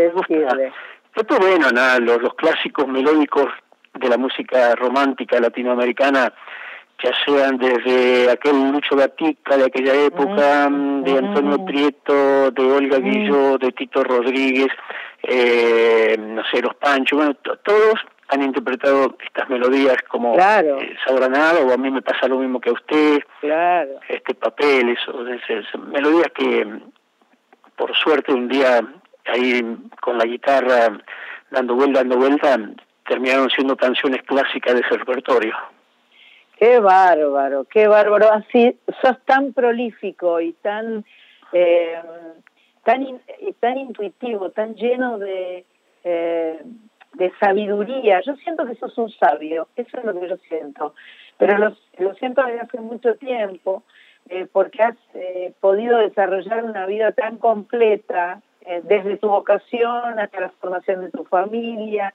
Después, 1.16 1.40
bueno, 1.40 1.70
nada, 1.72 2.00
los, 2.00 2.20
los 2.22 2.34
clásicos 2.34 2.88
melódicos 2.88 3.48
de 3.94 4.10
la 4.10 4.18
música 4.18 4.74
romántica 4.74 5.40
latinoamericana, 5.40 6.34
ya 7.02 7.12
sean 7.26 7.58
desde 7.58 8.32
aquel 8.32 8.72
Lucho 8.72 8.96
Gatica 8.96 9.58
de 9.58 9.66
aquella 9.66 9.94
época, 9.94 10.70
mm, 10.70 11.04
de 11.04 11.18
Antonio 11.18 11.66
Prieto, 11.66 12.52
de 12.52 12.64
Olga 12.64 12.98
Guillo, 13.00 13.58
de 13.58 13.72
Tito 13.72 14.04
Rodríguez, 14.04 14.70
eh, 15.24 16.16
no 16.20 16.44
sé, 16.46 16.62
los 16.62 16.76
Panchos, 16.76 17.18
bueno, 17.18 17.34
todos 17.64 18.00
han 18.30 18.42
interpretado 18.42 19.16
estas 19.24 19.50
melodías 19.50 19.98
como 20.08 20.34
claro. 20.34 20.80
eh, 20.82 20.96
o 21.08 21.74
a 21.74 21.78
mí 21.78 21.92
me 21.92 22.02
pasa 22.02 22.28
lo 22.28 22.40
mismo 22.40 22.60
que 22.60 22.70
a 22.70 22.74
usted, 22.74 23.20
claro. 23.42 24.00
este 24.08 24.34
papel, 24.34 24.90
eso, 24.90 25.14
melodías 25.92 26.32
que 26.34 26.66
por 27.76 27.96
suerte 27.96 28.34
un 28.34 28.48
día 28.48 28.82
ahí 29.26 29.78
con 30.02 30.18
la 30.18 30.26
guitarra 30.26 31.00
dando 31.52 31.76
vuelta, 31.76 32.00
dando 32.00 32.18
vuelta, 32.18 32.60
terminaron 33.08 33.50
siendo 33.50 33.76
canciones 33.76 34.24
clásicas 34.24 34.74
de 34.74 34.82
ese 34.82 34.98
repertorio. 34.98 35.56
Qué 36.64 36.80
bárbaro, 36.80 37.66
qué 37.66 37.90
bárbaro. 37.90 38.32
Así 38.32 38.80
sos 39.02 39.18
tan 39.26 39.52
prolífico 39.52 40.40
y 40.40 40.54
tan 40.54 41.04
eh, 41.52 42.00
tan 42.86 43.20
tan 43.60 43.78
intuitivo, 43.80 44.50
tan 44.52 44.74
lleno 44.76 45.18
de 45.18 45.66
eh, 46.06 46.62
de 47.16 47.32
sabiduría. 47.38 48.22
Yo 48.22 48.38
siento 48.38 48.66
que 48.66 48.76
sos 48.76 48.98
un 48.98 49.10
sabio, 49.10 49.68
eso 49.76 49.98
es 49.98 50.06
lo 50.06 50.18
que 50.18 50.30
yo 50.30 50.38
siento. 50.48 50.96
Pero 51.38 51.58
lo, 51.58 51.76
lo 51.98 52.14
siento 52.14 52.42
desde 52.46 52.62
hace 52.62 52.80
mucho 52.80 53.16
tiempo, 53.16 53.84
eh, 54.30 54.48
porque 54.50 54.84
has 54.84 54.96
podido 55.60 55.98
desarrollar 55.98 56.64
una 56.64 56.86
vida 56.86 57.12
tan 57.12 57.40
completa, 57.40 58.42
desde 58.84 59.18
tu 59.18 59.28
vocación 59.28 60.18
hasta 60.18 60.40
la 60.40 60.50
formación 60.62 61.02
de 61.02 61.12
tu 61.12 61.26
familia. 61.26 62.14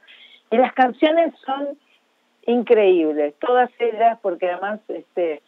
Y 0.50 0.56
las 0.56 0.72
canciones 0.72 1.34
son 1.44 1.76
increíbles, 2.48 3.34
todas 3.38 3.70
ellas, 3.78 4.18
porque 4.22 4.50
además, 4.50 4.80
este, 4.88 5.42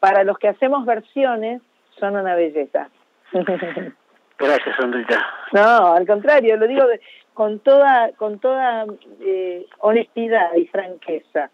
para 0.00 0.22
los 0.22 0.38
que 0.38 0.48
hacemos 0.48 0.84
versiones, 0.84 1.62
son 1.98 2.14
una 2.16 2.34
belleza. 2.34 2.90
Gracias, 4.38 4.78
Andrita. 4.78 5.26
No, 5.52 5.94
al 5.94 6.06
contrario, 6.06 6.58
lo 6.58 6.68
digo 6.68 6.84
con 7.32 7.58
toda, 7.60 8.12
con 8.12 8.38
toda 8.38 8.84
eh, 9.20 9.66
honestidad 9.78 10.54
y 10.54 10.66
franqueza. 10.66 11.50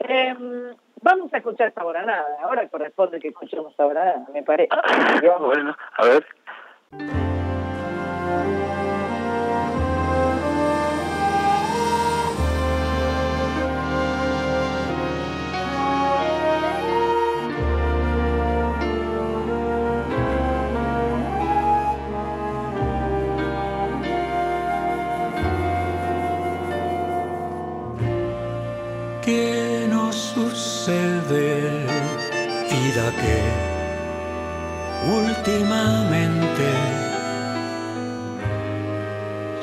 Em, 0.00 0.74
vamos 1.02 1.32
a 1.32 1.36
escuchar 1.36 1.72
Sabor 1.72 1.96
a 1.96 2.02
Nada. 2.04 2.36
Ahora 2.42 2.68
corresponde 2.68 3.20
que 3.20 3.28
escuchemos 3.28 3.74
Sabor 3.76 3.96
a 3.96 4.04
Nada, 4.06 4.26
me 4.34 4.42
parece. 4.42 4.70
bueno, 5.40 5.76
a 5.98 6.04
ver. 6.04 7.29
Últimamente 35.40 36.68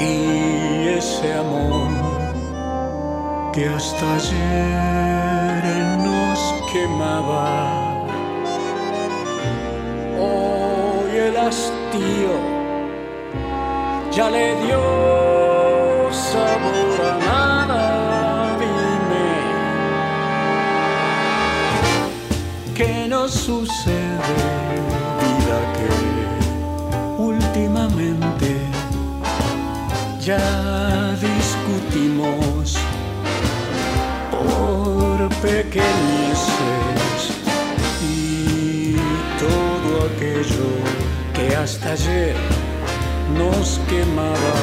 Y 0.00 0.88
ese 0.88 1.34
amor 1.34 1.90
que 3.52 3.68
hasta 3.68 4.14
ayer 4.14 5.64
nos 5.98 6.38
quemaba 6.72 7.90
el 11.14 11.36
hastío 11.36 12.34
ya 14.10 14.30
le 14.30 14.56
dio 14.64 15.31
sucede, 23.32 24.38
vida 25.22 25.60
que 25.76 25.88
últimamente 27.22 28.50
ya 30.20 31.16
discutimos 31.20 32.76
por 34.30 35.28
pequeñeces 35.40 37.20
y 38.02 38.96
todo 39.38 40.06
aquello 40.14 40.72
hasta 41.62 41.92
ayer 41.92 42.34
nos 43.38 43.78
quemaba. 43.88 44.54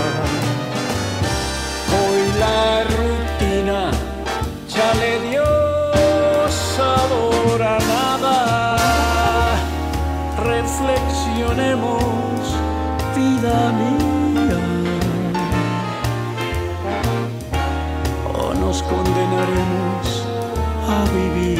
Hoy 1.97 2.22
la 2.39 2.84
rutina 2.84 3.91
ya 4.67 4.93
le 5.01 5.30
dio 5.30 5.45
sabor 6.76 7.61
a 7.61 7.89
Reflexionemos, 11.50 12.56
vida 13.16 13.72
mía. 13.80 14.60
O 18.36 18.54
nos 18.54 18.84
condenaremos 18.84 20.28
a 20.88 21.06
vivir 21.12 21.60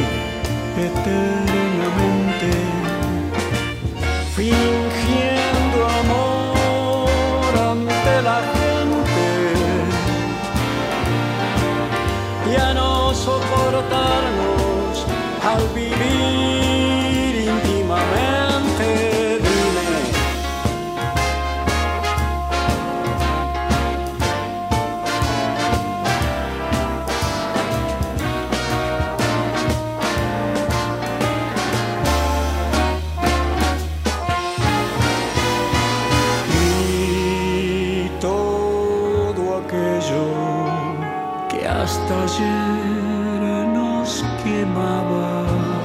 eternamente. 0.78 2.52
Fin 4.36 5.39
que 41.50 41.68
hasta 41.68 42.24
ayer 42.24 43.68
nos 43.68 44.24
quemaba 44.44 45.79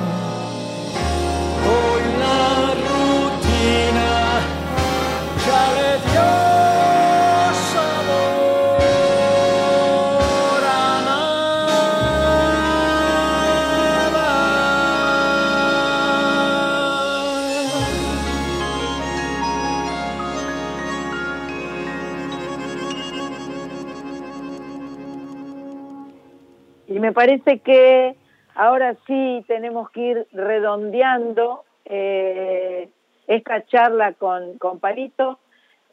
parece 27.14 27.60
que 27.60 28.16
ahora 28.54 28.96
sí 29.06 29.44
tenemos 29.48 29.90
que 29.90 30.00
ir 30.00 30.26
redondeando 30.32 31.64
eh, 31.84 32.88
esta 33.26 33.64
charla 33.66 34.12
con, 34.12 34.58
con 34.58 34.80
Palito, 34.80 35.38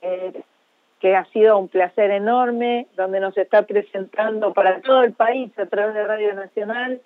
eh, 0.02 0.42
que 1.00 1.16
ha 1.16 1.26
sido 1.26 1.58
un 1.58 1.68
placer 1.68 2.12
enorme, 2.12 2.88
donde 2.96 3.20
nos 3.20 3.38
está 3.38 3.64
presentando 3.64 4.54
para 4.54 4.82
todo 4.82 5.04
el 5.04 5.14
país 5.14 5.58
a 5.58 5.66
través 5.66 5.96
de 5.96 6.04
Radio 6.04 6.34
Nacional 6.34 7.02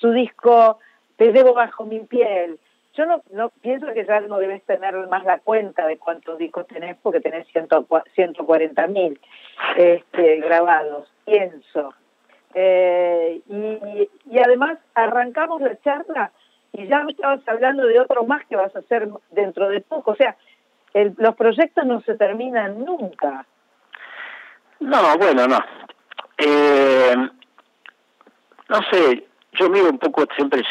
su 0.00 0.12
disco 0.12 0.78
Te 1.16 1.32
debo 1.32 1.54
bajo 1.54 1.86
mi 1.86 2.00
piel. 2.00 2.58
Yo 2.94 3.06
no, 3.06 3.22
no 3.32 3.50
pienso 3.62 3.92
que 3.94 4.04
ya 4.04 4.20
no 4.20 4.38
debes 4.38 4.62
tener 4.64 4.94
más 5.08 5.24
la 5.24 5.38
cuenta 5.38 5.86
de 5.86 5.98
cuántos 5.98 6.38
discos 6.38 6.66
tenés, 6.66 6.96
porque 7.02 7.20
tenés 7.20 7.46
140 7.48 8.86
mil 8.88 9.18
este, 9.76 10.36
grabados, 10.40 11.10
pienso. 11.24 11.94
Eh, 12.58 13.42
y, 13.50 14.08
y 14.34 14.38
además 14.38 14.78
arrancamos 14.94 15.60
la 15.60 15.78
charla 15.82 16.32
y 16.72 16.86
ya 16.86 17.02
me 17.04 17.12
estabas 17.12 17.46
hablando 17.46 17.86
de 17.86 18.00
otro 18.00 18.24
más 18.24 18.46
que 18.46 18.56
vas 18.56 18.74
a 18.74 18.78
hacer 18.78 19.08
dentro 19.30 19.68
de 19.68 19.82
poco. 19.82 20.12
O 20.12 20.16
sea, 20.16 20.36
el, 20.94 21.14
los 21.18 21.36
proyectos 21.36 21.84
no 21.84 22.00
se 22.00 22.14
terminan 22.14 22.82
nunca. 22.82 23.44
No, 24.80 25.18
bueno, 25.18 25.46
no. 25.46 25.58
Eh, 26.38 27.14
no 28.68 28.82
sé, 28.90 29.26
yo 29.52 29.68
miro 29.68 29.90
un 29.90 29.98
poco, 29.98 30.24
siempre 30.34 30.62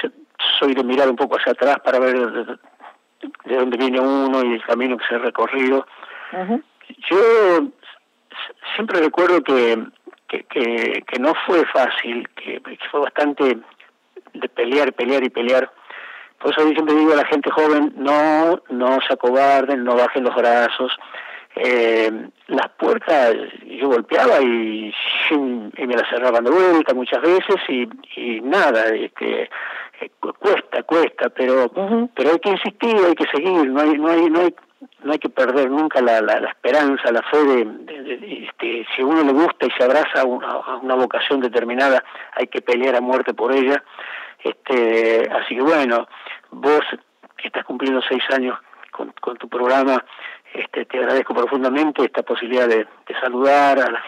soy 0.60 0.74
de 0.74 0.84
mirar 0.84 1.08
un 1.08 1.16
poco 1.16 1.38
hacia 1.38 1.52
atrás 1.52 1.78
para 1.84 2.00
ver 2.00 2.18
de, 2.18 2.58
de 3.46 3.56
dónde 3.56 3.78
viene 3.78 4.00
uno 4.00 4.44
y 4.44 4.54
el 4.54 4.64
camino 4.64 4.98
que 4.98 5.06
se 5.06 5.16
ha 5.16 5.20
recorrido. 5.20 5.86
Yo 7.10 7.18
siempre 8.76 9.00
recuerdo 9.02 9.44
que, 9.44 9.86
que, 10.28 10.44
que, 10.44 11.04
que, 11.08 11.20
no 11.20 11.34
fue 11.46 11.66
fácil, 11.68 12.28
que, 12.30 12.62
fue 12.92 13.02
bastante 13.02 13.58
de 14.34 14.50
pelear, 14.50 14.94
pelear 14.94 15.24
y 15.24 15.30
pelear 15.30 15.72
por 16.40 16.52
eso 16.52 16.62
yo 16.68 16.74
siempre 16.74 16.96
digo 16.96 17.14
a 17.14 17.18
la 17.18 17.26
gente 17.26 17.50
joven, 17.50 17.94
no, 17.96 18.62
no 18.70 19.00
se 19.08 19.14
acobarden, 19.14 19.84
no 19.84 19.96
bajen 19.96 20.24
los 20.24 20.36
brazos. 20.36 20.92
Eh, 21.56 22.12
las 22.48 22.70
puertas 22.78 23.34
yo 23.66 23.88
golpeaba 23.88 24.42
y, 24.42 24.94
y, 25.32 25.88
me 25.88 25.96
las 25.96 26.10
cerraban 26.10 26.44
de 26.44 26.52
vuelta 26.52 26.94
muchas 26.94 27.22
veces 27.22 27.56
y, 27.70 27.88
y 28.18 28.42
nada, 28.42 28.94
este, 28.94 29.50
eh, 30.02 30.12
cuesta, 30.20 30.84
cuesta, 30.84 31.30
pero 31.30 31.72
pero 32.14 32.32
hay 32.32 32.40
que 32.40 32.50
insistir, 32.50 32.98
hay 33.08 33.16
que 33.16 33.26
seguir, 33.28 33.70
no 33.70 33.80
hay, 33.80 33.98
no 33.98 34.10
hay, 34.10 34.30
no 34.30 34.42
hay, 34.42 34.56
no 35.04 35.12
hay 35.12 35.20
que 35.20 35.30
perder 35.30 35.70
nunca 35.70 36.02
la, 36.02 36.22
la, 36.22 36.40
la 36.40 36.50
esperanza, 36.50 37.12
la 37.12 37.22
fe 37.24 37.38
de, 37.38 37.66
de, 37.66 38.18
de, 38.18 38.44
este, 38.46 38.86
si 38.96 39.04
uno 39.04 39.24
le 39.24 39.32
gusta 39.32 39.66
y 39.66 39.72
se 39.72 39.84
abraza 39.84 40.22
a 40.22 40.26
una, 40.26 40.48
a 40.52 40.78
una 40.78 40.96
vocación 40.96 41.40
determinada, 41.40 42.04
hay 42.34 42.48
que 42.48 42.62
pelear 42.62 42.96
a 42.96 43.02
muerte 43.02 43.34
por 43.34 43.54
ella. 43.54 43.84
Este, 44.44 45.30
así 45.32 45.56
que 45.56 45.62
bueno, 45.62 46.08
vos 46.52 46.82
que 47.38 47.48
estás 47.48 47.66
cumpliendo 47.66 48.02
seis 48.08 48.24
años 48.32 48.58
con, 48.92 49.12
con 49.22 49.38
tu 49.38 49.50
programa, 49.50 50.04
este, 50.54 50.86
te 50.86 50.98
agradezco 51.00 51.34
profundamente 51.34 52.04
esta 52.04 52.24
posibilidad 52.24 52.68
de, 52.68 52.86
de 53.08 53.20
saludar 53.22 53.80
a, 53.80 53.92
la, 53.92 54.04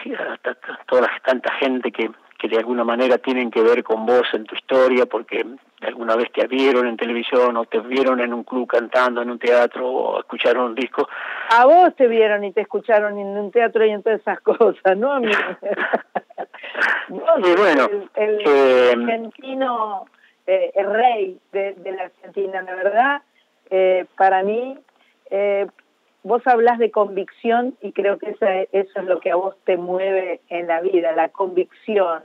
toda 0.86 1.02
la, 1.02 1.10
tanta 1.24 1.52
gente 1.54 1.90
que, 1.92 2.10
que 2.38 2.48
de 2.48 2.56
alguna 2.56 2.84
manera 2.84 3.18
tienen 3.18 3.50
que 3.50 3.60
ver 3.60 3.82
con 3.82 4.06
vos 4.06 4.26
en 4.32 4.44
tu 4.44 4.54
historia, 4.54 5.06
porque 5.06 5.44
alguna 5.82 6.16
vez 6.16 6.30
te 6.32 6.46
vieron 6.46 6.86
en 6.86 6.96
televisión 6.96 7.56
o 7.56 7.64
te 7.64 7.80
vieron 7.80 8.20
en 8.20 8.32
un 8.32 8.44
club 8.44 8.66
cantando, 8.68 9.20
en 9.20 9.30
un 9.30 9.38
teatro 9.38 9.88
o 9.88 10.20
escucharon 10.20 10.66
un 10.66 10.74
disco. 10.74 11.08
A 11.50 11.66
vos 11.66 11.94
te 11.96 12.06
vieron 12.06 12.44
y 12.44 12.52
te 12.52 12.60
escucharon 12.60 13.18
en 13.18 13.26
un 13.26 13.50
teatro 13.50 13.84
y 13.84 13.90
en 13.90 14.02
todas 14.02 14.20
esas 14.20 14.40
cosas, 14.40 14.96
¿no? 14.96 15.12
A 15.12 15.20
mí. 15.20 15.32
y 17.08 17.56
bueno, 17.56 17.88
el, 18.14 18.40
el 18.40 18.40
eh, 18.46 18.92
argentino 18.92 20.06
eh, 20.48 20.72
el 20.76 20.90
rey 20.90 21.38
de, 21.52 21.74
de, 21.74 21.92
la 21.92 22.04
Argentina, 22.04 22.62
la 22.62 22.74
verdad, 22.74 23.22
eh, 23.68 24.06
para 24.16 24.42
mí, 24.42 24.78
eh, 25.30 25.66
vos 26.22 26.46
hablas 26.46 26.78
de 26.78 26.90
convicción 26.90 27.76
y 27.80 27.92
creo 27.92 28.18
que 28.18 28.30
esa, 28.30 28.60
eso 28.72 29.00
es 29.00 29.04
lo 29.04 29.20
que 29.20 29.30
a 29.30 29.36
vos 29.36 29.56
te 29.64 29.76
mueve 29.76 30.40
en 30.48 30.66
la 30.66 30.80
vida, 30.80 31.12
la 31.12 31.28
convicción. 31.28 32.22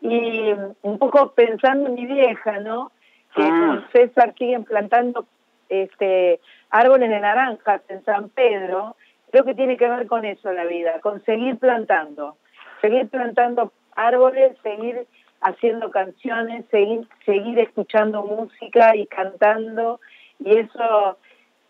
Y 0.00 0.52
un 0.82 0.98
poco 0.98 1.32
pensando 1.32 1.88
en 1.88 1.94
mi 1.94 2.06
vieja, 2.06 2.60
¿no? 2.60 2.92
Que 3.34 3.42
ah. 3.42 3.66
con 3.66 3.92
César 3.92 4.34
siguen 4.38 4.64
plantando 4.64 5.26
este, 5.68 6.40
árboles 6.70 7.10
de 7.10 7.20
naranjas 7.20 7.82
en 7.88 8.04
San 8.04 8.28
Pedro, 8.30 8.96
creo 9.30 9.44
que 9.44 9.54
tiene 9.54 9.76
que 9.76 9.88
ver 9.88 10.06
con 10.06 10.24
eso 10.24 10.52
la 10.52 10.64
vida, 10.64 11.00
con 11.00 11.22
seguir 11.24 11.58
plantando, 11.58 12.36
seguir 12.80 13.08
plantando 13.08 13.72
árboles, 13.94 14.56
seguir 14.62 15.06
haciendo 15.40 15.90
canciones, 15.90 16.64
seguir, 16.70 17.06
seguir 17.24 17.58
escuchando 17.58 18.22
música 18.22 18.96
y 18.96 19.06
cantando 19.06 20.00
y 20.38 20.58
eso 20.58 21.18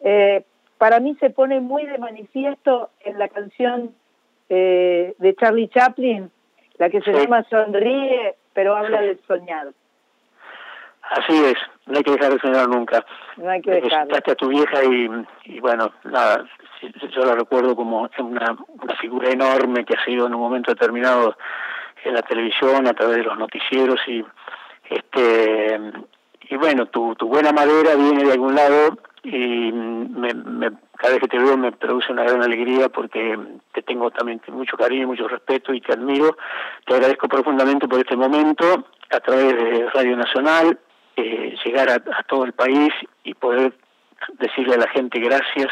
eh, 0.01 0.45
para 0.79 1.01
mí 1.01 1.17
se 1.21 1.31
pone 1.31 1.61
muy 1.61 1.85
de 1.85 1.99
manifiesto 1.99 2.91
en 3.05 3.19
la 3.19 3.29
canción 3.29 3.95
eh, 4.49 5.15
de 5.19 5.35
Charlie 5.35 5.69
Chaplin, 5.69 6.31
la 6.79 6.89
que 6.89 7.01
se 7.03 7.13
sí. 7.13 7.21
llama 7.21 7.45
Sonríe, 7.51 8.37
pero 8.55 8.77
habla 8.77 9.01
del 9.01 9.21
soñado. 9.27 9.73
Así 11.03 11.33
es, 11.45 11.57
no 11.87 11.97
hay 11.97 12.05
que 12.05 12.13
dejar 12.13 12.33
de 12.33 12.39
soñar 12.39 12.69
nunca. 12.69 13.05
No 13.37 13.49
hay 13.51 13.61
que 13.63 13.73
dejar. 13.73 14.09
a 14.13 14.35
tu 14.35 14.49
vieja 14.49 14.85
y, 14.85 15.09
y 15.45 15.61
bueno, 15.61 15.93
nada, 16.05 16.45
yo 17.11 17.25
la 17.25 17.35
recuerdo 17.35 17.75
como 17.75 18.09
una, 18.19 18.57
una 18.69 18.95
figura 18.97 19.31
enorme 19.31 19.85
que 19.85 19.95
ha 19.95 20.05
sido 20.05 20.27
en 20.27 20.35
un 20.35 20.41
momento 20.41 20.71
determinado 20.71 21.37
en 22.05 22.15
la 22.15 22.23
televisión, 22.23 22.87
a 22.87 22.93
través 22.93 23.17
de 23.17 23.23
los 23.25 23.39
noticieros 23.39 24.01
y 24.07 24.25
este 24.91 25.81
y 26.51 26.57
bueno, 26.57 26.87
tu, 26.87 27.15
tu 27.15 27.29
buena 27.29 27.53
madera 27.53 27.95
viene 27.95 28.25
de 28.25 28.33
algún 28.33 28.55
lado 28.55 28.99
y 29.23 29.73
me, 29.73 30.33
me, 30.35 30.71
cada 30.97 31.15
vez 31.15 31.21
que 31.21 31.29
te 31.29 31.39
veo 31.39 31.57
me 31.57 31.73
produce 31.73 32.13
una 32.13 32.25
gran 32.25 32.43
alegría 32.43 32.89
porque 32.89 33.39
te 33.73 33.83
tengo 33.83 34.11
también 34.11 34.41
mucho 34.49 34.77
cariño, 34.77 35.07
mucho 35.07 35.29
respeto 35.29 35.73
y 35.73 35.81
te 35.81 35.93
admiro. 35.93 36.37
Te 36.87 36.95
agradezco 36.95 37.29
profundamente 37.29 37.89
por 37.89 37.99
este 37.99 38.17
momento 38.17 38.87
a 39.11 39.21
través 39.21 39.57
de 39.57 39.91
Radio 39.91 40.17
Nacional, 40.17 40.79
eh, 41.17 41.57
llegar 41.65 41.89
a, 41.91 41.95
a 41.95 42.23
todo 42.25 42.45
el 42.45 42.53
país 42.53 42.93
y 43.25 43.35
poder 43.35 43.73
decirle 44.39 44.75
a 44.75 44.79
la 44.79 44.89
gente 44.89 45.19
gracias 45.19 45.69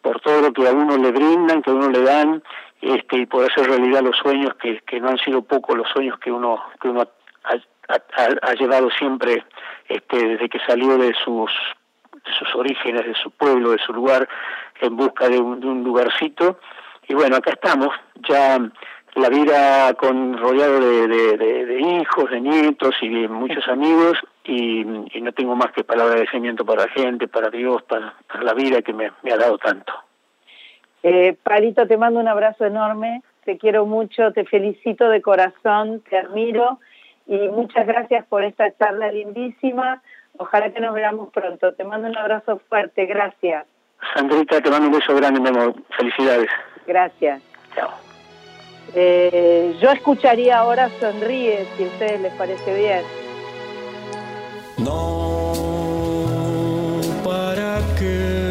por 0.00 0.20
todo 0.20 0.42
lo 0.42 0.52
que 0.52 0.66
a 0.66 0.72
uno 0.72 0.96
le 0.96 1.12
brindan, 1.12 1.62
que 1.62 1.70
a 1.70 1.74
uno 1.74 1.88
le 1.88 2.02
dan 2.02 2.42
este, 2.80 3.18
y 3.18 3.26
poder 3.26 3.50
hacer 3.52 3.68
realidad 3.68 4.02
los 4.02 4.16
sueños 4.16 4.54
que, 4.60 4.80
que 4.80 5.00
no 5.00 5.10
han 5.10 5.18
sido 5.18 5.42
pocos 5.42 5.76
los 5.76 5.88
sueños 5.90 6.18
que 6.18 6.32
uno 6.32 6.60
que 6.80 6.88
uno 6.88 7.02
ha, 7.44 7.54
ha, 7.88 8.28
ha 8.42 8.54
llevado 8.54 8.90
siempre 8.90 9.44
este, 9.88 10.28
desde 10.28 10.48
que 10.48 10.58
salió 10.66 10.98
de 10.98 11.14
sus 11.24 11.50
de 12.24 12.32
sus 12.38 12.54
orígenes, 12.54 13.06
de 13.06 13.14
su 13.14 13.30
pueblo, 13.30 13.70
de 13.70 13.78
su 13.78 13.92
lugar, 13.92 14.28
en 14.80 14.96
busca 14.96 15.28
de 15.28 15.38
un, 15.38 15.60
de 15.60 15.66
un 15.66 15.84
lugarcito. 15.84 16.58
Y 17.08 17.14
bueno, 17.14 17.36
acá 17.36 17.50
estamos, 17.52 17.90
ya 18.28 18.58
la 19.14 19.28
vida 19.28 19.92
con 19.94 20.38
rodeado 20.38 20.80
de, 20.80 21.08
de, 21.08 21.36
de, 21.36 21.66
de 21.66 21.80
hijos, 21.80 22.30
de 22.30 22.40
nietos 22.40 22.94
y 23.02 23.08
de 23.08 23.28
muchos 23.28 23.66
amigos, 23.68 24.18
y, 24.44 24.80
y, 24.80 25.20
no 25.20 25.32
tengo 25.32 25.54
más 25.54 25.72
que 25.72 25.84
palabra 25.84 26.14
de 26.14 26.20
agradecimiento 26.20 26.64
para 26.64 26.86
la 26.86 26.92
gente, 26.92 27.28
para 27.28 27.50
Dios, 27.50 27.82
para, 27.82 28.14
para 28.26 28.42
la 28.42 28.54
vida 28.54 28.82
que 28.82 28.92
me, 28.92 29.12
me 29.22 29.32
ha 29.32 29.36
dado 29.36 29.58
tanto. 29.58 29.92
Eh, 31.02 31.36
Palito, 31.42 31.86
te 31.86 31.96
mando 31.96 32.20
un 32.20 32.28
abrazo 32.28 32.64
enorme, 32.64 33.22
te 33.44 33.58
quiero 33.58 33.86
mucho, 33.86 34.32
te 34.32 34.44
felicito 34.44 35.08
de 35.08 35.20
corazón, 35.20 36.02
te 36.08 36.16
admiro 36.16 36.78
y 37.26 37.36
muchas 37.48 37.86
gracias 37.86 38.26
por 38.26 38.44
esta 38.44 38.72
charla 38.76 39.10
lindísima. 39.10 40.02
Ojalá 40.38 40.72
que 40.72 40.80
nos 40.80 40.94
veamos 40.94 41.30
pronto. 41.30 41.74
Te 41.74 41.84
mando 41.84 42.08
un 42.08 42.16
abrazo 42.16 42.60
fuerte, 42.68 43.06
gracias. 43.06 43.66
Sandrita, 44.14 44.60
te 44.60 44.70
mando 44.70 44.88
un 44.88 44.94
beso 44.98 45.14
grande, 45.14 45.40
mi 45.40 45.48
amor. 45.48 45.74
Felicidades. 45.96 46.48
Gracias. 46.86 47.42
Chao. 47.74 47.90
Eh, 48.94 49.76
yo 49.80 49.90
escucharía 49.90 50.58
ahora 50.58 50.90
Sonríe, 51.00 51.66
si 51.76 51.84
a 51.84 51.86
ustedes 51.86 52.20
les 52.20 52.32
parece 52.34 52.74
bien. 52.74 53.02
No, 54.78 55.52
¿para 57.24 57.78
qué 57.98 58.48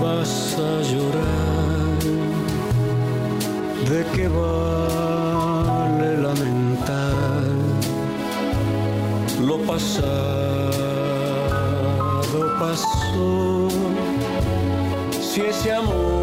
vas 0.00 0.58
a 0.58 0.82
llorar? 0.82 2.00
¿De 3.90 4.04
qué 4.14 4.28
vale 4.28 6.16
lamentar 6.16 7.42
lo 9.40 9.58
pasado 9.58 10.35
pasó? 12.76 13.68
Si 15.20 15.40
ese 15.42 15.72
amor 15.72 16.15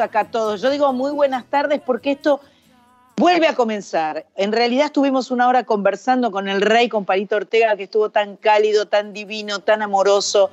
acá 0.00 0.30
todos. 0.30 0.60
Yo 0.60 0.70
digo 0.70 0.92
muy 0.92 1.12
buenas 1.12 1.44
tardes 1.46 1.80
porque 1.80 2.12
esto 2.12 2.40
vuelve 3.16 3.46
a 3.46 3.54
comenzar. 3.54 4.26
En 4.34 4.52
realidad 4.52 4.86
estuvimos 4.86 5.30
una 5.30 5.48
hora 5.48 5.64
conversando 5.64 6.30
con 6.30 6.48
el 6.48 6.60
rey, 6.60 6.88
con 6.88 7.04
Palito 7.04 7.36
Ortega, 7.36 7.76
que 7.76 7.84
estuvo 7.84 8.10
tan 8.10 8.36
cálido, 8.36 8.86
tan 8.88 9.12
divino, 9.12 9.60
tan 9.60 9.82
amoroso, 9.82 10.50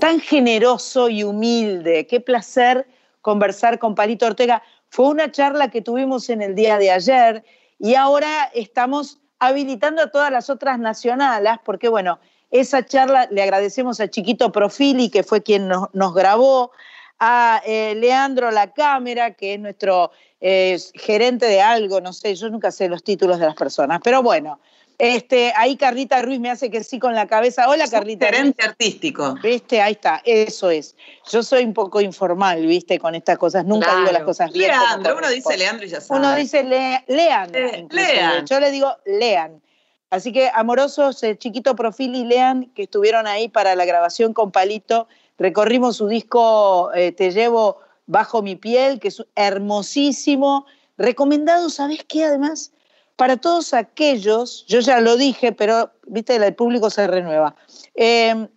tan 0.00 0.20
generoso 0.20 1.08
y 1.08 1.22
humilde. 1.22 2.06
Qué 2.06 2.20
placer 2.20 2.86
conversar 3.20 3.78
con 3.78 3.94
Palito 3.94 4.26
Ortega. 4.26 4.62
Fue 4.88 5.08
una 5.08 5.30
charla 5.30 5.70
que 5.70 5.80
tuvimos 5.80 6.28
en 6.28 6.42
el 6.42 6.54
día 6.54 6.78
de 6.78 6.90
ayer 6.90 7.44
y 7.78 7.94
ahora 7.94 8.50
estamos 8.52 9.18
habilitando 9.38 10.02
a 10.02 10.10
todas 10.10 10.30
las 10.30 10.50
otras 10.50 10.78
nacionales, 10.78 11.54
porque 11.64 11.88
bueno, 11.88 12.18
esa 12.50 12.84
charla 12.84 13.26
le 13.30 13.42
agradecemos 13.42 14.00
a 14.00 14.08
Chiquito 14.08 14.52
Profili, 14.52 15.08
que 15.08 15.22
fue 15.22 15.42
quien 15.42 15.68
nos 15.68 16.14
grabó, 16.14 16.72
a 17.24 17.62
eh, 17.64 17.94
Leandro 17.94 18.50
La 18.50 18.72
Cámara, 18.72 19.34
que 19.34 19.54
es 19.54 19.60
nuestro 19.60 20.10
eh, 20.40 20.76
gerente 20.94 21.46
de 21.46 21.60
algo, 21.62 22.00
no 22.00 22.12
sé, 22.12 22.34
yo 22.34 22.50
nunca 22.50 22.72
sé 22.72 22.88
los 22.88 23.04
títulos 23.04 23.38
de 23.38 23.46
las 23.46 23.54
personas, 23.54 24.00
pero 24.02 24.24
bueno, 24.24 24.58
este, 24.98 25.52
ahí 25.56 25.76
Carlita 25.76 26.20
Ruiz 26.20 26.40
me 26.40 26.50
hace 26.50 26.68
que 26.68 26.82
sí 26.82 26.98
con 26.98 27.14
la 27.14 27.28
cabeza. 27.28 27.68
Hola 27.68 27.86
Carlita. 27.88 28.26
Ruiz. 28.26 28.38
Gerente 28.38 28.64
artístico. 28.64 29.34
¿Viste? 29.40 29.80
Ahí 29.80 29.92
está, 29.92 30.20
eso 30.24 30.68
es. 30.70 30.96
Yo 31.30 31.44
soy 31.44 31.64
un 31.64 31.72
poco 31.74 32.00
informal, 32.00 32.66
¿viste? 32.66 32.98
Con 32.98 33.14
estas 33.14 33.38
cosas. 33.38 33.64
Nunca 33.64 33.86
Claro. 33.86 34.00
digo 34.00 34.12
las 34.12 34.22
cosas 34.24 34.52
bien. 34.52 34.68
Leandro, 34.70 35.16
uno 35.16 35.28
dice. 35.28 35.56
Leandro 35.56 35.86
y 35.86 35.88
ya 35.90 36.00
sabe. 36.00 36.20
Uno 36.20 36.34
dice 36.36 36.62
le- 36.64 37.04
lean. 37.08 37.50
Eh, 37.54 37.86
lean. 37.90 38.46
Yo 38.46 38.58
le 38.60 38.70
digo 38.72 38.96
lean. 39.06 39.62
Así 40.10 40.32
que 40.32 40.50
amorosos, 40.52 41.22
eh, 41.22 41.36
chiquito 41.38 41.74
profil 41.74 42.14
y 42.14 42.24
lean, 42.24 42.66
que 42.74 42.82
estuvieron 42.82 43.26
ahí 43.26 43.48
para 43.48 43.74
la 43.74 43.84
grabación 43.84 44.34
con 44.34 44.52
Palito. 44.52 45.08
Recorrimos 45.38 45.96
su 45.96 46.06
disco 46.06 46.92
eh, 46.94 47.12
Te 47.12 47.30
llevo 47.30 47.78
bajo 48.06 48.42
mi 48.42 48.56
piel, 48.56 49.00
que 49.00 49.08
es 49.08 49.24
hermosísimo. 49.34 50.66
Recomendado, 50.98 51.70
¿sabes 51.70 52.04
qué? 52.06 52.24
Además, 52.24 52.72
para 53.16 53.36
todos 53.36 53.74
aquellos, 53.74 54.66
yo 54.66 54.80
ya 54.80 55.00
lo 55.00 55.16
dije, 55.16 55.52
pero 55.52 55.92
viste, 56.06 56.36
el 56.36 56.54
público 56.54 56.90
se 56.90 57.06
renueva. 57.06 57.54
Eh, 57.94 58.48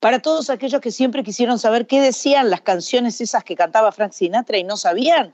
para 0.00 0.20
todos 0.20 0.50
aquellos 0.50 0.80
que 0.80 0.90
siempre 0.90 1.22
quisieron 1.22 1.58
saber 1.58 1.86
qué 1.86 2.00
decían 2.00 2.50
las 2.50 2.62
canciones 2.62 3.20
esas 3.20 3.44
que 3.44 3.54
cantaba 3.54 3.92
Frank 3.92 4.12
Sinatra 4.12 4.58
y 4.58 4.64
no 4.64 4.76
sabían, 4.76 5.32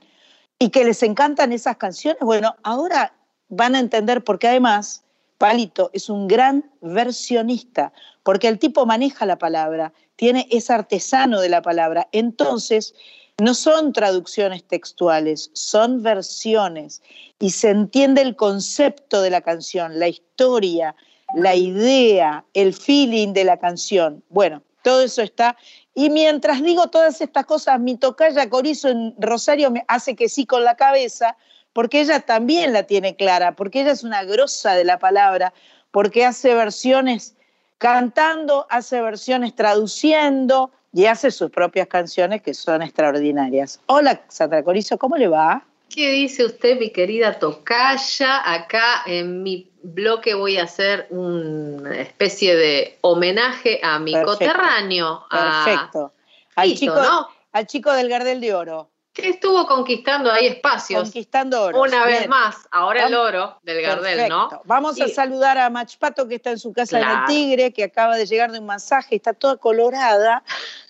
y 0.59 0.69
que 0.69 0.83
les 0.83 1.01
encantan 1.01 1.53
esas 1.53 1.77
canciones, 1.77 2.21
bueno, 2.21 2.55
ahora 2.63 3.13
van 3.47 3.75
a 3.75 3.79
entender 3.79 4.23
porque 4.23 4.47
además 4.47 5.03
Palito 5.39 5.89
es 5.93 6.09
un 6.09 6.27
gran 6.27 6.69
versionista, 6.81 7.93
porque 8.23 8.47
el 8.47 8.59
tipo 8.59 8.85
maneja 8.85 9.25
la 9.25 9.37
palabra, 9.37 9.93
tiene, 10.15 10.47
es 10.51 10.69
artesano 10.69 11.41
de 11.41 11.49
la 11.49 11.61
palabra, 11.61 12.07
entonces 12.11 12.93
no 13.39 13.53
son 13.53 13.93
traducciones 13.93 14.63
textuales, 14.65 15.49
son 15.53 16.03
versiones 16.03 17.01
y 17.39 17.51
se 17.51 17.69
entiende 17.69 18.21
el 18.21 18.35
concepto 18.35 19.21
de 19.21 19.29
la 19.29 19.41
canción, 19.41 19.97
la 19.99 20.09
historia, 20.09 20.95
la 21.35 21.55
idea, 21.55 22.43
el 22.53 22.73
feeling 22.73 23.33
de 23.33 23.45
la 23.45 23.57
canción. 23.57 24.23
Bueno, 24.29 24.61
todo 24.83 25.01
eso 25.01 25.21
está. 25.21 25.57
Y 25.95 26.09
mientras 26.09 26.61
digo 26.61 26.87
todas 26.87 27.21
estas 27.21 27.45
cosas, 27.45 27.79
mi 27.79 27.97
tocaya 27.97 28.49
Corizo 28.49 28.89
en 28.89 29.15
Rosario 29.17 29.71
me 29.71 29.85
hace 29.87 30.15
que 30.15 30.29
sí 30.29 30.45
con 30.45 30.63
la 30.63 30.75
cabeza, 30.75 31.37
porque 31.73 32.01
ella 32.01 32.19
también 32.21 32.73
la 32.73 32.83
tiene 32.83 33.15
clara, 33.15 33.55
porque 33.55 33.81
ella 33.81 33.91
es 33.91 34.03
una 34.03 34.23
grosa 34.23 34.75
de 34.75 34.83
la 34.83 34.99
palabra, 34.99 35.53
porque 35.91 36.25
hace 36.25 36.53
versiones 36.53 37.35
cantando, 37.79 38.67
hace 38.69 39.01
versiones 39.01 39.55
traduciendo 39.55 40.69
y 40.93 41.05
hace 41.05 41.31
sus 41.31 41.49
propias 41.49 41.87
canciones 41.87 42.41
que 42.41 42.53
son 42.53 42.81
extraordinarias. 42.81 43.79
Hola, 43.87 44.21
Sandra 44.27 44.63
Corizo, 44.63 44.97
¿cómo 44.97 45.17
le 45.17 45.27
va? 45.27 45.65
¿Qué 45.89 46.11
dice 46.11 46.45
usted, 46.45 46.77
mi 46.77 46.91
querida 46.91 47.39
Tocaya? 47.39 48.53
Acá 48.53 49.01
en 49.07 49.41
mi 49.41 49.71
bloque 49.81 50.35
voy 50.35 50.57
a 50.57 50.63
hacer 50.63 51.07
una 51.09 51.99
especie 51.99 52.55
de 52.55 52.97
homenaje 53.01 53.79
a 53.81 53.97
mi 53.97 54.11
Perfecto. 54.11 54.33
coterráneo, 54.33 55.25
a 55.31 55.63
Perfecto. 55.65 56.13
Al 56.55 56.67
Tito, 56.67 56.79
chico, 56.79 57.01
¿no? 57.01 57.27
al 57.53 57.65
chico 57.65 57.93
del 57.93 58.09
Gardel 58.09 58.41
de 58.41 58.53
Oro, 58.53 58.89
estuvo 59.23 59.65
conquistando 59.67 60.31
ahí 60.31 60.47
espacios. 60.47 61.03
conquistando 61.03 61.61
oro. 61.63 61.81
Una 61.81 62.05
vez 62.05 62.27
más, 62.27 62.55
ahora 62.71 63.07
el 63.07 63.15
oro 63.15 63.57
del 63.63 63.81
Gardel, 63.81 64.29
¿no? 64.29 64.49
Perfecto. 64.49 64.61
Vamos 64.67 64.99
a 65.01 65.07
saludar 65.07 65.57
a 65.57 65.69
Machpato 65.69 66.27
que 66.27 66.35
está 66.35 66.51
en 66.51 66.59
su 66.59 66.71
casa 66.73 66.97
en 66.97 67.03
el 67.03 67.09
Claro. 67.09 67.25
Tigre, 67.27 67.73
que 67.73 67.83
acaba 67.83 68.15
de 68.17 68.25
llegar 68.25 68.51
de 68.51 68.59
un 68.59 68.65
masaje, 68.65 69.15
está 69.15 69.33
toda 69.33 69.57
colorada, 69.57 70.43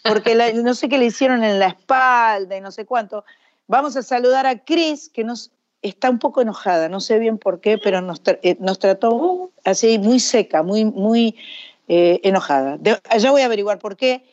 porque 0.03 0.35
la- 0.35 0.51
no 0.53 0.73
sé 0.73 0.89
qué 0.89 0.97
le 0.97 1.05
hicieron 1.05 1.43
en 1.43 1.59
la 1.59 1.67
espalda 1.67 2.55
y 2.57 2.61
no 2.61 2.71
sé 2.71 2.85
cuánto. 2.85 3.23
Vamos 3.67 3.95
a 3.95 4.03
saludar 4.03 4.45
a 4.47 4.59
Cris, 4.63 5.09
que 5.09 5.23
nos 5.23 5.51
está 5.81 6.09
un 6.09 6.19
poco 6.19 6.41
enojada, 6.41 6.89
no 6.89 6.99
sé 6.99 7.19
bien 7.19 7.37
por 7.37 7.61
qué, 7.61 7.77
pero 7.77 8.01
nos, 8.01 8.21
tra- 8.23 8.39
eh, 8.43 8.57
nos 8.59 8.79
trató 8.79 9.51
así 9.63 9.97
muy 9.99 10.19
seca, 10.19 10.63
muy, 10.63 10.83
muy 10.85 11.35
eh, 11.87 12.19
enojada. 12.23 12.77
De- 12.77 12.99
ya 13.17 13.31
voy 13.31 13.41
a 13.41 13.45
averiguar 13.45 13.79
por 13.79 13.95
qué. 13.95 14.23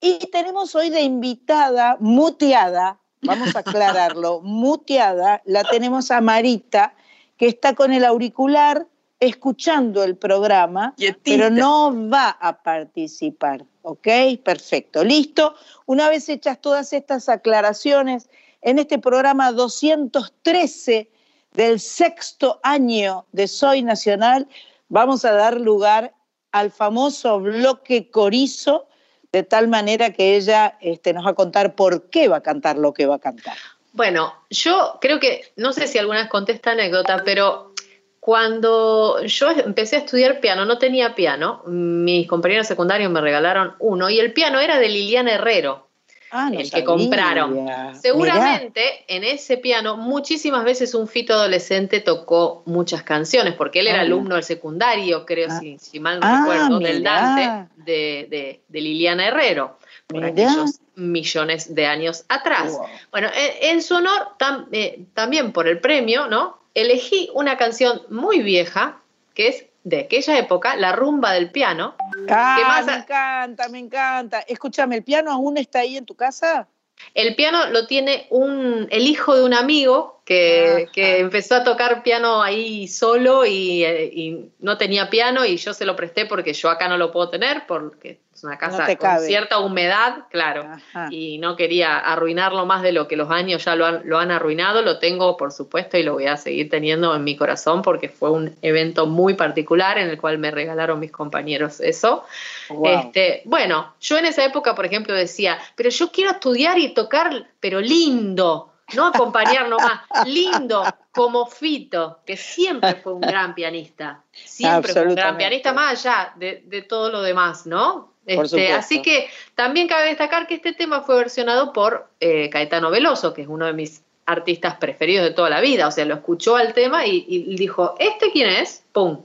Y 0.00 0.18
tenemos 0.30 0.74
hoy 0.74 0.90
de 0.90 1.00
invitada, 1.02 1.96
muteada, 2.00 2.98
vamos 3.22 3.54
a 3.56 3.60
aclararlo, 3.60 4.40
muteada, 4.42 5.42
la 5.44 5.64
tenemos 5.64 6.10
a 6.10 6.20
Marita, 6.20 6.94
que 7.36 7.46
está 7.46 7.74
con 7.74 7.92
el 7.92 8.04
auricular 8.04 8.86
escuchando 9.20 10.02
el 10.02 10.16
programa, 10.16 10.94
Quietita. 10.96 11.22
pero 11.24 11.50
no 11.50 12.08
va 12.10 12.30
a 12.30 12.62
participar. 12.62 13.64
¿Ok? 13.82 14.08
Perfecto. 14.44 15.04
Listo. 15.04 15.54
Una 15.86 16.08
vez 16.08 16.28
hechas 16.28 16.60
todas 16.60 16.92
estas 16.92 17.28
aclaraciones, 17.28 18.28
en 18.62 18.78
este 18.78 18.98
programa 18.98 19.52
213 19.52 21.10
del 21.52 21.80
sexto 21.80 22.60
año 22.62 23.26
de 23.32 23.48
Soy 23.48 23.82
Nacional, 23.82 24.48
vamos 24.88 25.24
a 25.24 25.32
dar 25.32 25.60
lugar 25.60 26.14
al 26.52 26.70
famoso 26.70 27.40
bloque 27.40 28.10
corizo, 28.10 28.86
de 29.32 29.42
tal 29.42 29.68
manera 29.68 30.12
que 30.12 30.36
ella 30.36 30.76
este, 30.80 31.12
nos 31.12 31.24
va 31.26 31.30
a 31.30 31.34
contar 31.34 31.74
por 31.74 32.10
qué 32.10 32.28
va 32.28 32.36
a 32.36 32.42
cantar 32.42 32.76
lo 32.76 32.92
que 32.92 33.06
va 33.06 33.16
a 33.16 33.18
cantar. 33.18 33.56
Bueno, 33.92 34.34
yo 34.50 34.98
creo 35.00 35.18
que, 35.20 35.52
no 35.56 35.72
sé 35.72 35.86
si 35.86 35.98
alguna 35.98 36.20
vez 36.20 36.28
conté 36.28 36.52
esta 36.52 36.72
anécdota, 36.72 37.22
pero 37.24 37.72
cuando 38.20 39.22
yo 39.24 39.50
empecé 39.50 39.96
a 39.96 40.00
estudiar 40.00 40.40
piano, 40.40 40.64
no 40.64 40.78
tenía 40.78 41.14
piano, 41.14 41.62
mis 41.66 42.28
compañeros 42.28 42.66
secundarios 42.66 43.10
me 43.10 43.20
regalaron 43.20 43.74
uno 43.80 44.08
y 44.10 44.20
el 44.20 44.32
piano 44.32 44.60
era 44.60 44.78
de 44.78 44.88
Liliana 44.88 45.32
Herrero. 45.32 45.88
Ah, 46.34 46.48
no 46.50 46.58
el 46.58 46.70
que 46.70 46.82
compraron. 46.82 47.68
Seguramente 48.00 49.04
en 49.06 49.22
ese 49.24 49.58
piano 49.58 49.96
muchísimas 49.96 50.64
veces 50.64 50.94
un 50.94 51.06
fito 51.06 51.34
adolescente 51.34 52.00
tocó 52.00 52.62
muchas 52.66 53.02
canciones, 53.02 53.54
porque 53.54 53.80
él 53.80 53.88
era 53.88 53.98
Ah. 53.98 54.02
alumno 54.02 54.34
del 54.36 54.44
secundario, 54.44 55.26
creo, 55.26 55.48
Ah. 55.50 55.60
si, 55.60 55.78
si 55.78 56.00
mal 56.00 56.20
no 56.20 56.38
recuerdo, 56.40 56.78
del. 56.78 57.02
Dante 57.02 57.68
de, 57.76 58.26
de- 58.30 58.60
de 58.68 58.80
Liliana 58.80 59.26
Herrero, 59.28 59.78
por 60.06 60.24
aquellos 60.24 60.80
millones 60.94 61.74
de 61.74 61.86
años 61.86 62.24
atrás. 62.28 62.72
Wow. 62.72 62.86
Bueno, 63.10 63.28
en, 63.34 63.70
en 63.76 63.82
su 63.82 63.94
honor, 63.96 64.28
tam- 64.38 64.68
eh, 64.72 65.04
también 65.14 65.52
por 65.52 65.68
el 65.68 65.80
premio, 65.80 66.26
¿no? 66.28 66.58
Elegí 66.74 67.28
una 67.34 67.56
canción 67.56 68.02
muy 68.08 68.42
vieja, 68.42 69.00
que 69.34 69.48
es 69.48 69.66
de 69.84 70.00
aquella 70.00 70.38
época, 70.38 70.76
La 70.76 70.92
rumba 70.92 71.32
del 71.32 71.50
piano. 71.50 71.96
Ah, 72.28 72.56
¿Qué 72.58 72.64
más? 72.64 72.86
me 72.86 72.94
encanta, 72.94 73.68
me 73.68 73.78
encanta. 73.78 74.40
Escúchame, 74.40 74.96
¿el 74.96 75.04
piano 75.04 75.32
aún 75.32 75.56
está 75.58 75.80
ahí 75.80 75.96
en 75.96 76.06
tu 76.06 76.14
casa? 76.14 76.68
El 77.14 77.34
piano 77.34 77.66
lo 77.70 77.86
tiene 77.86 78.26
un, 78.30 78.86
el 78.90 79.06
hijo 79.06 79.34
de 79.34 79.44
un 79.44 79.54
amigo 79.54 80.21
que, 80.24 80.82
Ajá. 80.84 80.92
que 80.92 81.18
empezó 81.18 81.56
a 81.56 81.64
tocar 81.64 82.02
piano 82.02 82.42
ahí 82.42 82.86
solo 82.86 83.44
y, 83.44 83.84
eh, 83.84 84.10
y 84.12 84.50
no 84.60 84.78
tenía 84.78 85.10
piano 85.10 85.44
y 85.44 85.56
yo 85.56 85.74
se 85.74 85.84
lo 85.84 85.96
presté 85.96 86.26
porque 86.26 86.52
yo 86.52 86.70
acá 86.70 86.88
no 86.88 86.96
lo 86.96 87.10
puedo 87.10 87.28
tener 87.28 87.64
porque 87.66 88.20
es 88.34 88.44
una 88.44 88.56
casa 88.56 88.96
con 88.96 89.20
cierta 89.20 89.58
humedad, 89.58 90.24
claro. 90.30 90.62
Ajá. 90.62 91.08
Y 91.10 91.38
no 91.38 91.54
quería 91.54 91.98
arruinarlo 91.98 92.64
más 92.64 92.82
de 92.82 92.92
lo 92.92 93.06
que 93.06 93.14
los 93.14 93.30
años 93.30 93.64
ya 93.64 93.76
lo 93.76 93.84
han, 93.84 94.02
lo 94.04 94.18
han 94.18 94.30
arruinado. 94.30 94.80
Lo 94.80 94.98
tengo, 94.98 95.36
por 95.36 95.52
supuesto, 95.52 95.98
y 95.98 96.02
lo 96.02 96.14
voy 96.14 96.26
a 96.26 96.38
seguir 96.38 96.70
teniendo 96.70 97.14
en 97.14 97.24
mi 97.24 97.36
corazón 97.36 97.82
porque 97.82 98.08
fue 98.08 98.30
un 98.30 98.56
evento 98.62 99.06
muy 99.06 99.34
particular 99.34 99.98
en 99.98 100.08
el 100.08 100.18
cual 100.18 100.38
me 100.38 100.50
regalaron 100.50 100.98
mis 100.98 101.12
compañeros 101.12 101.80
eso. 101.80 102.24
Wow. 102.70 102.86
Este, 102.86 103.42
bueno, 103.44 103.94
yo 104.00 104.16
en 104.16 104.24
esa 104.24 104.44
época, 104.44 104.74
por 104.74 104.86
ejemplo, 104.86 105.14
decía, 105.14 105.58
pero 105.76 105.90
yo 105.90 106.10
quiero 106.10 106.30
estudiar 106.30 106.78
y 106.78 106.94
tocar, 106.94 107.48
pero 107.60 107.80
lindo, 107.80 108.71
no 108.94 109.06
acompañar 109.06 109.68
nomás, 109.68 110.02
lindo, 110.26 110.84
como 111.12 111.46
Fito, 111.46 112.20
que 112.24 112.36
siempre 112.36 112.94
fue 112.96 113.14
un 113.14 113.20
gran 113.20 113.54
pianista, 113.54 114.22
siempre 114.32 114.92
fue 114.92 115.02
un 115.02 115.14
gran 115.14 115.36
pianista, 115.36 115.72
más 115.72 116.04
allá 116.04 116.32
de, 116.36 116.62
de 116.66 116.82
todo 116.82 117.10
lo 117.10 117.22
demás, 117.22 117.66
¿no? 117.66 118.12
Este, 118.24 118.72
así 118.72 119.02
que 119.02 119.28
también 119.56 119.88
cabe 119.88 120.06
destacar 120.06 120.46
que 120.46 120.54
este 120.54 120.72
tema 120.72 121.00
fue 121.00 121.16
versionado 121.16 121.72
por 121.72 122.08
eh, 122.20 122.48
Caetano 122.50 122.90
Veloso, 122.90 123.34
que 123.34 123.42
es 123.42 123.48
uno 123.48 123.66
de 123.66 123.72
mis 123.72 124.04
artistas 124.26 124.76
preferidos 124.76 125.24
de 125.24 125.32
toda 125.32 125.50
la 125.50 125.60
vida, 125.60 125.88
o 125.88 125.90
sea, 125.90 126.04
lo 126.04 126.14
escuchó 126.14 126.54
al 126.54 126.72
tema 126.72 127.04
y, 127.06 127.24
y 127.28 127.56
dijo, 127.56 127.96
¿este 127.98 128.30
quién 128.30 128.48
es? 128.48 128.84
¡Pum! 128.92 129.24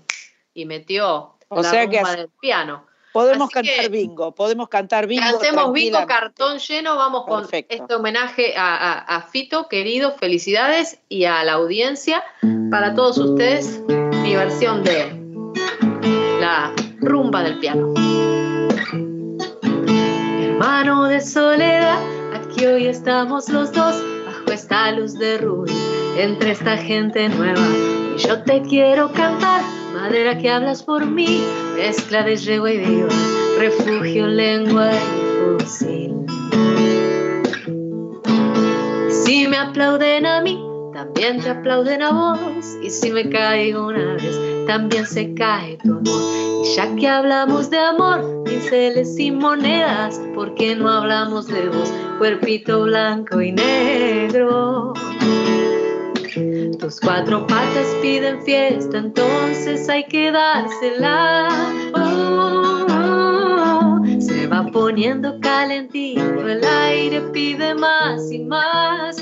Y 0.55 0.65
metió 0.65 1.35
O 1.49 1.61
la 1.61 1.69
sea 1.69 1.87
que 1.87 2.03
del 2.03 2.29
piano. 2.41 2.86
Podemos 3.21 3.49
así 3.55 3.67
cantar 3.67 3.89
bingo, 3.91 4.31
podemos 4.35 4.67
cantar 4.69 5.07
bingo. 5.07 5.25
Cantemos 5.31 5.73
bingo, 5.73 6.05
cartón 6.07 6.59
lleno, 6.59 6.95
vamos 6.97 7.25
con 7.25 7.41
Perfecto. 7.41 7.75
este 7.75 7.95
homenaje 7.95 8.55
a, 8.57 8.75
a- 8.75 8.99
a 9.17 9.21
Fito, 9.23 9.67
querido, 9.67 10.13
felicidades 10.17 10.99
y 11.09 11.25
a 11.25 11.43
la 11.43 11.53
audiencia. 11.53 12.23
Para 12.71 12.93
todos 12.95 13.17
ustedes, 13.17 13.81
mi 14.21 14.35
versión 14.35 14.83
de 14.83 15.11
la 16.39 16.71
rumba 16.99 17.43
del 17.43 17.59
piano. 17.59 17.93
Hermano 20.41 21.05
de 21.07 21.21
soledad, 21.21 21.99
aquí 22.33 22.65
hoy 22.65 22.87
estamos 22.87 23.49
los 23.49 23.71
dos, 23.71 23.95
bajo 24.25 24.51
esta 24.51 24.91
luz 24.91 25.13
de 25.17 25.37
rubí, 25.37 25.71
entre 26.17 26.51
esta 26.51 26.77
gente 26.77 27.29
nueva. 27.29 27.61
Y 28.15 28.19
yo 28.19 28.43
te 28.43 28.61
quiero 28.63 29.11
cantar, 29.11 29.61
madera 30.01 30.37
que 30.37 30.49
hablas 30.49 30.83
por 30.83 31.05
mí, 31.05 31.43
mezcla 31.75 32.23
de 32.23 32.35
yegua 32.35 32.71
y 32.71 32.77
viva, 32.77 33.09
refugio, 33.57 34.27
lengua 34.27 34.91
y 34.93 35.59
fusil. 35.59 36.13
Si 39.09 39.47
me 39.47 39.57
aplauden 39.57 40.27
a 40.27 40.41
mí, 40.41 40.63
también 40.93 41.41
te 41.41 41.49
aplauden 41.49 42.03
a 42.03 42.11
vos. 42.11 42.77
Y 42.83 42.91
si 42.91 43.11
me 43.11 43.27
caigo 43.27 43.87
una 43.87 44.13
vez, 44.13 44.39
también 44.67 45.05
se 45.05 45.33
cae 45.33 45.77
tu 45.83 45.93
amor. 45.93 46.63
Y 46.63 46.75
ya 46.75 46.95
que 46.95 47.07
hablamos 47.07 47.71
de 47.71 47.79
amor, 47.79 48.43
pinceles 48.45 49.17
y 49.17 49.31
monedas, 49.31 50.21
¿por 50.35 50.53
qué 50.53 50.75
no 50.75 50.91
hablamos 50.91 51.47
de 51.47 51.69
vos, 51.69 51.91
cuerpito 52.19 52.83
blanco 52.83 53.41
y 53.41 53.51
negro? 53.51 54.93
Tus 56.79 56.99
cuatro 56.99 57.47
patas 57.47 57.87
piden 58.01 58.43
fiesta, 58.43 58.99
entonces 58.99 59.89
hay 59.89 60.03
que 60.05 60.31
dársela. 60.31 61.49
Se 64.19 64.45
va 64.47 64.63
poniendo 64.71 65.39
calentito, 65.39 66.47
el 66.47 66.63
aire 66.63 67.21
pide 67.33 67.73
más 67.73 68.31
y 68.31 68.39
más. 68.39 69.17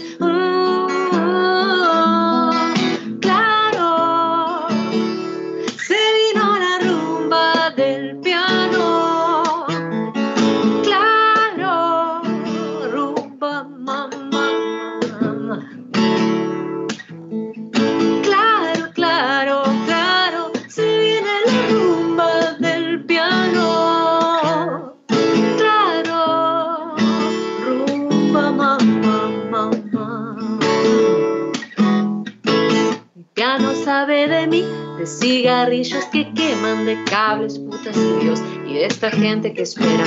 Sabe 33.86 34.28
de 34.28 34.48
mí, 34.48 34.66
de 34.98 35.06
cigarrillos 35.06 36.06
que 36.06 36.34
queman, 36.34 36.88
de 36.88 36.98
cables, 37.04 37.60
putas 37.60 37.96
y 37.96 38.24
Dios, 38.24 38.42
y 38.68 38.74
de 38.74 38.86
esta 38.88 39.12
gente 39.12 39.54
que 39.54 39.62
espera. 39.62 40.04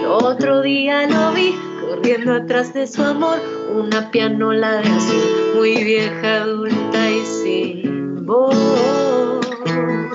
El 0.00 0.06
otro 0.06 0.62
día 0.62 1.06
lo 1.06 1.32
vi 1.34 1.54
corriendo 1.82 2.32
atrás 2.32 2.72
de 2.72 2.86
su 2.86 3.02
amor, 3.02 3.38
una 3.74 4.10
pianola 4.10 4.80
de 4.80 4.88
azul, 4.88 5.52
muy 5.56 5.84
vieja, 5.84 6.36
adulta 6.36 7.10
y 7.10 7.20
sin 7.26 8.24
voz. 8.24 8.56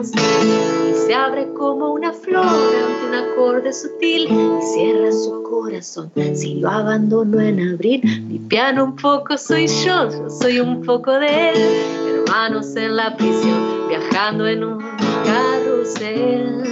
Y 0.02 0.94
se 1.06 1.14
abre 1.14 1.48
como 1.54 1.94
una 1.94 2.12
flor 2.14 2.48
ante 2.48 3.08
un 3.10 3.14
acorde 3.14 3.72
sutil 3.74 4.24
y 4.24 4.62
cierra 4.74 5.12
su 5.12 5.44
corazón. 5.44 6.12
Si 6.34 6.56
lo 6.56 6.68
abandono 6.68 7.40
en 7.40 7.74
abril, 7.74 8.02
mi 8.28 8.40
piano 8.40 8.86
un 8.86 8.96
poco 8.96 9.38
soy 9.38 9.68
yo, 9.68 10.10
yo 10.10 10.30
soy 10.32 10.60
un 10.60 10.82
poco 10.82 11.12
de 11.12 11.50
él. 11.52 12.13
Hermanos 12.34 12.76
en 12.76 12.96
la 12.96 13.16
prisión, 13.16 13.88
viajando 13.90 14.48
en 14.48 14.64
un 14.64 14.84
carrusel. 15.24 16.64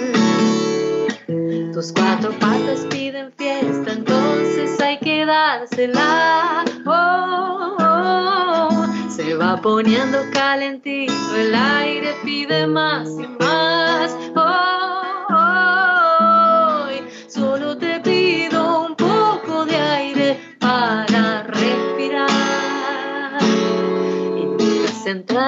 Tus 1.72 1.93
cuatro 1.93 2.32
patas 2.39 2.88
piden 2.89 3.32
fiesta, 3.34 3.93
entonces 3.93 4.82
hay 4.82 4.97
que 4.97 5.24
dársela. 5.24 6.66
Oh, 6.88 7.76
oh, 7.80 8.72
oh. 8.72 9.12
Se 9.12 9.36
va 9.36 9.62
poniendo 9.62 10.18
calentito, 10.34 11.14
el 11.38 11.53
aire 11.53 12.16
pide 12.24 12.66
más 12.66 13.07
y 13.09 13.28
más. 13.39 14.18
Oh, 14.36 14.80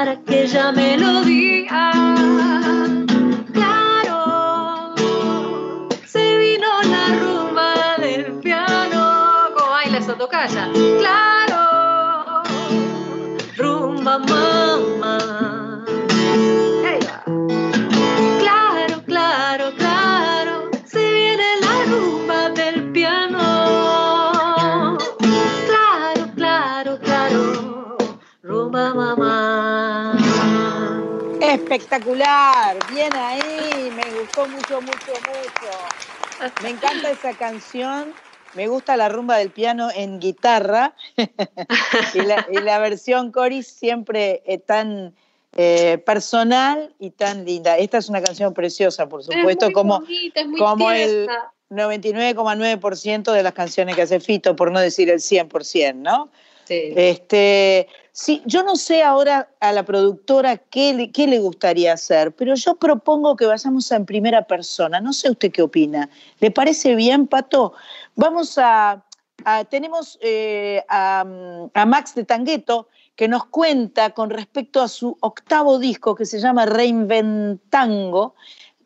entrar 0.04 0.10
aquella 0.10 0.72
melodía. 0.72 1.92
Claro, 3.54 4.96
se 6.06 6.38
vino 6.38 6.68
la 6.84 7.08
rumba 7.20 7.74
del 7.98 8.40
piano. 8.40 9.50
¿Cómo 9.56 9.72
baila 9.72 9.98
esa 9.98 10.16
tocaya? 10.16 10.70
Claro, 11.00 12.44
rumba 13.58 14.18
mamá. 14.20 15.03
Espectacular. 31.74 32.78
Bien 32.94 33.12
ahí, 33.16 33.92
me 33.96 34.20
gustó 34.20 34.48
mucho, 34.48 34.80
mucho, 34.82 35.12
mucho. 35.12 36.52
Me 36.62 36.70
encanta 36.70 37.10
esa 37.10 37.34
canción. 37.34 38.14
Me 38.54 38.68
gusta 38.68 38.96
la 38.96 39.10
rumba 39.10 39.38
del 39.38 39.50
piano 39.50 39.90
en 39.96 40.20
guitarra 40.20 40.94
y, 42.14 42.62
la, 42.62 42.80
versión 42.80 43.32
Coris 43.32 43.66
siempre 43.68 44.44
es 44.46 44.64
tan 44.64 45.16
eh, 45.54 45.98
personal 46.06 46.94
y 47.00 47.10
tan 47.10 47.46
linda. 47.46 47.78
Esta 47.80 47.98
es 47.98 48.10
una 48.10 48.22
canción 48.22 48.54
preciosa, 48.54 49.10
por 49.10 49.24
supuesto, 49.24 49.72
como, 49.72 50.04
como 50.60 50.92
el 50.92 51.28
99,9% 51.72 53.32
de 53.32 53.42
las 53.42 53.54
canciones 53.54 53.96
que 53.96 54.04
hace 54.04 54.20
Fito, 54.20 54.56
por 54.56 54.72
no 54.72 54.80
decir 54.80 55.10
el 55.10 55.20
100%, 55.20 55.96
¿no? 55.96 56.30
Sí. 56.66 56.94
Este, 56.96 57.88
sí, 58.14 58.42
yo 58.46 58.64
no 58.64 58.78
sé 58.78 59.04
ahora 59.04 59.50
a 59.60 59.74
la 59.74 59.84
productora 59.84 60.58
qué 60.58 60.94
le, 60.94 61.12
qué 61.12 61.28
le 61.28 61.40
gustaría 61.40 61.92
hacer, 61.92 62.34
pero 62.34 62.56
yo 62.56 62.76
propongo 62.76 63.36
que 63.36 63.46
vayamos 63.46 63.92
en 63.92 64.06
primera 64.06 64.44
persona. 64.48 65.02
No 65.02 65.12
sé 65.12 65.30
usted 65.30 65.52
qué 65.52 65.62
opina. 65.62 66.10
¿Le 66.40 66.52
parece 66.52 66.96
bien, 66.96 67.28
Pato? 67.28 67.74
Vamos 68.16 68.58
a, 68.58 69.04
tenemos 69.70 70.18
eh, 70.22 70.84
a, 70.88 71.26
Max 71.86 72.16
de 72.16 72.24
Tangueto 72.24 72.88
que 73.16 73.28
nos 73.28 73.46
cuenta 73.46 74.12
con 74.12 74.30
respecto 74.30 74.82
a 74.82 74.88
su 74.88 75.18
octavo 75.20 75.78
disco 75.80 76.16
que 76.16 76.26
se 76.26 76.40
llama 76.40 76.66
Reinventango. 76.66 78.36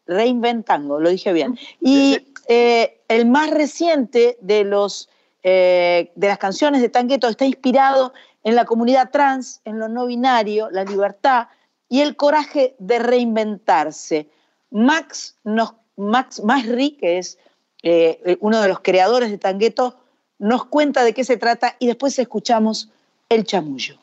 Reinventango, 0.05 0.99
lo 0.99 1.09
dije 1.09 1.33
bien. 1.33 1.57
Y 1.79 2.17
eh, 2.47 3.01
el 3.07 3.25
más 3.25 3.51
reciente 3.51 4.37
de, 4.41 4.63
los, 4.63 5.09
eh, 5.43 6.11
de 6.15 6.27
las 6.27 6.37
canciones 6.37 6.81
de 6.81 6.89
Tangueto 6.89 7.27
está 7.27 7.45
inspirado 7.45 8.13
en 8.43 8.55
la 8.55 8.65
comunidad 8.65 9.09
trans, 9.11 9.61
en 9.65 9.79
lo 9.79 9.87
no 9.87 10.05
binario, 10.05 10.69
la 10.71 10.83
libertad 10.83 11.47
y 11.89 12.01
el 12.01 12.15
coraje 12.15 12.75
de 12.79 12.99
reinventarse. 12.99 14.29
Max, 14.71 15.37
nos, 15.43 15.73
Max 15.95 16.43
Masri, 16.43 16.91
que 16.91 17.17
es 17.17 17.37
eh, 17.83 18.37
uno 18.39 18.61
de 18.61 18.67
los 18.67 18.79
creadores 18.79 19.31
de 19.31 19.37
Tangueto, 19.37 19.99
nos 20.39 20.65
cuenta 20.65 21.03
de 21.03 21.13
qué 21.13 21.23
se 21.23 21.37
trata 21.37 21.75
y 21.79 21.87
después 21.87 22.17
escuchamos 22.19 22.89
El 23.29 23.43
Chamullo. 23.43 23.97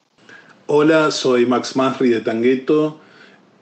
Hola, 0.67 1.11
soy 1.11 1.47
Max 1.47 1.77
Masri 1.77 2.09
de 2.09 2.21
Tangueto 2.21 3.01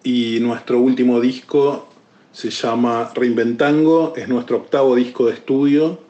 y 0.03 0.39
nuestro 0.41 0.81
último 0.81 1.21
disco 1.21 1.89
se 2.33 2.51
llama 2.51 3.11
Reinventango, 3.15 4.15
es 4.17 4.27
nuestro 4.29 4.57
octavo 4.57 4.95
disco 4.95 5.27
de 5.27 5.35
estudio. 5.35 6.01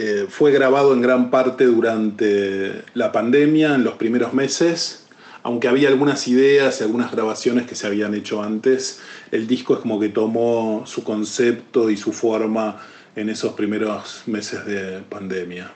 Eh, 0.00 0.26
fue 0.28 0.52
grabado 0.52 0.92
en 0.92 1.02
gran 1.02 1.28
parte 1.28 1.64
durante 1.64 2.84
la 2.94 3.10
pandemia, 3.10 3.74
en 3.74 3.82
los 3.82 3.94
primeros 3.94 4.32
meses, 4.32 5.08
aunque 5.42 5.66
había 5.66 5.88
algunas 5.88 6.28
ideas 6.28 6.80
y 6.80 6.84
algunas 6.84 7.10
grabaciones 7.10 7.66
que 7.66 7.74
se 7.74 7.88
habían 7.88 8.14
hecho 8.14 8.40
antes, 8.40 9.00
el 9.32 9.48
disco 9.48 9.74
es 9.74 9.80
como 9.80 9.98
que 9.98 10.08
tomó 10.08 10.84
su 10.86 11.02
concepto 11.02 11.90
y 11.90 11.96
su 11.96 12.12
forma 12.12 12.80
en 13.16 13.28
esos 13.28 13.54
primeros 13.54 14.22
meses 14.26 14.64
de 14.66 15.00
pandemia. 15.00 15.72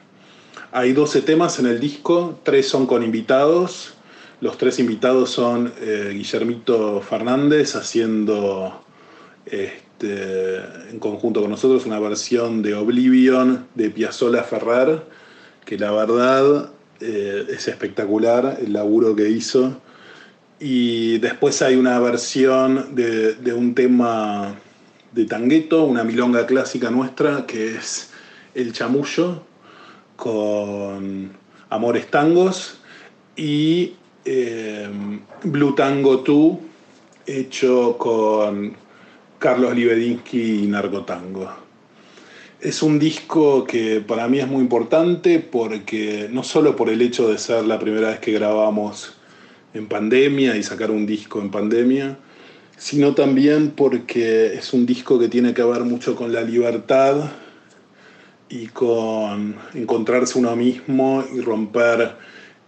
Hay 0.70 0.92
12 0.92 1.22
temas 1.22 1.58
en 1.58 1.66
el 1.66 1.80
disco, 1.80 2.38
tres 2.44 2.68
son 2.68 2.86
con 2.86 3.02
invitados. 3.02 3.94
Los 4.40 4.56
tres 4.56 4.78
invitados 4.78 5.30
son 5.30 5.72
eh, 5.80 6.12
Guillermito 6.14 7.00
Fernández 7.00 7.74
haciendo 7.74 8.84
este, 10.02 10.90
en 10.90 10.98
conjunto 10.98 11.40
con 11.40 11.50
nosotros 11.50 11.86
una 11.86 12.00
versión 12.00 12.62
de 12.62 12.74
Oblivion 12.74 13.66
de 13.74 13.90
Piazzolla 13.90 14.42
Ferrer, 14.42 15.02
que 15.64 15.78
la 15.78 15.92
verdad 15.92 16.70
eh, 17.00 17.46
es 17.48 17.68
espectacular 17.68 18.58
el 18.60 18.72
laburo 18.72 19.14
que 19.14 19.30
hizo. 19.30 19.80
Y 20.58 21.18
después 21.18 21.62
hay 21.62 21.76
una 21.76 21.98
versión 22.00 22.94
de, 22.94 23.34
de 23.34 23.52
un 23.52 23.74
tema 23.74 24.56
de 25.12 25.24
tangueto, 25.24 25.84
una 25.84 26.04
milonga 26.04 26.46
clásica 26.46 26.90
nuestra 26.90 27.46
que 27.46 27.76
es 27.76 28.10
El 28.54 28.72
Chamullo 28.72 29.42
con 30.16 31.30
Amores 31.70 32.10
Tangos 32.10 32.78
y 33.36 33.94
eh, 34.24 34.88
Blue 35.44 35.74
Tango 35.74 36.18
2 36.18 36.58
hecho 37.26 37.96
con 37.98 38.81
Carlos 39.42 39.74
Libedinsky 39.74 40.62
y 40.62 40.66
Narcotango. 40.68 41.50
Es 42.60 42.80
un 42.80 43.00
disco 43.00 43.64
que 43.64 44.00
para 44.00 44.28
mí 44.28 44.38
es 44.38 44.46
muy 44.46 44.60
importante 44.60 45.40
porque 45.40 46.28
no 46.30 46.44
solo 46.44 46.76
por 46.76 46.88
el 46.88 47.02
hecho 47.02 47.28
de 47.28 47.38
ser 47.38 47.64
la 47.64 47.80
primera 47.80 48.10
vez 48.10 48.20
que 48.20 48.30
grabamos 48.30 49.14
en 49.74 49.88
pandemia 49.88 50.56
y 50.56 50.62
sacar 50.62 50.92
un 50.92 51.06
disco 51.06 51.40
en 51.40 51.50
pandemia, 51.50 52.18
sino 52.76 53.16
también 53.16 53.72
porque 53.72 54.54
es 54.54 54.72
un 54.72 54.86
disco 54.86 55.18
que 55.18 55.26
tiene 55.26 55.52
que 55.54 55.64
ver 55.64 55.80
mucho 55.80 56.14
con 56.14 56.32
la 56.32 56.42
libertad 56.42 57.32
y 58.48 58.68
con 58.68 59.56
encontrarse 59.74 60.38
uno 60.38 60.54
mismo 60.54 61.24
y 61.34 61.40
romper 61.40 62.12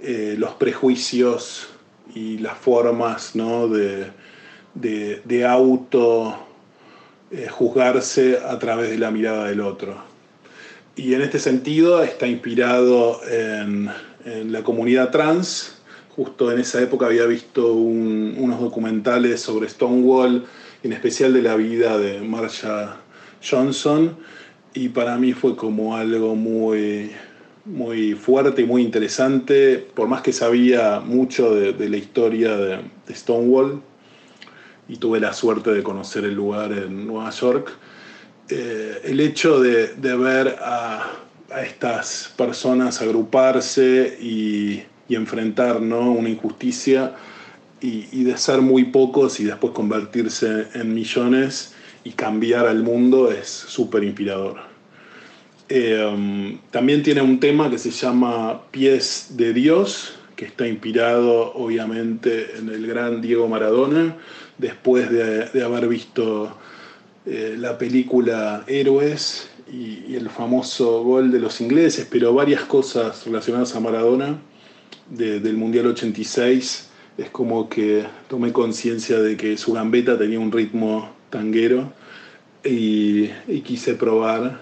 eh, 0.01 0.35
los 0.37 0.55
prejuicios 0.55 1.69
y 2.17 2.39
las 2.39 2.59
formas 2.59 3.35
de, 5.15 5.47
auto 5.47 6.44
eh, 7.35 7.49
juzgarse 7.49 8.39
a 8.39 8.59
través 8.59 8.91
de 8.91 8.99
la 8.99 9.11
mirada 9.11 9.49
del 9.49 9.61
otro. 9.61 9.97
Y 10.97 11.15
en 11.15 11.23
este 11.23 11.39
sentido 11.39 12.03
está 12.03 12.27
inspirado 12.27 13.21
en 13.29 13.91
la 14.25 14.63
comunidad 14.63 15.11
trans, 15.11 15.75
justo 16.15 16.53
en 16.53 16.61
esa 16.61 16.81
época 16.81 17.07
había 17.07 17.27
visto 17.27 17.73
unos 17.73 18.61
documentales 18.61 19.41
sobre 19.41 19.69
Stonewall, 19.69 20.45
en 20.83 20.93
especial 20.93 21.33
de 21.33 21.43
la 21.43 21.57
vida 21.57 21.99
de 21.99 22.21
Marsha 22.21 22.97
Johnson, 23.43 24.17
y 24.75 24.89
para 24.91 25.17
mí 25.19 25.33
fue 25.33 25.57
como 25.57 25.97
algo 25.97 26.35
muy, 26.37 27.11
muy 27.65 28.15
fuerte 28.15 28.63
y 28.63 28.67
muy 28.67 28.83
interesante, 28.83 29.79
por 29.95 30.09
más 30.09 30.23
que 30.23 30.33
sabía 30.33 31.01
mucho 31.01 31.55
de, 31.55 31.89
la 31.89 31.97
historia 31.97 32.57
de, 32.57 32.81
Stonewall, 33.11 33.81
y 34.89 34.97
tuve 34.97 35.21
la 35.21 35.33
suerte 35.33 35.73
de 35.73 35.83
conocer 35.83 36.25
el 36.25 36.35
lugar 36.35 36.73
en 36.73 37.07
Nueva 37.07 37.31
York, 37.31 37.73
eh, 38.49 39.01
el 39.05 39.21
hecho 39.21 39.61
de, 39.61 39.95
ver 39.97 40.57
a, 40.61 41.13
estas 41.63 42.33
personas 42.37 43.01
agruparse 43.01 44.19
y 44.21 44.83
enfrentar 45.09 45.81
¿no? 45.81 46.11
una 46.11 46.29
injusticia 46.29 47.15
y, 47.85 48.25
de 48.25 48.37
ser 48.39 48.63
muy 48.63 48.85
pocos 48.85 49.41
y 49.41 49.45
después 49.45 49.73
convertirse 49.73 50.69
en 50.75 50.95
millones 50.95 51.75
y 52.03 52.13
cambiar 52.13 52.67
al 52.67 52.83
mundo 52.83 53.31
es 53.31 53.49
súper 53.49 54.05
inspirador. 54.05 54.57
Eh, 55.69 56.59
también 56.71 57.03
tiene 57.03 57.23
un 57.23 57.41
tema 57.41 57.71
que 57.71 57.79
se 57.79 57.91
llama 57.91 58.63
Pies 58.71 59.29
de 59.31 59.53
Dios, 59.53 60.15
que 60.37 60.47
está 60.47 60.67
inspirado 60.67 61.53
obviamente 61.55 62.57
en 62.59 62.69
el 62.69 62.87
gran 62.87 63.21
Diego 63.21 63.49
Maradona, 63.49 64.17
después 64.59 65.11
de, 65.11 65.65
haber 65.65 65.89
visto 65.89 66.57
eh, 67.27 67.57
la 67.59 67.79
película 67.79 68.65
Héroes 68.67 69.51
y, 69.73 70.05
y, 70.09 70.17
el 70.17 70.29
famoso 70.31 71.03
gol 71.03 71.31
de 71.31 71.41
los 71.41 71.61
ingleses, 71.61 72.07
pero 72.11 72.35
varias 72.35 72.63
cosas 72.63 73.25
relacionadas 73.27 73.75
a 73.75 73.81
Maradona 73.81 74.39
del 75.11 75.57
Mundial 75.57 75.87
86 75.89 76.91
es 77.17 77.31
como 77.31 77.69
que 77.69 78.05
tomé 78.29 78.53
conciencia 78.53 79.21
de 79.21 79.37
que 79.37 79.57
su 79.57 79.73
gambeta 79.73 80.19
tenía 80.19 80.41
un 80.41 80.51
ritmo 80.51 81.11
tanguero 81.31 81.93
y, 82.65 83.29
quise 83.63 83.95
probar 83.95 84.61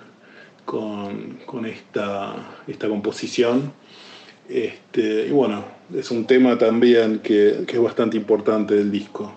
con, 0.64 1.66
esta, 1.66 2.34
esta, 2.66 2.88
composición. 2.88 3.72
Este, 4.48 5.28
y 5.28 5.30
bueno, 5.30 5.64
es 5.94 6.10
un 6.10 6.26
tema 6.26 6.58
también 6.58 7.20
que, 7.20 7.64
es 7.66 7.80
bastante 7.80 8.16
importante 8.16 8.74
del 8.74 8.90
disco. 8.90 9.34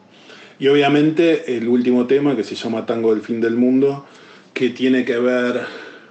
Y 0.57 0.68
obviamente 0.69 1.57
el 1.57 1.68
último 1.68 2.07
tema 2.07 2.36
que 2.36 2.44
se 2.44 2.56
llama 2.56 2.86
Tango 2.86 3.14
del 3.14 3.22
Fin 3.22 3.41
del 3.41 3.56
Mundo, 3.56 4.06
que 4.53 4.69
tiene 4.69 5.03
que 5.03 5.18
ver 5.18 5.61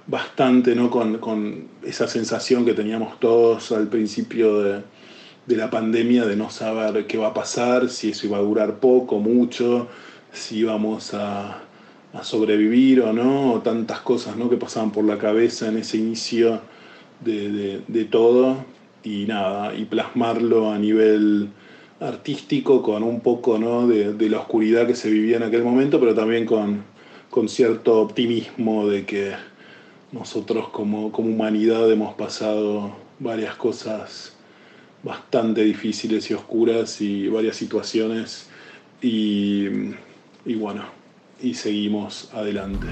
bastante 0.05 0.75
¿no? 0.75 0.91
con, 0.91 1.17
con, 1.17 1.67
esa 1.83 2.07
sensación 2.07 2.63
que 2.63 2.73
teníamos 2.73 3.19
todos 3.19 3.71
al 3.71 3.87
principio 3.87 4.61
de, 4.61 4.81
de, 5.47 5.57
la 5.57 5.71
pandemia 5.71 6.25
de 6.25 6.35
no 6.35 6.51
saber 6.51 7.07
qué 7.07 7.17
va 7.17 7.27
a 7.27 7.33
pasar, 7.33 7.89
si 7.89 8.09
eso 8.09 8.27
iba 8.27 8.37
a 8.37 8.41
durar 8.41 8.79
poco, 8.79 9.19
mucho, 9.19 9.87
si 10.31 10.59
íbamos 10.59 11.15
a, 11.15 11.63
a 12.13 12.23
sobrevivir 12.23 13.01
o 13.01 13.13
no, 13.13 13.53
o 13.53 13.61
tantas 13.61 14.01
cosas 14.01 14.37
¿no? 14.37 14.47
que 14.47 14.57
pasaban 14.57 14.91
por 14.91 15.05
la 15.05 15.17
cabeza 15.17 15.69
en 15.69 15.77
ese 15.77 15.97
inicio 15.97 16.61
de, 17.21 17.51
de, 17.51 17.81
de 17.87 18.05
todo 18.05 18.63
y 19.03 19.25
nada, 19.25 19.73
y 19.75 19.85
plasmarlo 19.85 20.71
a 20.71 20.77
nivel 20.77 21.49
artístico 21.99 22.81
con 22.81 23.03
un 23.03 23.21
poco 23.21 23.57
¿no? 23.57 23.87
de, 23.87 24.13
de, 24.13 24.29
la 24.29 24.39
oscuridad 24.39 24.85
que 24.87 24.95
se 24.95 25.09
vivía 25.09 25.37
en 25.37 25.43
aquel 25.43 25.63
momento, 25.63 25.99
pero 25.99 26.13
también 26.13 26.45
con, 26.45 26.83
con 27.29 27.47
cierto 27.49 28.01
optimismo 28.01 28.87
de 28.87 29.05
que 29.05 29.33
nosotros 30.11 30.69
como, 30.69 31.11
como 31.11 31.29
humanidad 31.29 31.91
hemos 31.91 32.13
pasado 32.15 32.95
varias 33.19 33.55
cosas 33.55 34.35
bastante 35.03 35.63
difíciles 35.63 36.29
y 36.31 36.33
oscuras 36.33 36.99
y 36.99 37.27
varias 37.27 37.55
situaciones 37.55 38.49
y, 39.01 39.67
y 40.45 40.55
bueno, 40.55 40.85
y 41.41 41.53
seguimos 41.53 42.29
adelante. 42.33 42.87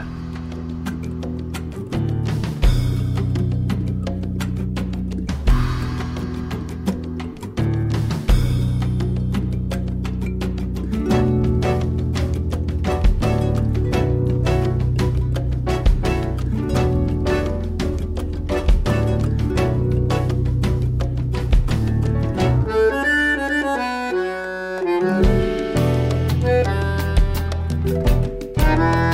Bye. 28.03 29.12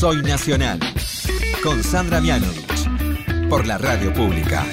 Soy 0.00 0.22
Nacional, 0.22 0.80
con 1.62 1.84
Sandra 1.84 2.22
Mianovich, 2.22 2.88
por 3.50 3.66
la 3.66 3.76
radio 3.76 4.10
pública. 4.14 4.64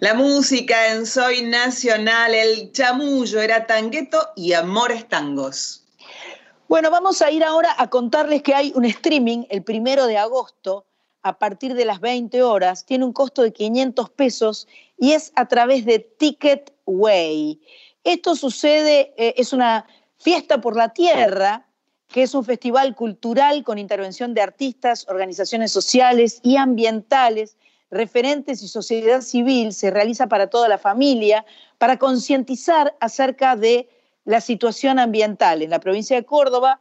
La 0.00 0.14
música 0.14 0.92
en 0.92 1.06
Soy 1.06 1.42
Nacional, 1.42 2.34
el 2.34 2.72
chamullo 2.72 3.40
era 3.40 3.68
tangueto 3.68 4.30
y 4.34 4.54
amores 4.54 5.08
tangos. 5.08 5.84
Bueno, 6.66 6.90
vamos 6.90 7.22
a 7.22 7.30
ir 7.30 7.44
ahora 7.44 7.76
a 7.78 7.88
contarles 7.88 8.42
que 8.42 8.56
hay 8.56 8.72
un 8.74 8.86
streaming 8.86 9.44
el 9.48 9.62
primero 9.62 10.08
de 10.08 10.18
agosto 10.18 10.84
a 11.22 11.38
partir 11.38 11.74
de 11.74 11.84
las 11.84 12.00
20 12.00 12.42
horas. 12.42 12.84
Tiene 12.84 13.04
un 13.04 13.12
costo 13.12 13.42
de 13.42 13.52
500 13.52 14.10
pesos 14.10 14.66
y 14.98 15.12
es 15.12 15.30
a 15.36 15.46
través 15.46 15.84
de 15.84 16.00
Ticketway. 16.00 17.60
Esto 18.02 18.34
sucede, 18.34 19.14
eh, 19.16 19.34
es 19.36 19.52
una 19.52 19.86
fiesta 20.18 20.60
por 20.60 20.74
la 20.74 20.88
tierra 20.88 21.68
que 22.12 22.22
es 22.22 22.34
un 22.34 22.44
festival 22.44 22.94
cultural 22.94 23.64
con 23.64 23.78
intervención 23.78 24.34
de 24.34 24.42
artistas, 24.42 25.06
organizaciones 25.08 25.72
sociales 25.72 26.40
y 26.42 26.56
ambientales, 26.56 27.56
referentes 27.90 28.62
y 28.62 28.68
sociedad 28.68 29.22
civil, 29.22 29.72
se 29.72 29.90
realiza 29.90 30.28
para 30.28 30.48
toda 30.48 30.68
la 30.68 30.78
familia, 30.78 31.44
para 31.78 31.98
concientizar 31.98 32.94
acerca 33.00 33.56
de 33.56 33.88
la 34.24 34.40
situación 34.40 34.98
ambiental. 34.98 35.62
En 35.62 35.70
la 35.70 35.80
provincia 35.80 36.14
de 36.14 36.24
Córdoba, 36.24 36.80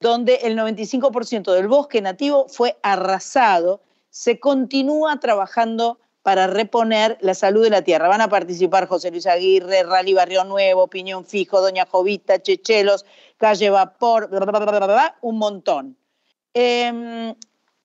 donde 0.00 0.36
el 0.42 0.56
95% 0.56 1.52
del 1.52 1.68
bosque 1.68 2.00
nativo 2.00 2.46
fue 2.48 2.78
arrasado, 2.82 3.82
se 4.10 4.40
continúa 4.40 5.20
trabajando 5.20 5.98
para 6.22 6.46
reponer 6.46 7.16
la 7.20 7.34
salud 7.34 7.62
de 7.62 7.70
la 7.70 7.82
tierra. 7.82 8.08
Van 8.08 8.20
a 8.20 8.28
participar 8.28 8.86
José 8.86 9.10
Luis 9.10 9.26
Aguirre, 9.26 9.82
Rally 9.82 10.14
Barrio 10.14 10.44
Nuevo, 10.44 10.88
Piñón 10.88 11.24
Fijo, 11.24 11.60
Doña 11.60 11.86
Jovita, 11.86 12.42
Chechelos, 12.42 13.06
Calle 13.38 13.70
Vapor, 13.70 14.28
un 15.22 15.38
montón. 15.38 15.96
Em, 16.52 17.34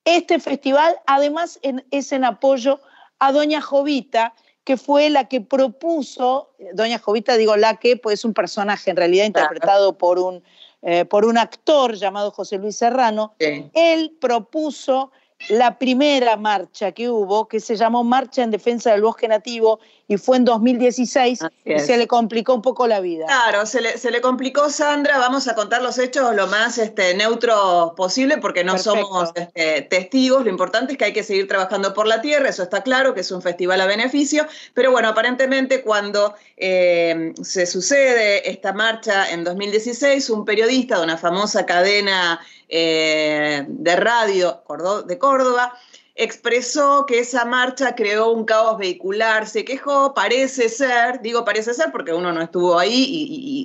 este 0.03 0.39
festival 0.39 0.97
además 1.07 1.59
es 1.91 2.11
en 2.11 2.25
apoyo 2.25 2.79
a 3.19 3.31
Doña 3.31 3.61
Jovita, 3.61 4.33
que 4.65 4.77
fue 4.77 5.09
la 5.09 5.29
que 5.29 5.41
propuso, 5.41 6.51
Doña 6.73 6.99
Jovita 6.99 7.37
digo 7.37 7.55
la 7.55 7.77
que, 7.77 7.95
pues 7.95 8.19
es 8.19 8.25
un 8.25 8.33
personaje 8.33 8.89
en 8.89 8.97
realidad 8.97 9.25
interpretado 9.25 9.97
por 9.97 10.19
un, 10.19 10.43
eh, 10.81 11.05
por 11.05 11.25
un 11.25 11.37
actor 11.37 11.95
llamado 11.95 12.31
José 12.31 12.57
Luis 12.57 12.75
Serrano, 12.75 13.35
él 13.39 14.17
propuso 14.19 15.11
la 15.49 15.77
primera 15.77 16.37
marcha 16.37 16.91
que 16.91 17.09
hubo, 17.09 17.47
que 17.47 17.59
se 17.59 17.75
llamó 17.75 18.03
Marcha 18.03 18.43
en 18.43 18.51
Defensa 18.51 18.91
del 18.91 19.01
Bosque 19.01 19.27
Nativo, 19.27 19.79
y 20.07 20.17
fue 20.17 20.37
en 20.37 20.45
2016, 20.45 21.39
y 21.65 21.79
se 21.79 21.97
le 21.97 22.07
complicó 22.07 22.53
un 22.53 22.61
poco 22.61 22.87
la 22.87 22.99
vida. 22.99 23.25
Claro, 23.25 23.65
se 23.65 23.81
le, 23.81 24.21
complicó, 24.21 24.69
Sandra. 24.69 25.17
Vamos 25.17 25.47
a 25.47 25.55
contar 25.55 25.81
los 25.81 25.97
hechos 25.97 26.35
lo 26.35 26.47
más 26.47 26.77
este, 26.77 27.15
neutros 27.15 27.93
posible, 27.95 28.37
porque 28.37 28.63
no 28.63 28.77
somos 28.77 29.31
este, 29.35 29.81
testigos. 29.83 30.43
Lo 30.43 30.49
importante 30.49 30.93
es 30.93 30.97
que 30.99 31.05
hay 31.05 31.13
que 31.13 31.23
seguir 31.23 31.47
trabajando 31.47 31.93
por 31.93 32.07
la 32.07 32.21
tierra, 32.21 32.49
eso 32.49 32.63
está 32.63 32.83
claro, 32.83 33.13
que 33.13 33.21
es 33.21 33.31
un 33.31 33.41
festival 33.41 33.81
a 33.81 33.87
beneficio. 33.87 34.45
Pero 34.73 34.91
bueno, 34.91 35.09
aparentemente 35.09 35.81
cuando 35.81 36.35
eh, 36.57 37.33
se 37.41 37.65
sucede 37.65 38.49
esta 38.49 38.73
marcha 38.73 39.31
en 39.31 39.43
2016, 39.43 40.29
un 40.29 40.45
periodista 40.45 40.97
de 40.97 41.03
una 41.03 41.17
famosa 41.17 41.65
cadena 41.65 42.39
eh, 42.69 43.65
de 43.67 43.95
radio 43.95 44.63
de 45.05 45.17
Córdoba, 45.17 45.73
expresó 46.15 47.05
que 47.05 47.19
esa 47.19 47.45
marcha 47.45 47.93
creó 47.95 48.31
un 48.31 48.45
caos 48.45 48.77
vehicular, 48.77 49.47
se 49.47 49.65
quejó, 49.65 50.13
parece 50.13 50.69
ser, 50.69 51.21
digo 51.21 51.43
parece 51.43 51.73
ser 51.73 51.91
porque 51.91 52.13
uno 52.13 52.31
no 52.31 52.41
estuvo 52.41 52.79
ahí 52.79 53.05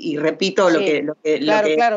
y, 0.05 0.16
repito 0.16 0.68
lo 0.68 0.81
que, 0.81 1.02
lo 1.02 1.14
que, 1.22 1.39
claro, 1.39 1.68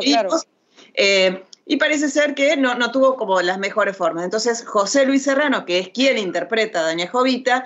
eh, 0.94 1.42
y 1.66 1.76
parece 1.76 2.08
ser 2.08 2.34
que 2.34 2.56
no, 2.56 2.74
no, 2.74 2.92
tuvo 2.92 3.16
como 3.16 3.40
las 3.40 3.58
mejores 3.58 3.96
formas. 3.96 4.24
Entonces, 4.24 4.64
José 4.64 5.06
Luis 5.06 5.24
Serrano, 5.24 5.64
que 5.64 5.78
es 5.78 5.88
quien 5.88 6.18
interpreta 6.18 6.80
a 6.80 6.90
Doña 6.90 7.08
Jovita, 7.08 7.64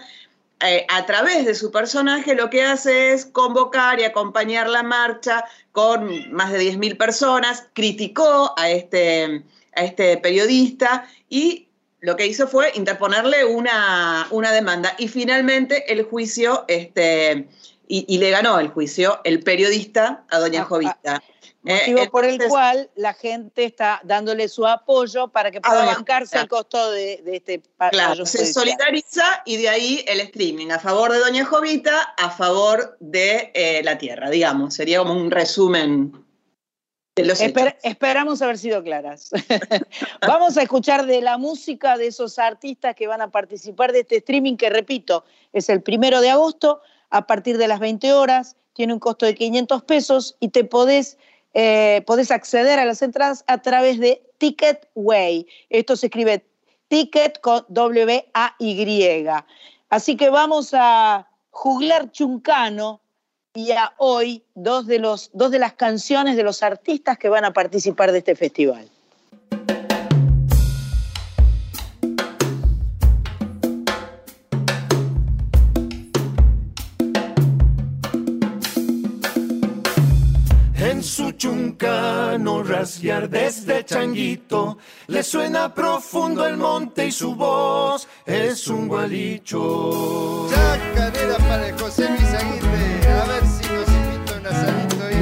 eh, 0.61 0.87
a 0.89 1.07
través 1.07 1.47
de 1.47 1.55
su 1.55 1.71
personaje 1.71 2.35
lo 2.35 2.51
que 2.51 2.63
hace 2.63 3.13
es 3.13 3.27
convocar 3.27 4.01
y 4.01 4.05
acompañar 4.05 4.69
la 4.69 4.83
marcha 4.83 5.45
con 5.73 6.33
más 6.33 6.53
de 6.53 6.61
10.000 6.61 6.97
personas, 6.97 7.67
criticó 7.75 8.55
a 8.57 8.69
este, 8.69 9.45
a 9.77 9.85
este 9.85 10.17
periodista 10.17 11.09
y 11.29 11.69
lo 12.01 12.17
que 12.17 12.27
hizo 12.27 12.49
fue 12.49 12.73
interponerle 12.75 13.45
una, 13.45 14.27
una 14.31 14.53
demanda. 14.53 14.95
Y 14.99 15.09
finalmente 15.09 15.93
el 15.93 16.03
juicio, 16.03 16.65
este, 16.67 17.49
y, 17.87 18.19
le 18.19 18.31
ganó 18.31 18.59
el 18.59 18.69
juicio 18.69 19.21
el 19.25 19.43
periodista 19.43 20.25
a 20.31 20.39
doña 20.39 20.63
ah, 20.63 20.65
Jovita. 20.65 21.23
Motivo 21.63 22.01
eh, 22.01 22.09
por 22.09 22.25
el 22.25 22.39
cual 22.47 22.89
la 22.95 23.15
gente 23.15 23.65
está 23.65 24.01
dándole 24.05 24.49
su 24.49 24.67
apoyo 24.67 25.29
para 25.29 25.51
que 25.51 25.61
pueda 25.61 25.87
bancarse 25.87 26.39
el 26.39 26.49
costo 26.49 26.93
de, 26.93 27.21
este 27.33 27.61
Claro, 27.91 28.25
se 28.25 28.53
solidariza 28.53 29.43
y 29.45 29.57
de 29.57 29.69
ahí 29.69 30.05
el 30.07 30.21
streaming 30.21 30.71
a 30.71 30.79
favor 30.79 31.13
de 31.13 31.19
Doña 31.19 31.45
Jovita, 31.45 32.15
a 32.17 32.31
favor 32.31 32.97
de 33.01 33.51
eh, 33.55 33.83
la 33.83 33.99
tierra, 33.99 34.31
digamos. 34.31 34.75
Sería 34.75 35.01
como 35.01 35.15
un 35.15 35.33
resumen 35.33 36.25
de 37.17 37.25
los 37.25 37.41
Esperamos 37.41 38.41
haber 38.41 38.59
sido 38.59 38.83
claras. 38.85 39.31
Vamos 40.27 40.57
a 40.57 40.63
escuchar 40.63 41.07
de 41.07 41.21
la 41.21 41.39
música 41.39 41.99
de 41.99 42.07
esos 42.07 42.39
artistas 42.39 42.95
que 42.95 43.09
van 43.09 43.21
a 43.21 43.31
participar 43.31 43.93
de 43.93 44.01
este 44.01 44.19
streaming, 44.19 44.57
que 44.57 44.71
repito, 44.71 45.25
es 45.53 45.69
el 45.69 45.83
primero 45.83 46.21
de 46.21 46.31
agosto, 46.31 46.81
a 47.11 47.27
partir 47.27 47.59
de 47.59 47.67
las 47.67 47.81
20 47.81 48.13
horas, 48.13 48.57
tiene 48.75 48.93
un 48.93 49.01
costo 49.01 49.27
de 49.27 49.35
500 49.35 49.83
pesos 49.83 50.37
y 50.39 50.51
te 50.51 50.63
podés 50.63 51.19
eh, 51.55 52.03
podés 52.07 52.31
acceder 52.31 52.79
a 52.79 52.85
las 52.85 53.03
entradas 53.03 53.45
a 53.47 53.59
través 53.63 53.99
de 53.99 54.23
Ticketway. 54.39 55.47
Esto 55.71 55.97
se 55.97 56.07
escribe 56.07 56.45
Ticket 56.89 57.41
con 57.41 57.65
W-A-Y. 57.69 59.27
Así 59.91 60.17
que 60.17 60.31
vamos 60.31 60.71
a 60.73 61.29
juglar 61.51 62.11
Chuncano 62.11 63.01
y 63.55 63.73
a 63.73 63.93
hoy 63.99 64.45
dos 64.55 64.87
de, 64.87 64.99
los, 64.99 65.31
dos 65.33 65.51
de 65.51 65.59
las 65.59 65.73
canciones 65.75 66.37
de 66.37 66.43
los 66.43 66.63
artistas 66.63 67.19
que 67.19 67.29
van 67.29 67.45
a 67.45 67.53
participar 67.53 68.13
de 68.13 68.19
este 68.19 68.37
festival. 68.37 68.89
Su 81.09 81.33
chuncano 81.33 82.63
rasguear 82.63 83.29
desde 83.31 83.85
changuito. 83.85 84.79
Le 85.07 85.23
suena 85.23 85.75
profundo 85.75 86.47
el 86.47 86.57
monte 86.59 87.07
y 87.07 87.13
su 87.13 87.35
voz 87.35 88.07
es 88.27 88.69
un 88.69 88.89
gualicho. 88.89 90.47
Chacarera 90.51 91.39
para 91.39 91.69
el 91.69 91.81
José 91.81 92.09
Luis 92.11 92.35
Aguirre, 92.35 93.09
a 93.09 93.25
ver 93.25 93.43
si 93.47 93.73
nos 93.73 93.89
invita 93.89 94.35
un 94.39 94.47
asadito 94.47 95.05
ahí. 95.05 95.17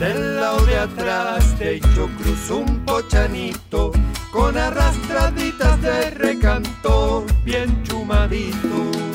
Del 0.00 0.36
lado 0.40 0.66
de 0.66 0.78
atrás 0.78 1.58
de 1.58 1.80
yo 1.94 2.08
cruzo 2.16 2.58
un 2.58 2.84
pochanito 2.86 3.92
con 4.32 4.56
arrastraditas 4.56 5.82
de 5.82 6.10
recanto 6.10 7.26
bien 7.44 7.82
chumadito. 7.84 9.11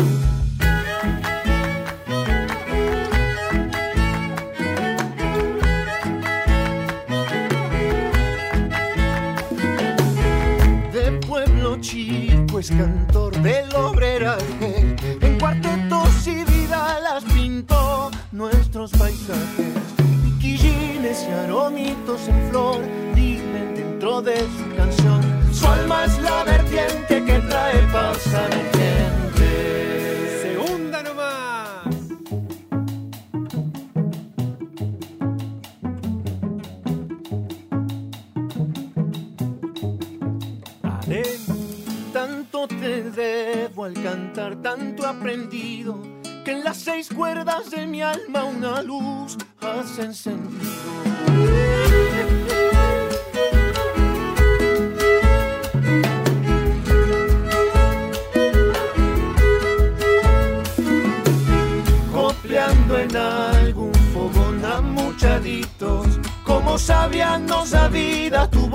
Es 12.60 12.70
cantor 12.72 13.40
del 13.42 13.74
obreraje. 13.76 14.96
En 15.22 15.40
cuartetos 15.40 16.26
y 16.26 16.44
vida 16.46 17.00
las 17.02 17.24
pintó 17.26 18.10
nuestros 18.32 18.92
paisajes. 18.92 19.76
Quillines 20.40 21.26
y 21.28 21.32
aromitos 21.32 22.28
en 22.28 22.50
flor 22.50 22.82
viven 23.14 23.76
dentro 23.76 24.22
de 24.24 24.38
su 24.40 24.76
canción. 24.76 25.22
Su 25.54 25.68
alma 25.68 26.06
es 26.06 26.18
la 26.20 26.44
vertiente 26.46 26.87
cuerdas 47.18 47.72
de 47.72 47.88
mi 47.88 48.02
alma 48.02 48.44
una 48.44 48.82
luz 48.84 49.38
has 49.60 49.98
encendido. 49.98 51.08
En 62.90 63.16
algún 63.16 63.94
fogón 64.14 64.64
a 64.66 64.82
muchaditos, 64.82 66.08
como 66.44 66.78
sabían 66.78 67.46
no 67.46 67.66
sabida 67.66 68.50
tu 68.50 68.67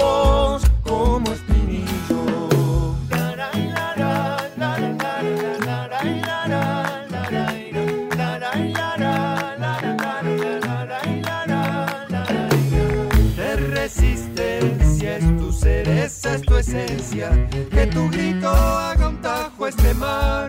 que 16.73 17.87
tu 17.93 18.09
grito 18.09 18.49
haga 18.49 19.09
un 19.09 19.21
tajo 19.21 19.67
este 19.67 19.93
mar 19.93 20.42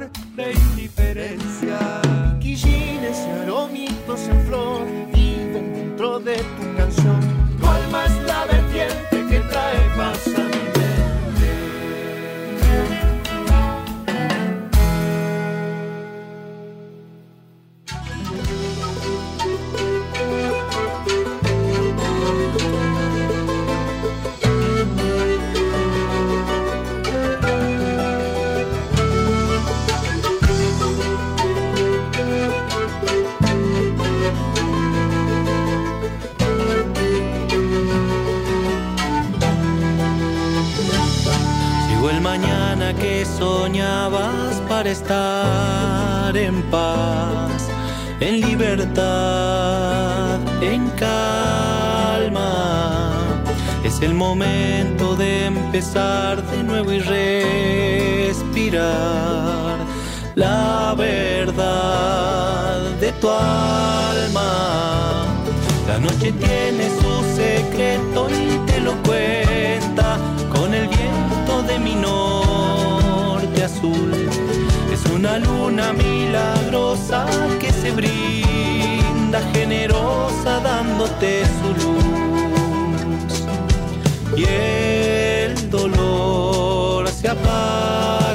acabar. 87.34 88.33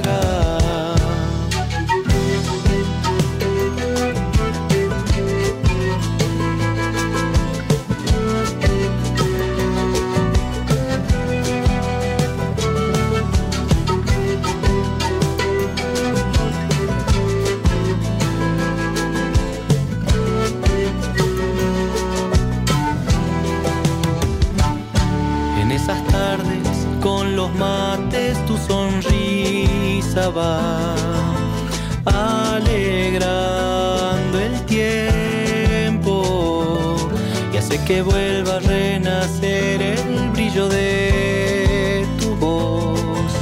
Que 37.88 38.02
vuelva 38.02 38.56
a 38.56 38.60
renacer 38.60 39.80
el 39.80 40.30
brillo 40.34 40.68
de 40.68 42.06
tu 42.20 42.36
voz 42.36 43.32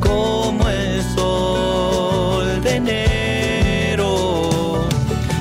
como 0.00 0.66
el 0.70 1.02
sol 1.14 2.62
de 2.62 2.76
enero. 2.76 4.86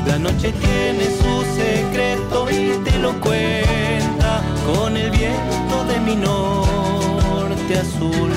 La 0.06 0.20
noche 0.20 0.52
tiene 0.52 1.06
su 1.22 1.46
secreto 1.56 2.52
y 2.52 2.78
te 2.84 3.00
lo 3.00 3.14
cuenta 3.22 4.42
con 4.68 4.98
el 4.98 5.10
viento 5.12 5.86
de 5.88 6.02
mi 6.02 6.18
norte 6.18 7.80
azul. 7.80 8.30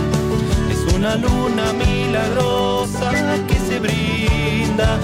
Es 0.71 0.95
una 0.95 1.17
luna 1.17 1.73
milagrosa 1.73 3.11
que 3.49 3.59
se 3.59 3.81
brinda, 3.81 5.01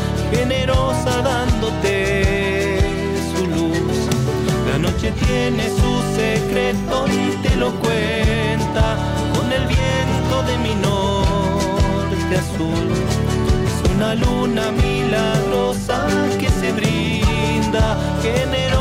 tiene 5.12 5.68
su 5.68 5.92
secreto 6.16 7.06
y 7.08 7.36
te 7.42 7.56
lo 7.56 7.70
cuenta 7.72 8.96
con 9.34 9.52
el 9.52 9.66
viento 9.66 10.42
de 10.46 10.58
mi 10.58 10.74
norte 10.74 12.36
azul. 12.36 12.90
Es 13.66 13.90
una 13.94 14.14
luna 14.14 14.70
milagrosa 14.72 16.06
que 16.38 16.48
se 16.48 16.72
brinda, 16.72 17.96
generosa 18.22 18.71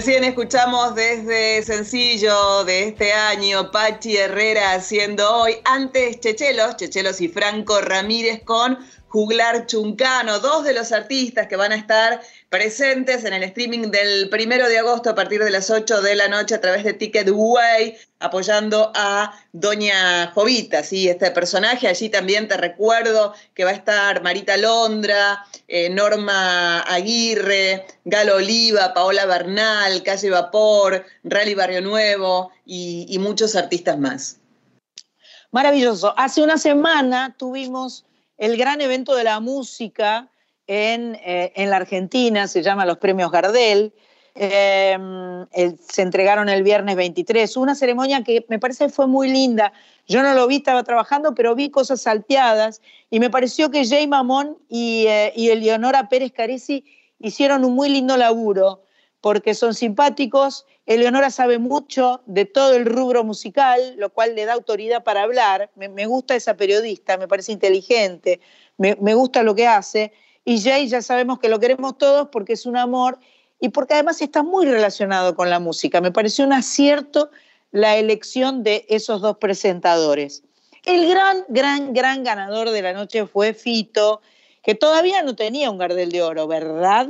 Recién 0.00 0.24
escuchamos 0.24 0.94
desde 0.94 1.62
sencillo 1.62 2.64
de 2.64 2.84
este 2.88 3.12
año 3.12 3.70
Pachi 3.70 4.16
Herrera 4.16 4.72
haciendo 4.72 5.30
hoy, 5.30 5.56
antes 5.66 6.20
Chechelos, 6.20 6.76
Chechelos 6.76 7.20
y 7.20 7.28
Franco 7.28 7.82
Ramírez 7.82 8.42
con 8.42 8.78
Juglar 9.10 9.66
Chuncano, 9.66 10.38
dos 10.38 10.62
de 10.62 10.72
los 10.72 10.92
artistas 10.92 11.48
que 11.48 11.56
van 11.56 11.72
a 11.72 11.74
estar 11.74 12.20
presentes 12.48 13.24
en 13.24 13.32
el 13.32 13.42
streaming 13.42 13.90
del 13.90 14.28
primero 14.28 14.68
de 14.68 14.78
agosto 14.78 15.10
a 15.10 15.16
partir 15.16 15.42
de 15.42 15.50
las 15.50 15.68
8 15.68 16.00
de 16.00 16.14
la 16.14 16.28
noche 16.28 16.54
a 16.54 16.60
través 16.60 16.84
de 16.84 16.92
Ticketway, 16.92 17.98
apoyando 18.20 18.92
a 18.94 19.36
Doña 19.52 20.30
Jovita, 20.32 20.84
¿sí? 20.84 21.08
este 21.08 21.32
personaje. 21.32 21.88
Allí 21.88 22.08
también 22.08 22.46
te 22.46 22.56
recuerdo 22.56 23.34
que 23.52 23.64
va 23.64 23.70
a 23.70 23.74
estar 23.74 24.22
Marita 24.22 24.56
Londra, 24.56 25.44
eh, 25.66 25.90
Norma 25.90 26.82
Aguirre, 26.82 27.86
Galo 28.04 28.36
Oliva, 28.36 28.94
Paola 28.94 29.26
Bernal, 29.26 30.04
Calle 30.04 30.30
Vapor, 30.30 31.04
Rally 31.24 31.54
Barrio 31.54 31.80
Nuevo 31.82 32.52
y, 32.64 33.06
y 33.08 33.18
muchos 33.18 33.56
artistas 33.56 33.98
más. 33.98 34.36
Maravilloso. 35.50 36.14
Hace 36.16 36.42
una 36.42 36.58
semana 36.58 37.34
tuvimos 37.36 38.04
el 38.40 38.56
gran 38.56 38.80
evento 38.80 39.14
de 39.14 39.22
la 39.22 39.38
música 39.38 40.28
en, 40.66 41.14
eh, 41.16 41.52
en 41.54 41.68
la 41.68 41.76
Argentina, 41.76 42.48
se 42.48 42.62
llama 42.62 42.86
los 42.86 42.96
Premios 42.96 43.30
Gardel. 43.30 43.92
El- 44.34 45.78
se 45.86 46.02
entregaron 46.02 46.48
el 46.48 46.62
viernes 46.62 46.96
23, 46.96 47.56
una 47.58 47.74
ceremonia 47.74 48.22
que 48.24 48.46
me 48.48 48.58
parece 48.58 48.88
fue 48.88 49.06
muy 49.06 49.28
linda. 49.28 49.72
Yo 50.06 50.22
no 50.22 50.32
lo 50.34 50.46
vi, 50.46 50.56
estaba 50.56 50.82
trabajando, 50.84 51.34
pero 51.34 51.54
vi 51.54 51.70
cosas 51.70 52.00
salteadas 52.00 52.80
y 53.10 53.20
me 53.20 53.28
pareció 53.28 53.70
que 53.70 53.86
Jay 53.86 54.06
Mamón 54.06 54.56
y, 54.68 55.04
eh, 55.06 55.32
y 55.36 55.50
Eleonora 55.50 56.08
Pérez 56.08 56.32
Caresi 56.32 56.84
hicieron 57.18 57.64
un 57.64 57.74
muy 57.74 57.90
lindo 57.90 58.16
laburo 58.16 58.82
porque 59.20 59.54
son 59.54 59.74
simpáticos. 59.74 60.66
Eleonora 60.86 61.30
sabe 61.30 61.58
mucho 61.58 62.22
de 62.26 62.44
todo 62.44 62.74
el 62.74 62.86
rubro 62.86 63.24
musical, 63.24 63.94
lo 63.96 64.10
cual 64.10 64.34
le 64.34 64.44
da 64.44 64.54
autoridad 64.54 65.04
para 65.04 65.22
hablar. 65.22 65.70
Me, 65.76 66.06
gusta 66.06 66.34
esa 66.34 66.56
periodista, 66.56 67.16
me 67.16 67.28
parece 67.28 67.52
inteligente, 67.52 68.40
me, 68.76 68.96
me 69.00 69.14
gusta 69.14 69.42
lo 69.42 69.54
que 69.54 69.66
hace. 69.66 70.12
Y 70.44 70.60
Jay 70.60 70.88
ya 70.88 71.02
sabemos 71.02 71.38
que 71.38 71.48
lo 71.48 71.60
queremos 71.60 71.98
todos 71.98 72.28
porque 72.32 72.54
es 72.54 72.66
un 72.66 72.76
amor 72.76 73.18
y 73.60 73.68
porque 73.68 73.94
además 73.94 74.20
está 74.22 74.42
muy 74.42 74.66
relacionado 74.66 75.36
con 75.36 75.50
la 75.50 75.60
música. 75.60 76.00
Me 76.00 76.12
pareció 76.12 76.44
un 76.44 76.52
acierto 76.52 77.30
la 77.72 77.96
elección 77.96 78.62
de 78.62 78.86
esos 78.88 79.20
dos 79.20 79.36
presentadores. 79.36 80.42
El 80.84 81.08
gran, 81.08 81.44
gran, 81.48 81.92
gran 81.92 82.24
ganador 82.24 82.70
de 82.70 82.82
la 82.82 82.92
noche 82.92 83.26
fue 83.26 83.52
Fito, 83.52 84.22
que 84.62 84.74
todavía 84.74 85.22
no 85.22 85.34
tenía 85.34 85.70
un 85.70 85.78
Gardel 85.78 86.12
de 86.12 86.22
Oro, 86.22 86.46
¿verdad? 86.46 87.08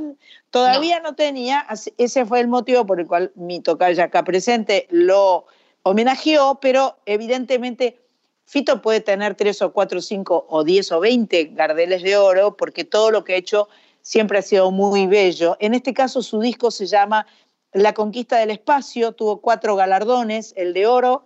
Todavía 0.50 1.00
no, 1.00 1.14
tenía, 1.14 1.66
ese 1.98 2.26
fue 2.26 2.40
el 2.40 2.48
motivo 2.48 2.86
por 2.86 3.00
el 3.00 3.06
cual 3.06 3.32
mi 3.34 3.60
tocaya 3.60 4.04
acá 4.04 4.24
presente 4.24 4.86
lo 4.90 5.46
homenajeó, 5.82 6.58
pero 6.60 6.96
evidentemente 7.06 7.98
Fito 8.46 8.82
puede 8.82 9.00
tener 9.00 9.36
tres 9.36 9.62
o 9.62 9.72
cuatro, 9.72 10.00
cinco 10.00 10.46
o 10.48 10.64
diez 10.64 10.90
o 10.90 11.00
veinte 11.00 11.50
Gardeles 11.52 12.02
de 12.02 12.16
oro, 12.16 12.56
porque 12.56 12.84
todo 12.84 13.10
lo 13.10 13.24
que 13.24 13.34
ha 13.34 13.36
hecho 13.36 13.68
siempre 14.02 14.38
ha 14.38 14.42
sido 14.42 14.70
muy 14.70 15.06
bello. 15.06 15.56
En 15.60 15.74
este 15.74 15.94
caso, 15.94 16.22
su 16.22 16.40
disco 16.40 16.70
se 16.70 16.86
llama 16.86 17.26
La 17.72 17.94
conquista 17.94 18.38
del 18.38 18.50
espacio, 18.50 19.12
tuvo 19.12 19.40
cuatro 19.40 19.76
galardones, 19.76 20.52
el 20.56 20.72
de 20.72 20.86
oro 20.86 21.24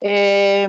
eh, 0.00 0.68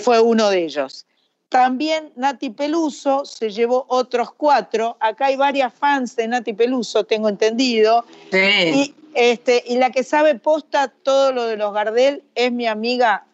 fue 0.00 0.20
uno 0.20 0.50
de 0.50 0.64
ellos. 0.64 1.06
También 1.48 2.12
Nati 2.16 2.50
Peluso 2.50 3.24
se 3.24 3.50
llevó 3.50 3.86
otros 3.88 4.32
cuatro. 4.32 4.96
Acá 5.00 5.26
hay 5.26 5.36
varias 5.36 5.72
fans 5.72 6.16
de 6.16 6.26
Nati 6.28 6.52
Peluso, 6.52 7.04
tengo 7.04 7.28
entendido. 7.28 8.04
Y, 8.32 8.94
este, 9.14 9.62
y 9.66 9.76
la 9.76 9.90
que 9.90 10.02
sabe 10.02 10.34
posta 10.34 10.88
todo 10.88 11.32
lo 11.32 11.44
de 11.44 11.56
los 11.56 11.72
Gardel 11.72 12.24
es 12.34 12.50
mi 12.52 12.66
amiga 12.66 13.24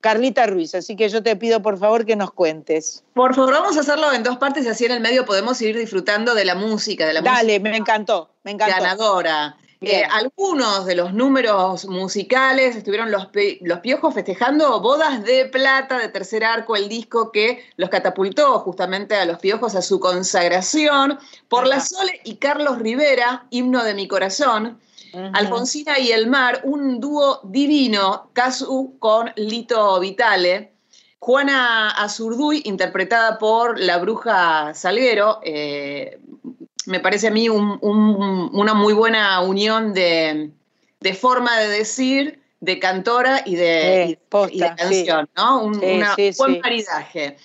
Carlita 0.00 0.46
Ruiz, 0.46 0.74
así 0.74 0.96
que 0.96 1.08
yo 1.08 1.22
te 1.22 1.36
pido 1.36 1.60
por 1.60 1.78
favor 1.78 2.06
que 2.06 2.16
nos 2.16 2.32
cuentes. 2.32 3.04
Por 3.14 3.34
favor, 3.34 3.52
vamos 3.52 3.76
a 3.76 3.80
hacerlo 3.80 4.12
en 4.12 4.22
dos 4.22 4.38
partes 4.38 4.64
y 4.64 4.68
así 4.68 4.86
en 4.86 4.92
el 4.92 5.00
medio 5.00 5.26
podemos 5.26 5.60
ir 5.60 5.76
disfrutando 5.76 6.34
de 6.34 6.46
la 6.46 6.54
música, 6.54 7.06
de 7.06 7.12
la 7.12 7.20
Dale, 7.20 7.60
me 7.60 7.76
encantó, 7.76 8.30
me 8.42 8.52
encantó. 8.52 8.74
Ganadora. 8.76 9.56
Eh, 9.82 10.04
algunos 10.04 10.84
de 10.84 10.94
los 10.94 11.14
números 11.14 11.86
musicales 11.86 12.76
estuvieron 12.76 13.10
los, 13.10 13.28
los 13.62 13.80
Piojos 13.80 14.12
festejando 14.12 14.78
Bodas 14.82 15.24
de 15.24 15.46
Plata 15.46 15.98
de 15.98 16.08
Tercer 16.08 16.44
Arco, 16.44 16.76
el 16.76 16.86
disco 16.90 17.32
que 17.32 17.64
los 17.76 17.88
catapultó 17.88 18.58
justamente 18.58 19.14
a 19.14 19.24
los 19.24 19.38
Piojos 19.38 19.74
a 19.74 19.80
su 19.80 19.98
consagración. 19.98 21.18
Por 21.48 21.66
la 21.66 21.80
Sole 21.80 22.20
y 22.24 22.36
Carlos 22.36 22.78
Rivera, 22.78 23.46
Himno 23.48 23.82
de 23.82 23.94
mi 23.94 24.06
Corazón. 24.06 24.78
Alfonsina 25.32 25.98
y 25.98 26.12
el 26.12 26.28
Mar, 26.28 26.60
un 26.64 27.00
dúo 27.00 27.40
divino, 27.42 28.30
Casu 28.34 28.96
con 28.98 29.32
Lito 29.36 29.98
Vitale. 29.98 30.72
Juana 31.18 31.90
Azurduy, 31.90 32.62
interpretada 32.64 33.38
por 33.38 33.78
la 33.78 33.98
bruja 33.98 34.72
Salguero, 34.72 35.40
eh, 35.42 36.18
me 36.86 37.00
parece 37.00 37.28
a 37.28 37.30
mí 37.30 37.48
una 37.48 38.74
muy 38.74 38.92
buena 38.92 39.40
unión 39.40 39.92
de, 39.92 40.52
forma 41.18 41.58
de 41.58 41.68
decir, 41.68 42.40
de 42.60 42.78
cantora 42.78 43.42
y 43.44 43.56
de, 43.56 44.18
canción, 44.76 45.28
¿no? 45.36 45.62
Un 45.64 45.80
buen 46.38 46.60
maridaje. 46.60 47.36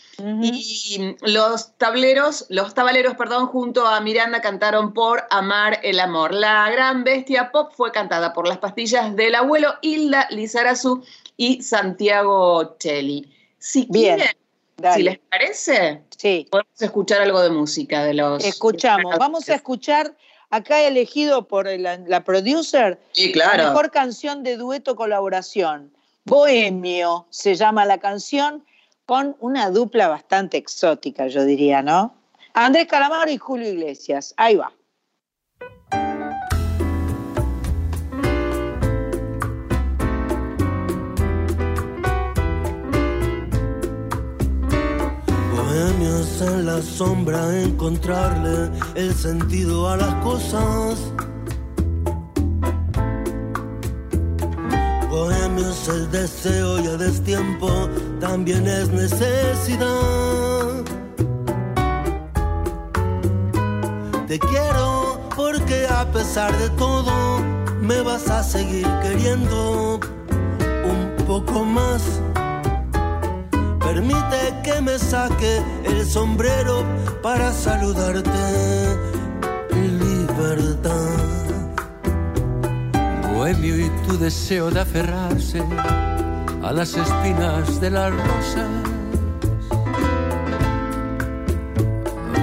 Y 0.42 1.16
los 1.22 1.78
tableros, 1.78 2.46
los 2.50 2.74
tabaleros, 2.74 3.16
perdón, 3.16 3.48
junto 3.48 3.88
a 3.88 4.00
Miranda 4.02 4.42
cantaron 4.42 4.94
por 4.94 5.24
Amar 5.30 5.80
el 5.84 6.00
Amor. 6.00 6.34
La 6.34 6.70
gran 6.70 7.04
bestia 7.04 7.52
pop 7.52 7.72
fue 7.76 7.92
cantada 7.92 8.34
por 8.34 8.48
las 8.48 8.58
pastillas 8.58 9.16
del 9.16 9.36
abuelo 9.36 9.76
Hilda 9.82 10.28
Lizarazu 10.32 11.04
y 11.38 11.62
Santiago 11.62 12.76
Cheli. 12.78 13.32
Si 13.58 13.88
Bien. 13.90 14.20
Si 14.94 15.04
les 15.04 15.20
parece, 15.20 16.02
sí. 16.18 16.48
podemos 16.52 16.82
escuchar 16.82 17.22
algo 17.22 17.42
de 17.42 17.50
música 17.50 18.04
de 18.04 18.14
los. 18.14 18.44
Escuchamos. 18.44 19.18
Vamos 19.18 19.50
a 19.50 19.56
escuchar. 19.56 20.16
Acá 20.52 20.82
elegido 20.82 21.48
por 21.48 21.68
la, 21.80 22.24
producer 22.24 23.00
la 23.34 23.58
mejor 23.58 23.90
canción 23.92 24.44
de 24.44 24.58
dueto 24.58 24.96
colaboración. 24.96 25.92
Bohemio 26.24 27.26
se 27.30 27.56
llama 27.56 27.84
la 27.86 27.98
canción, 27.98 28.64
con 29.06 29.36
una 29.40 29.70
dupla 29.70 30.08
bastante 30.08 30.58
exótica, 30.58 31.28
yo 31.28 31.44
diría, 31.46 31.82
¿no? 31.82 32.16
Andrés 32.54 32.88
Calamaro 32.88 33.30
y 33.30 33.38
Julio 33.38 33.70
Iglesias. 33.70 34.34
Ahí 34.38 34.56
va. 34.56 34.72
En 45.88 46.66
la 46.66 46.82
sombra 46.82 47.62
encontrarle 47.62 48.72
el 48.96 49.14
sentido 49.14 49.88
a 49.88 49.98
las 49.98 50.14
cosas. 50.24 51.00
Bohemio 55.10 55.70
es 55.70 55.88
el 55.88 56.10
deseo 56.10 56.80
y 56.80 56.88
a 56.88 56.98
destiempo 56.98 57.70
también 58.20 58.66
es 58.68 58.90
necesidad. 58.90 60.84
Te 64.28 64.40
quiero 64.40 65.20
porque 65.36 65.86
a 65.88 66.12
pesar 66.12 66.58
de 66.58 66.70
todo 66.72 67.40
me 67.80 68.02
vas 68.02 68.28
a 68.30 68.42
seguir 68.42 68.88
queriendo 69.04 70.00
un 70.84 71.26
poco 71.28 71.64
más 71.64 72.02
Permite 73.86 74.42
que 74.64 74.82
me 74.82 74.98
saque 74.98 75.62
el 75.84 76.06
sombrero 76.06 76.84
para 77.22 77.52
saludarte. 77.54 78.30
Libertad. 79.72 80.92
Bohemio 83.32 83.78
y 83.86 83.90
tu 84.08 84.18
deseo 84.18 84.72
de 84.72 84.80
aferrarse 84.80 85.62
a 86.64 86.72
las 86.74 86.96
espinas 86.96 87.80
de 87.80 87.90
las 87.92 88.12
rosas. 88.12 88.70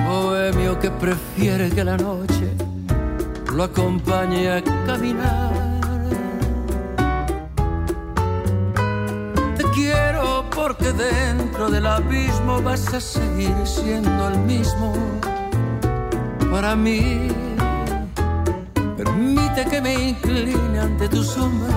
Bohemio 0.07 0.79
que 0.79 0.91
prefiere 0.93 1.71
que 1.71 1.83
la 1.83 1.97
noche 1.97 2.55
lo 3.53 3.65
acompañe 3.65 4.49
a 4.49 4.63
caminar 4.87 5.62
porque 10.73 10.93
dentro 10.93 11.71
del 11.71 11.85
abismo 11.85 12.63
vas 12.63 12.95
a 12.95 13.01
seguir 13.01 13.55
siendo 13.65 14.29
el 14.29 14.39
mismo 14.41 14.95
para 16.51 16.75
mí. 16.75 17.29
Permite 18.97 19.67
que 19.71 19.81
me 19.83 19.95
incline 20.11 20.79
ante 20.79 21.09
tu 21.09 21.23
sombra 21.23 21.75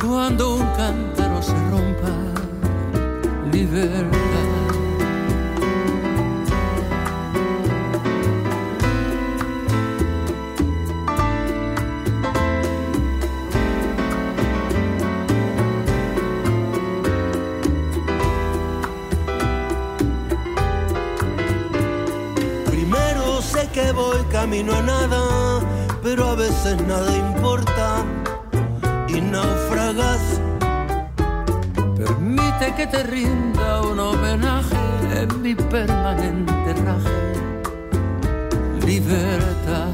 cuando 0.00 0.56
un 0.56 0.66
cántaro 0.76 1.42
se 1.42 1.54
rompa. 1.70 2.10
Libertad. 3.50 4.23
Camino 24.44 24.74
a 24.74 24.82
nada, 24.82 25.60
pero 26.02 26.28
a 26.28 26.34
veces 26.34 26.76
nada 26.86 27.10
importa 27.16 28.04
y 29.08 29.18
naufragas. 29.22 30.38
Permite 31.96 32.74
que 32.76 32.86
te 32.86 33.04
rinda 33.04 33.80
un 33.80 33.98
homenaje 33.98 34.84
en 35.22 35.40
mi 35.40 35.54
permanente 35.54 36.74
raje. 36.84 37.22
Libertad. 38.84 39.88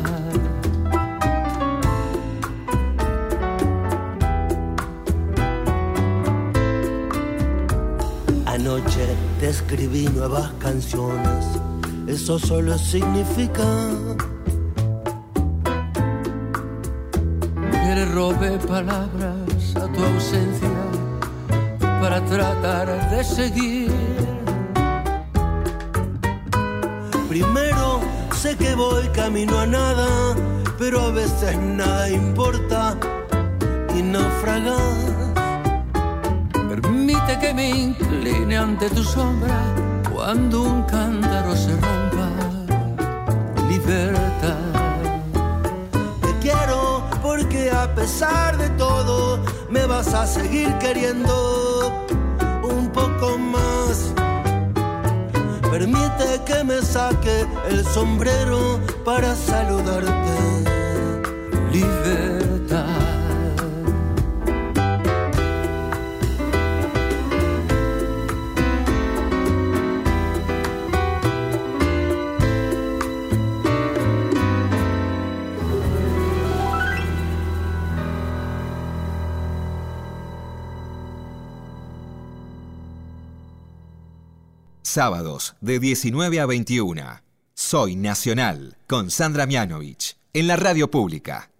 Anoche 8.47 9.07
te 9.39 9.49
escribí 9.49 10.09
nuevas 10.09 10.51
canciones, 10.59 11.45
eso 12.09 12.37
solo 12.41 12.77
significa 12.77 13.65
el 57.71 57.85
sombrero 57.85 58.81
para 59.05 59.35
saludarte, 59.35 60.11
libertad. 61.73 62.87
Sábados 84.83 85.55
de 85.61 85.79
19 85.79 86.41
a 86.41 86.47
21. 86.47 87.30
Soy 87.71 87.95
Nacional 87.95 88.77
con 88.89 89.13
Sandra 89.13 89.47
Mianovich 89.47 90.17
en 90.33 90.49
la 90.49 90.57
radio 90.57 90.91
pública. 90.91 91.53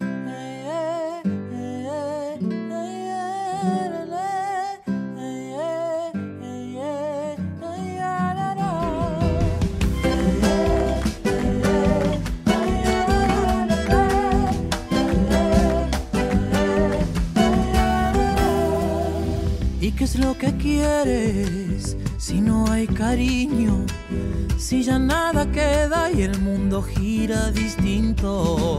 ¿Y 19.81 19.93
qué 19.93 20.03
es 20.03 20.17
lo 20.17 20.37
que 20.37 20.57
quieres 20.57 21.97
si 22.19 22.41
no 22.41 22.69
hay 22.69 22.89
cariño? 22.89 23.87
Si 24.59 24.83
ya 24.83 24.99
el 26.23 26.39
mundo 26.41 26.83
gira 26.83 27.51
distinto. 27.51 28.79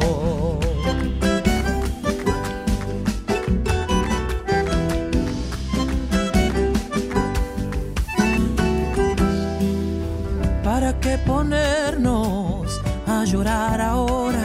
¿Para 10.63 10.99
qué 10.99 11.18
ponernos 11.18 12.80
a 13.07 13.26
llorar 13.26 13.81
ahora? 13.81 14.43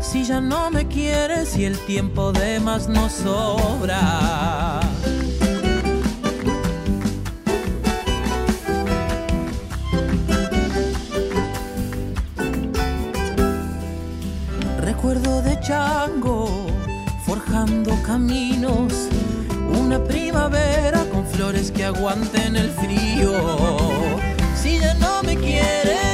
Si 0.00 0.24
ya 0.24 0.40
no 0.40 0.70
me 0.70 0.88
quieres 0.88 1.56
y 1.56 1.64
el 1.64 1.78
tiempo 1.86 2.32
de 2.32 2.58
más 2.58 2.88
nos 2.88 3.12
sobra. 3.12 4.81
Forjando 17.24 17.96
caminos, 18.02 18.92
una 19.80 20.02
primavera 20.04 21.04
con 21.10 21.26
flores 21.26 21.70
que 21.70 21.84
aguanten 21.84 22.56
el 22.56 22.70
frío. 22.70 23.32
Si 24.54 24.78
ya 24.78 24.92
no 24.94 25.22
me 25.22 25.36
quieres, 25.36 26.11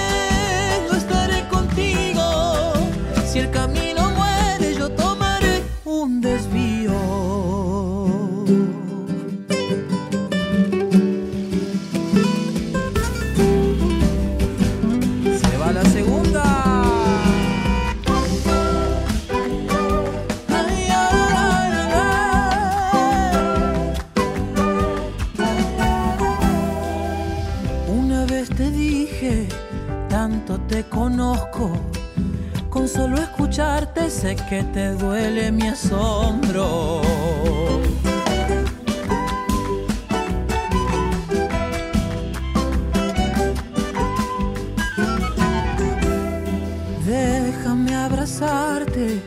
abrazarte 48.08 49.20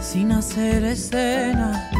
sin 0.00 0.32
hacer 0.32 0.84
escena. 0.84 1.90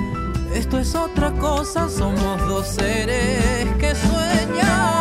Esto 0.54 0.78
es 0.78 0.94
otra 0.94 1.32
cosa, 1.32 1.88
somos 1.88 2.40
dos 2.48 2.66
seres 2.66 3.66
que 3.78 3.94
sueñan. 3.94 4.98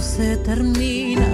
Se 0.00 0.36
termina. 0.36 1.26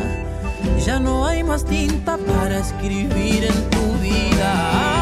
Ya 0.86 1.00
no 1.00 1.26
hay 1.26 1.42
más 1.42 1.64
tinta 1.64 2.16
para 2.16 2.58
escribir 2.58 3.44
en 3.44 3.70
tu 3.70 3.92
vida. 4.00 4.97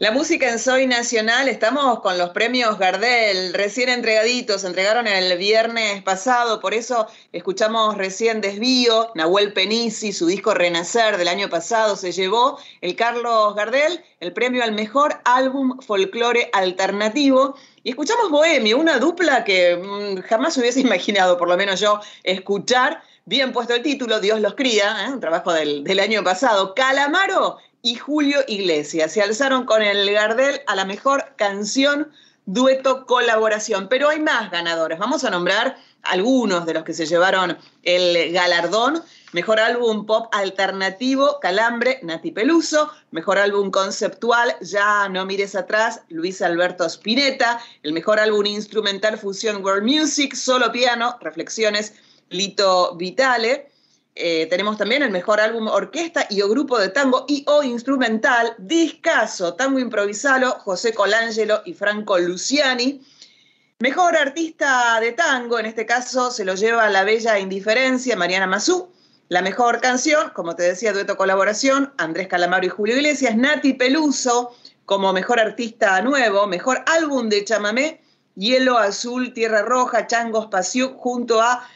La 0.00 0.12
música 0.12 0.48
en 0.48 0.60
Soy 0.60 0.86
Nacional, 0.86 1.48
estamos 1.48 1.98
con 2.02 2.18
los 2.18 2.30
premios 2.30 2.78
Gardel, 2.78 3.52
recién 3.52 3.88
entregaditos, 3.88 4.60
se 4.60 4.68
entregaron 4.68 5.08
el 5.08 5.36
viernes 5.36 6.04
pasado, 6.04 6.60
por 6.60 6.72
eso 6.72 7.08
escuchamos 7.32 7.96
recién 7.96 8.40
Desvío, 8.40 9.10
Nahuel 9.16 9.52
Penisi, 9.52 10.12
su 10.12 10.26
disco 10.26 10.54
Renacer 10.54 11.16
del 11.16 11.26
año 11.26 11.48
pasado, 11.48 11.96
se 11.96 12.12
llevó 12.12 12.60
el 12.80 12.94
Carlos 12.94 13.56
Gardel, 13.56 14.04
el 14.20 14.32
premio 14.32 14.62
al 14.62 14.70
mejor 14.70 15.20
álbum 15.24 15.80
folclore 15.80 16.48
alternativo, 16.52 17.56
y 17.82 17.90
escuchamos 17.90 18.30
Bohemio, 18.30 18.78
una 18.78 19.00
dupla 19.00 19.42
que 19.42 19.76
mm, 19.76 20.20
jamás 20.28 20.56
hubiese 20.58 20.78
imaginado, 20.88 21.36
por 21.36 21.48
lo 21.48 21.56
menos 21.56 21.80
yo, 21.80 21.98
escuchar. 22.22 23.02
Bien 23.24 23.52
puesto 23.52 23.74
el 23.74 23.82
título, 23.82 24.20
Dios 24.20 24.40
los 24.40 24.54
cría, 24.54 25.04
¿eh? 25.04 25.12
un 25.12 25.20
trabajo 25.20 25.52
del, 25.52 25.84
del 25.84 26.00
año 26.00 26.24
pasado. 26.24 26.74
Calamaro 26.74 27.58
y 27.82 27.94
Julio 27.96 28.40
Iglesias 28.48 29.12
se 29.12 29.22
alzaron 29.22 29.64
con 29.64 29.82
el 29.82 30.10
Gardel 30.12 30.60
a 30.66 30.74
la 30.74 30.84
mejor 30.84 31.24
canción, 31.36 32.10
dueto, 32.46 33.06
colaboración. 33.06 33.88
Pero 33.88 34.08
hay 34.08 34.20
más 34.20 34.50
ganadores. 34.50 34.98
Vamos 34.98 35.24
a 35.24 35.30
nombrar 35.30 35.76
algunos 36.02 36.66
de 36.66 36.74
los 36.74 36.84
que 36.84 36.94
se 36.94 37.06
llevaron 37.06 37.56
el 37.82 38.32
galardón. 38.32 39.02
Mejor 39.32 39.60
álbum 39.60 40.06
pop 40.06 40.28
alternativo, 40.32 41.38
Calambre, 41.40 42.00
Nati 42.02 42.30
Peluso. 42.30 42.90
Mejor 43.10 43.38
álbum 43.38 43.70
conceptual, 43.70 44.56
Ya 44.60 45.08
no 45.08 45.24
mires 45.26 45.54
atrás, 45.54 46.02
Luis 46.08 46.42
Alberto 46.42 46.84
Spinetta. 46.86 47.60
El 47.82 47.92
mejor 47.92 48.18
álbum 48.18 48.46
instrumental, 48.46 49.18
Fusión 49.18 49.62
World 49.62 49.84
Music, 49.84 50.34
Solo 50.34 50.72
Piano, 50.72 51.16
Reflexiones, 51.20 51.94
Lito 52.30 52.96
Vitale. 52.96 53.67
Eh, 54.20 54.48
tenemos 54.50 54.76
también 54.76 55.04
el 55.04 55.12
mejor 55.12 55.38
álbum 55.38 55.68
orquesta 55.68 56.26
y 56.28 56.42
o 56.42 56.48
grupo 56.48 56.76
de 56.76 56.88
tango 56.88 57.24
y 57.28 57.44
o 57.46 57.62
instrumental, 57.62 58.52
Discaso, 58.58 59.54
tango 59.54 59.78
improvisalo, 59.78 60.50
José 60.58 60.92
Colangelo 60.92 61.62
y 61.64 61.72
Franco 61.72 62.18
Luciani. 62.18 63.00
Mejor 63.78 64.16
artista 64.16 64.98
de 64.98 65.12
tango, 65.12 65.60
en 65.60 65.66
este 65.66 65.86
caso 65.86 66.32
se 66.32 66.44
lo 66.44 66.56
lleva 66.56 66.90
la 66.90 67.04
bella 67.04 67.38
indiferencia, 67.38 68.16
Mariana 68.16 68.48
Mazú. 68.48 68.90
La 69.28 69.40
mejor 69.40 69.80
canción, 69.80 70.32
como 70.34 70.56
te 70.56 70.64
decía, 70.64 70.92
dueto 70.92 71.16
colaboración, 71.16 71.92
Andrés 71.96 72.26
Calamaro 72.26 72.66
y 72.66 72.70
Julio 72.70 72.96
Iglesias, 72.96 73.36
Nati 73.36 73.74
Peluso 73.74 74.52
como 74.84 75.12
mejor 75.12 75.38
artista 75.38 76.02
nuevo, 76.02 76.48
mejor 76.48 76.82
álbum 76.86 77.28
de 77.28 77.44
chamamé, 77.44 78.00
Hielo 78.34 78.78
Azul, 78.78 79.32
Tierra 79.32 79.62
Roja, 79.62 80.08
Changos 80.08 80.46
Pasiuk, 80.46 80.96
junto 80.96 81.40
a 81.40 81.68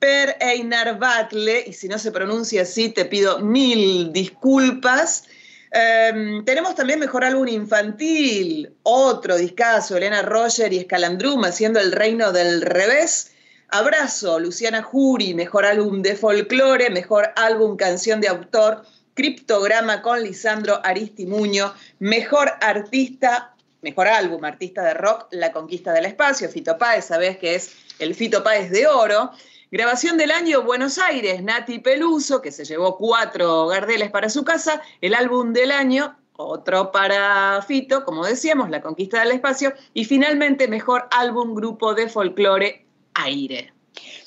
Per 0.00 0.36
Einar 0.40 0.98
Batle, 0.98 1.62
y 1.66 1.72
si 1.72 1.86
no 1.86 1.98
se 1.98 2.10
pronuncia 2.10 2.62
así, 2.62 2.88
te 2.88 3.04
pido 3.04 3.38
mil 3.38 4.12
disculpas. 4.12 5.24
Eh, 5.72 6.42
tenemos 6.44 6.74
también 6.74 6.98
mejor 6.98 7.22
álbum 7.22 7.46
infantil, 7.46 8.74
otro 8.82 9.36
discazo, 9.36 9.96
Elena 9.96 10.22
Roger 10.22 10.72
y 10.72 10.78
Escalandrum 10.78 11.44
haciendo 11.44 11.78
El 11.78 11.92
Reino 11.92 12.32
del 12.32 12.62
Revés. 12.62 13.32
Abrazo, 13.68 14.40
Luciana 14.40 14.82
Jury, 14.82 15.34
mejor 15.34 15.64
álbum 15.64 16.02
de 16.02 16.16
folclore, 16.16 16.90
mejor 16.90 17.32
álbum 17.36 17.76
canción 17.76 18.20
de 18.20 18.28
autor, 18.28 18.84
Criptograma 19.14 20.02
con 20.02 20.22
Lisandro 20.22 20.80
Aristimuño, 20.82 21.74
mejor 21.98 22.52
artista, 22.60 23.54
mejor 23.82 24.08
álbum 24.08 24.44
artista 24.44 24.82
de 24.82 24.94
rock, 24.94 25.26
La 25.30 25.52
Conquista 25.52 25.92
del 25.92 26.06
Espacio, 26.06 26.48
Fito 26.48 26.78
Páez, 26.78 27.04
sabés 27.04 27.36
que 27.36 27.54
es 27.54 27.72
el 27.98 28.14
Fito 28.14 28.42
Páez 28.42 28.70
de 28.70 28.86
Oro. 28.86 29.30
Grabación 29.72 30.18
del 30.18 30.32
año 30.32 30.64
Buenos 30.64 30.98
Aires, 30.98 31.44
Nati 31.44 31.78
Peluso, 31.78 32.42
que 32.42 32.50
se 32.50 32.64
llevó 32.64 32.96
cuatro 32.96 33.68
gardeles 33.68 34.10
para 34.10 34.28
su 34.28 34.42
casa. 34.42 34.82
El 35.00 35.14
álbum 35.14 35.52
del 35.52 35.70
año, 35.70 36.18
otro 36.32 36.90
para 36.90 37.62
Fito, 37.62 38.04
como 38.04 38.26
decíamos, 38.26 38.68
La 38.68 38.82
Conquista 38.82 39.20
del 39.20 39.30
Espacio. 39.30 39.72
Y 39.94 40.06
finalmente, 40.06 40.66
mejor 40.66 41.06
álbum 41.12 41.54
grupo 41.54 41.94
de 41.94 42.08
folclore, 42.08 42.84
Aire. 43.14 43.72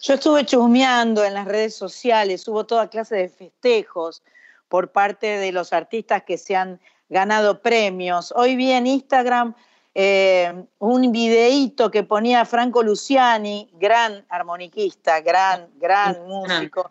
Yo 0.01 0.13
estuve 0.13 0.45
chusmeando 0.45 1.25
en 1.25 1.33
las 1.33 1.45
redes 1.45 1.75
sociales, 1.75 2.47
hubo 2.47 2.65
toda 2.65 2.89
clase 2.89 3.17
de 3.17 3.27
festejos 3.27 4.23
por 4.69 4.93
parte 4.93 5.27
de 5.27 5.51
los 5.51 5.73
artistas 5.73 6.23
que 6.23 6.37
se 6.37 6.55
han 6.55 6.79
ganado 7.09 7.61
premios. 7.61 8.33
Hoy 8.37 8.55
vi 8.55 8.71
en 8.71 8.87
Instagram 8.87 9.55
eh, 9.95 10.65
un 10.79 11.11
videíto 11.11 11.91
que 11.91 12.03
ponía 12.03 12.45
Franco 12.45 12.81
Luciani, 12.81 13.69
gran 13.73 14.25
armoniquista, 14.29 15.21
gran, 15.21 15.69
gran 15.75 16.27
músico, 16.27 16.89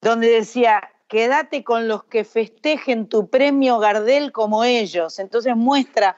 donde 0.00 0.28
decía, 0.28 0.90
quédate 1.08 1.62
con 1.62 1.88
los 1.88 2.04
que 2.04 2.24
festejen 2.24 3.08
tu 3.08 3.28
premio 3.28 3.78
Gardel 3.78 4.32
como 4.32 4.64
ellos. 4.64 5.18
Entonces 5.18 5.54
muestra 5.56 6.16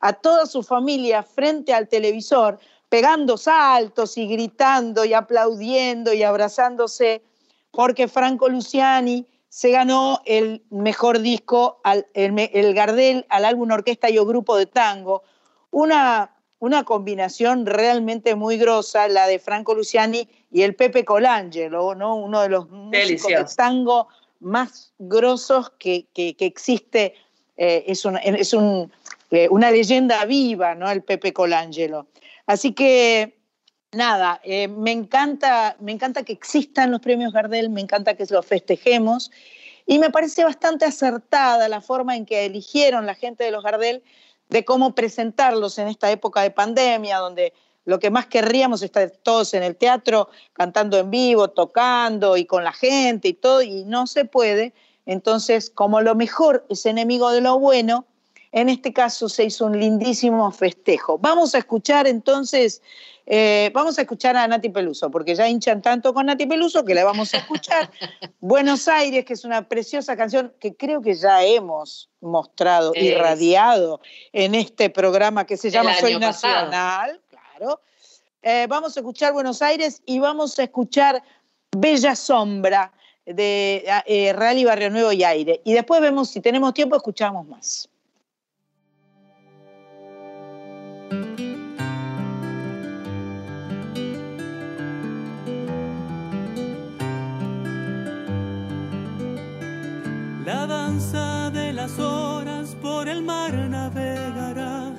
a 0.00 0.12
toda 0.12 0.46
su 0.46 0.62
familia 0.62 1.22
frente 1.22 1.74
al 1.74 1.88
televisor, 1.88 2.58
pegando 2.88 3.36
saltos 3.36 4.16
y 4.16 4.26
gritando 4.26 5.04
y 5.04 5.14
aplaudiendo 5.14 6.12
y 6.12 6.22
abrazándose, 6.22 7.22
porque 7.70 8.08
Franco 8.08 8.48
Luciani 8.48 9.26
se 9.48 9.70
ganó 9.70 10.20
el 10.26 10.64
mejor 10.70 11.20
disco, 11.20 11.80
el, 12.14 12.74
Gardel 12.74 13.26
al 13.28 13.44
álbum 13.44 13.70
Orquesta 13.72 14.08
y 14.08 14.16
o 14.18 14.24
Grupo 14.24 14.56
de 14.56 14.66
Tango. 14.66 15.24
Una, 15.70 16.36
una 16.58 16.84
combinación 16.84 17.66
realmente 17.66 18.34
muy 18.34 18.56
grosa, 18.56 19.08
la 19.08 19.26
de 19.26 19.38
Franco 19.38 19.74
Luciani 19.74 20.28
y 20.50 20.62
el 20.62 20.74
Pepe 20.74 21.04
Colangelo, 21.04 21.94
¿no? 21.94 22.16
uno 22.16 22.42
de 22.42 22.48
los 22.48 22.68
músicos 22.70 23.28
de 23.28 23.46
tango 23.56 24.08
más 24.40 24.92
grosos 24.98 25.70
que, 25.78 26.06
existe. 26.14 27.14
Eh, 27.56 27.84
es, 27.86 28.04
es 28.24 28.54
eh, 29.30 29.48
una 29.50 29.70
leyenda 29.70 30.24
viva, 30.24 30.74
¿no? 30.74 30.90
El 30.90 31.02
Pepe 31.02 31.32
Colangelo. 31.32 32.06
Así 32.46 32.72
que 32.72 33.38
nada, 33.92 34.40
eh, 34.44 34.68
me, 34.68 34.92
encanta, 34.92 35.76
me 35.80 35.92
encanta 35.92 36.22
que 36.24 36.32
existan 36.32 36.90
los 36.90 37.00
premios 37.00 37.32
Gardel, 37.32 37.70
me 37.70 37.80
encanta 37.80 38.14
que 38.14 38.24
los 38.30 38.46
festejemos 38.46 39.30
y 39.86 39.98
me 39.98 40.10
parece 40.10 40.44
bastante 40.44 40.84
acertada 40.84 41.68
la 41.68 41.80
forma 41.80 42.16
en 42.16 42.26
que 42.26 42.46
eligieron 42.46 43.06
la 43.06 43.14
gente 43.14 43.44
de 43.44 43.50
los 43.50 43.62
Gardel 43.62 44.02
de 44.50 44.64
cómo 44.64 44.94
presentarlos 44.94 45.78
en 45.78 45.88
esta 45.88 46.10
época 46.10 46.42
de 46.42 46.50
pandemia, 46.50 47.18
donde 47.18 47.52
lo 47.84 47.98
que 47.98 48.10
más 48.10 48.26
querríamos 48.26 48.82
es 48.82 48.86
estar 48.86 49.10
todos 49.10 49.54
en 49.54 49.62
el 49.62 49.76
teatro 49.76 50.28
cantando 50.52 50.98
en 50.98 51.10
vivo, 51.10 51.48
tocando 51.48 52.36
y 52.36 52.44
con 52.44 52.62
la 52.64 52.72
gente 52.72 53.28
y 53.28 53.34
todo, 53.34 53.62
y 53.62 53.84
no 53.84 54.06
se 54.06 54.24
puede. 54.24 54.74
Entonces, 55.06 55.70
como 55.70 56.00
lo 56.00 56.14
mejor 56.14 56.66
es 56.68 56.84
enemigo 56.86 57.30
de 57.30 57.40
lo 57.40 57.58
bueno, 57.58 58.04
en 58.52 58.68
este 58.68 58.92
caso 58.92 59.28
se 59.28 59.44
hizo 59.44 59.66
un 59.66 59.78
lindísimo 59.78 60.50
festejo. 60.50 61.18
Vamos 61.18 61.54
a 61.54 61.58
escuchar 61.58 62.06
entonces 62.06 62.82
eh, 63.32 63.70
vamos 63.72 63.96
a 63.96 64.02
escuchar 64.02 64.36
a 64.36 64.48
Nati 64.48 64.70
Peluso, 64.70 65.08
porque 65.08 65.36
ya 65.36 65.48
hinchan 65.48 65.80
tanto 65.82 66.12
con 66.12 66.26
Nati 66.26 66.46
Peluso 66.46 66.84
que 66.84 66.96
la 66.96 67.04
vamos 67.04 67.32
a 67.32 67.36
escuchar. 67.36 67.88
Buenos 68.40 68.88
Aires, 68.88 69.24
que 69.24 69.34
es 69.34 69.44
una 69.44 69.68
preciosa 69.68 70.16
canción 70.16 70.52
que 70.58 70.74
creo 70.74 71.00
que 71.00 71.14
ya 71.14 71.44
hemos 71.44 72.10
mostrado, 72.20 72.92
y 72.92 73.06
irradiado 73.06 74.00
en 74.32 74.56
este 74.56 74.90
programa 74.90 75.46
que 75.46 75.56
se 75.56 75.70
llama 75.70 75.94
Soy 75.94 76.18
Nacional, 76.18 77.20
claro. 77.28 77.80
Eh, 78.42 78.66
vamos 78.68 78.96
a 78.96 79.00
escuchar 79.00 79.32
Buenos 79.32 79.62
Aires 79.62 80.02
y 80.04 80.18
vamos 80.18 80.58
a 80.58 80.64
escuchar 80.64 81.22
Bella 81.70 82.16
Sombra 82.16 82.92
de 83.24 83.84
eh, 84.06 84.32
Real 84.32 84.58
y 84.58 84.64
Barrio 84.64 84.90
Nuevo 84.90 85.12
y 85.12 85.22
Aire. 85.22 85.60
Y 85.62 85.74
después 85.74 86.00
vemos, 86.00 86.30
si 86.30 86.40
tenemos 86.40 86.74
tiempo, 86.74 86.96
escuchamos 86.96 87.46
más. 87.46 87.88
La 100.52 100.66
danza 100.66 101.48
de 101.50 101.72
las 101.72 101.96
horas 102.00 102.74
por 102.82 103.08
el 103.08 103.22
mar 103.22 103.54
navegará, 103.54 104.96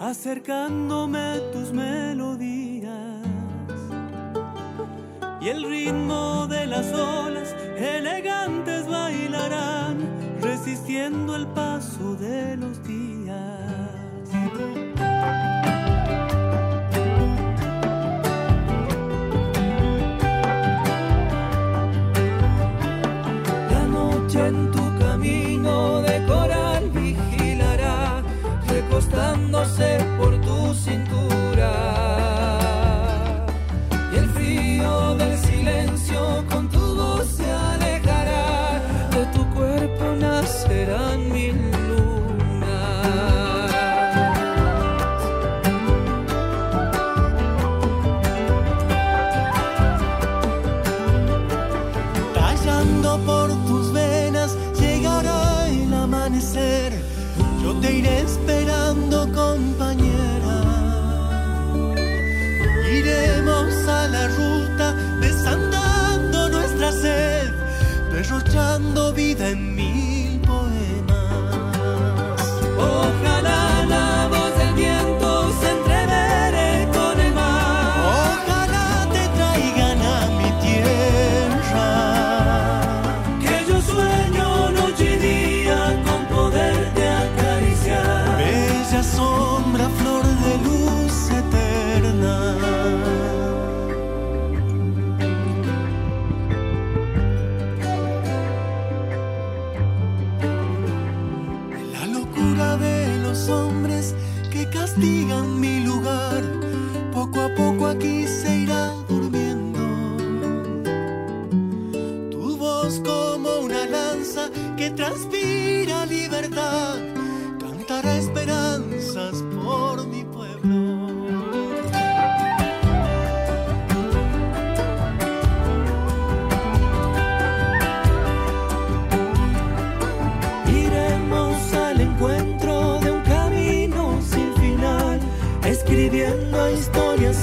acercándome 0.00 1.40
tus 1.52 1.74
melodías. 1.74 3.20
Y 5.42 5.48
el 5.50 5.62
ritmo 5.62 6.46
de 6.46 6.66
las 6.66 6.90
olas 6.94 7.54
elegantes 7.76 8.88
bailarán, 8.88 9.98
resistiendo 10.40 11.36
el 11.36 11.48
paso 11.48 12.16
de 12.16 12.56
los 12.56 12.82
días. 12.82 13.74
Recostándose 29.64 30.04
por 30.18 30.40
tu 30.40 30.43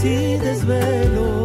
y 0.04 0.38
desvelos. 0.38 1.41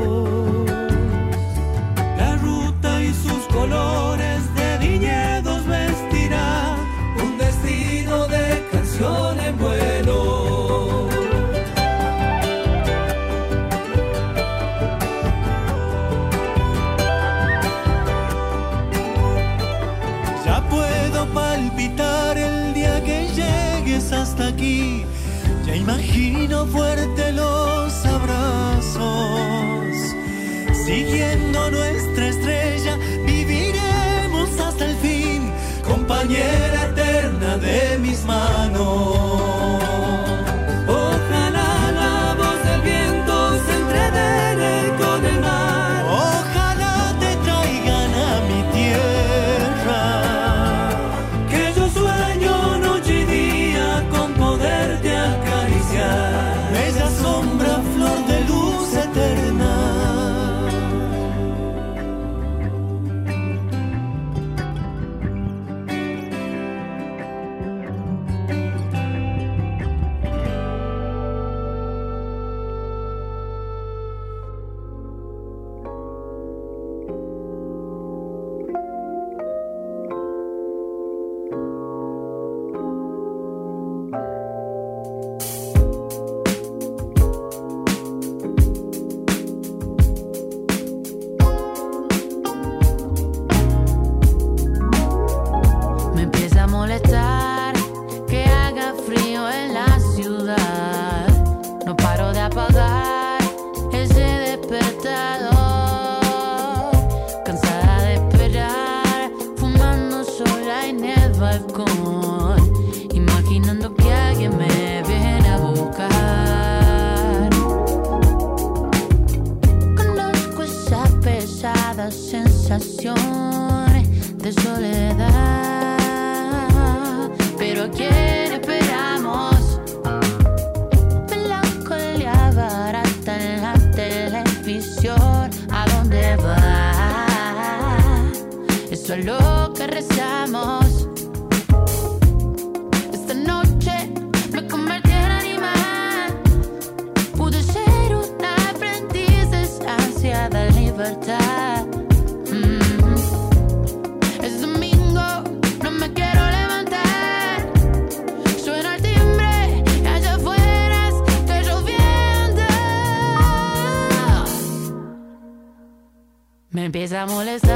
A 167.13 167.76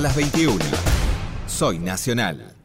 las 0.00 0.14
21. 0.16 0.64
Soy 1.46 1.78
Nacional. 1.78 2.57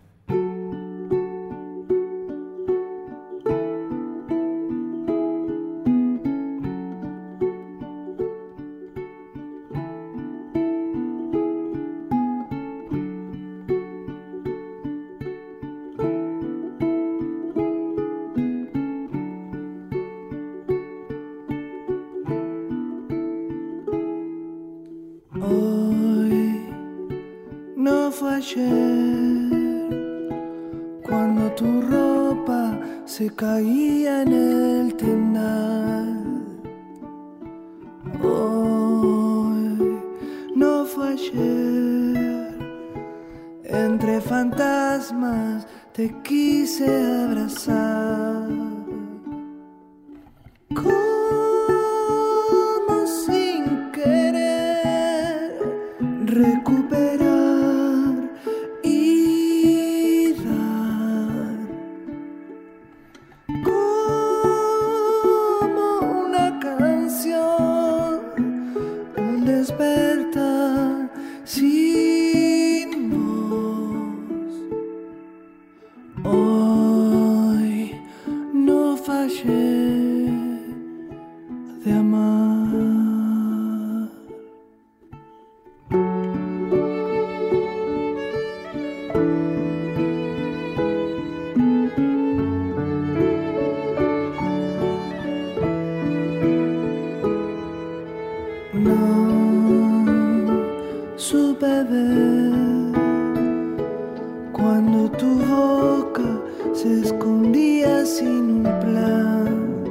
cuando 104.52 105.10
tu 105.12 105.30
boca 105.40 106.30
se 106.74 107.02
escondía 107.02 108.06
sin 108.06 108.66
un 108.66 108.80
plan. 108.82 109.84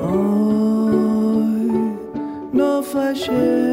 Hoy 0.00 1.70
no 2.52 2.82
fallé. 2.82 3.71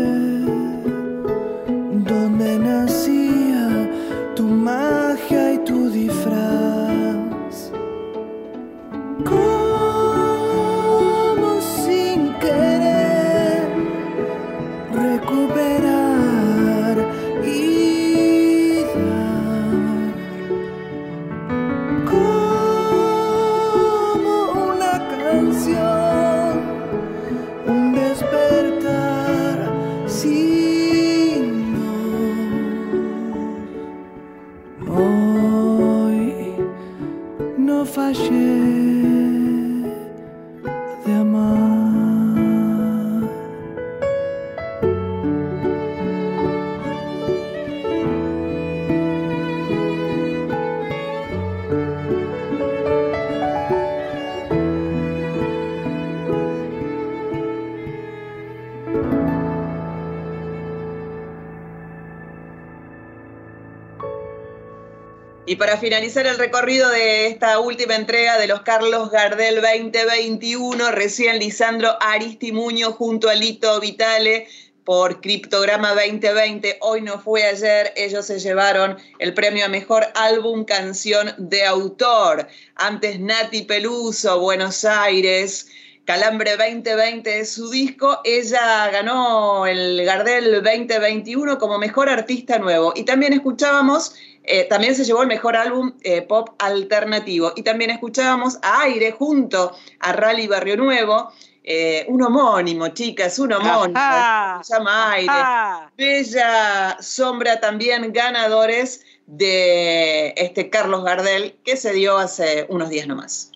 Para 65.59 65.77
finalizar 65.77 66.25
el 66.25 66.37
recorrido 66.37 66.89
de 66.89 67.27
esta 67.27 67.59
última 67.59 67.93
entrega 67.95 68.39
de 68.39 68.47
los 68.47 68.61
Carlos 68.61 69.11
Gardel 69.11 69.55
2021, 69.55 70.89
recién 70.91 71.37
Lisandro 71.37 71.97
Aristimuño 71.99 72.93
junto 72.93 73.29
a 73.29 73.35
Lito 73.35 73.77
Vitale 73.81 74.47
por 74.85 75.19
Criptograma 75.19 75.89
2020. 75.89 76.77
Hoy 76.79 77.01
no 77.01 77.19
fue 77.19 77.43
ayer, 77.43 77.91
ellos 77.97 78.25
se 78.25 78.39
llevaron 78.39 78.97
el 79.19 79.33
premio 79.33 79.65
a 79.65 79.67
Mejor 79.67 80.07
Álbum 80.15 80.63
Canción 80.63 81.33
de 81.37 81.65
Autor. 81.65 82.47
Antes 82.75 83.19
Nati 83.19 83.63
Peluso, 83.63 84.39
Buenos 84.39 84.85
Aires. 84.85 85.67
Calambre 86.05 86.57
2020 86.57 87.39
es 87.41 87.51
su 87.51 87.69
disco. 87.69 88.19
Ella 88.23 88.89
ganó 88.89 89.67
el 89.67 90.03
Gardel 90.05 90.63
2021 90.63 91.59
como 91.59 91.77
mejor 91.77 92.09
artista 92.09 92.57
nuevo. 92.57 92.93
Y 92.95 93.03
también 93.03 93.33
escuchábamos, 93.33 94.15
eh, 94.51 94.63
también 94.63 94.95
se 94.95 95.05
llevó 95.05 95.21
el 95.21 95.27
mejor 95.27 95.55
álbum 95.55 95.93
eh, 96.01 96.23
pop 96.23 96.49
alternativo. 96.57 97.53
Y 97.55 97.61
también 97.61 97.91
escuchábamos 97.91 98.57
a 98.63 98.81
Aire 98.81 99.11
junto 99.11 99.75
a 99.99 100.11
Rally 100.11 100.47
Barrio 100.47 100.75
Nuevo. 100.75 101.31
eh, 101.63 102.05
un 102.07 102.23
homónimo, 102.23 102.87
chicas, 102.87 103.37
un 103.37 103.53
homónimo. 103.53 103.99
Ajá, 103.99 104.63
se 104.63 104.73
llama 104.73 105.11
Aire. 105.11 105.29
ajá. 105.29 105.91
Bella 105.95 106.97
Sombra 106.99 107.59
también 107.59 108.11
ganadores 108.11 109.05
de 109.27 110.33
este 110.35 110.71
Carlos 110.71 111.03
Gardel 111.03 111.59
que 111.63 111.77
se 111.77 111.93
dio 111.93 112.17
hace 112.17 112.65
unos 112.69 112.89
días 112.89 113.05
nomás. 113.05 113.51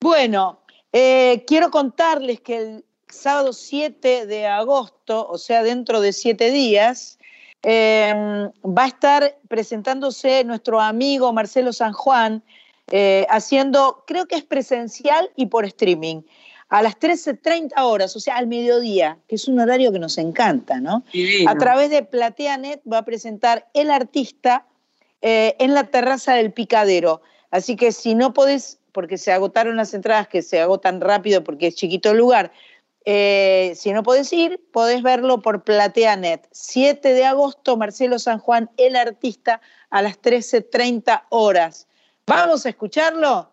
Bueno, 0.00 0.60
quiero 0.92 1.72
contarles 1.72 2.40
que 2.40 2.56
el 2.56 2.84
sábado 3.08 3.52
7 3.52 4.26
de 4.26 4.46
agosto, 4.46 5.26
o 5.28 5.36
sea, 5.36 5.64
dentro 5.64 6.00
de 6.00 6.12
siete 6.12 6.52
días, 6.52 7.18
eh, 7.62 8.50
va 8.64 8.84
a 8.84 8.88
estar 8.88 9.38
presentándose 9.48 10.44
nuestro 10.44 10.80
amigo 10.80 11.32
Marcelo 11.32 11.72
San 11.72 11.92
Juan, 11.92 12.42
eh, 12.90 13.26
haciendo, 13.28 14.04
creo 14.06 14.26
que 14.26 14.36
es 14.36 14.44
presencial 14.44 15.30
y 15.36 15.46
por 15.46 15.64
streaming, 15.64 16.22
a 16.70 16.82
las 16.82 16.98
13.30 16.98 17.72
horas, 17.82 18.14
o 18.16 18.20
sea, 18.20 18.36
al 18.36 18.46
mediodía, 18.46 19.18
que 19.28 19.34
es 19.34 19.48
un 19.48 19.58
horario 19.58 19.92
que 19.92 19.98
nos 19.98 20.18
encanta, 20.18 20.80
¿no? 20.80 21.04
Divino. 21.12 21.50
A 21.50 21.56
través 21.56 21.90
de 21.90 22.04
PlateaNet 22.04 22.80
va 22.90 22.98
a 22.98 23.04
presentar 23.04 23.68
El 23.74 23.90
Artista 23.90 24.66
eh, 25.20 25.56
en 25.58 25.74
la 25.74 25.84
terraza 25.84 26.34
del 26.34 26.52
Picadero. 26.52 27.22
Así 27.50 27.76
que 27.76 27.92
si 27.92 28.14
no 28.14 28.32
podés, 28.32 28.78
porque 28.92 29.18
se 29.18 29.32
agotaron 29.32 29.76
las 29.76 29.92
entradas, 29.94 30.28
que 30.28 30.42
se 30.42 30.60
agotan 30.60 31.00
rápido 31.00 31.42
porque 31.42 31.66
es 31.66 31.74
chiquito 31.74 32.12
el 32.12 32.18
lugar, 32.18 32.52
eh, 33.12 33.72
si 33.74 33.92
no 33.92 34.04
podés 34.04 34.32
ir, 34.32 34.64
podés 34.70 35.02
verlo 35.02 35.42
por 35.42 35.64
PlateaNet. 35.64 36.46
7 36.52 37.12
de 37.12 37.24
agosto, 37.24 37.76
Marcelo 37.76 38.20
San 38.20 38.38
Juan, 38.38 38.70
El 38.76 38.94
Artista, 38.94 39.60
a 39.90 40.00
las 40.00 40.22
13.30 40.22 41.24
horas. 41.30 41.88
¿Vamos 42.24 42.66
a 42.66 42.68
escucharlo? 42.68 43.50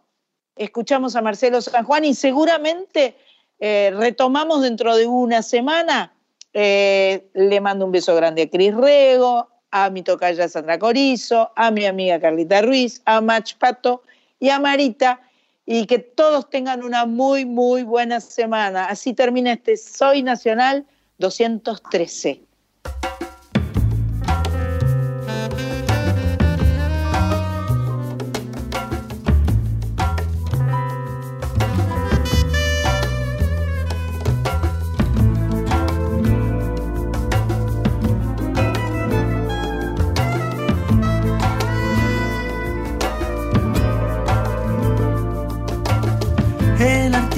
Escuchamos 0.55 1.15
a 1.15 1.23
Marcelo 1.23 1.59
San 1.63 1.85
Juan 1.85 2.05
y 2.05 2.13
seguramente 2.13 3.15
eh, 3.57 3.91
retomamos 3.95 4.61
dentro 4.61 4.95
de 4.95 5.07
una 5.07 5.41
semana. 5.41 6.13
Eh, 6.53 7.27
le 7.33 7.59
mando 7.59 7.85
un 7.85 7.91
beso 7.91 8.15
grande 8.15 8.43
a 8.43 8.49
Cris 8.51 8.75
Rego, 8.75 9.47
a 9.71 9.89
mi 9.89 10.03
tocaya 10.03 10.47
Sandra 10.47 10.77
Corizo, 10.77 11.51
a 11.55 11.71
mi 11.71 11.83
amiga 11.87 12.19
Carlita 12.19 12.61
Ruiz, 12.61 13.01
a 13.05 13.21
Mach 13.21 13.55
Pato 13.55 14.03
y 14.39 14.49
a 14.49 14.59
Marita. 14.59 15.19
Y 15.67 15.85
que 15.85 15.99
todos 15.99 16.49
tengan 16.49 16.81
una 16.83 17.05
muy, 17.05 17.45
muy 17.45 17.83
buena 17.83 18.21
semana. 18.21 18.85
Así 18.85 19.13
termina 19.13 19.53
este 19.53 19.77
Soy 19.77 20.23
Nacional 20.23 20.87
213. 21.19 22.46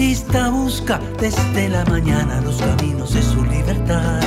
Artista 0.10 0.50
busca 0.50 1.00
desde 1.20 1.70
la 1.70 1.86
mañana 1.86 2.42
los 2.42 2.58
caminos 2.58 3.14
de 3.14 3.22
su 3.22 3.46
libertad. 3.46 4.20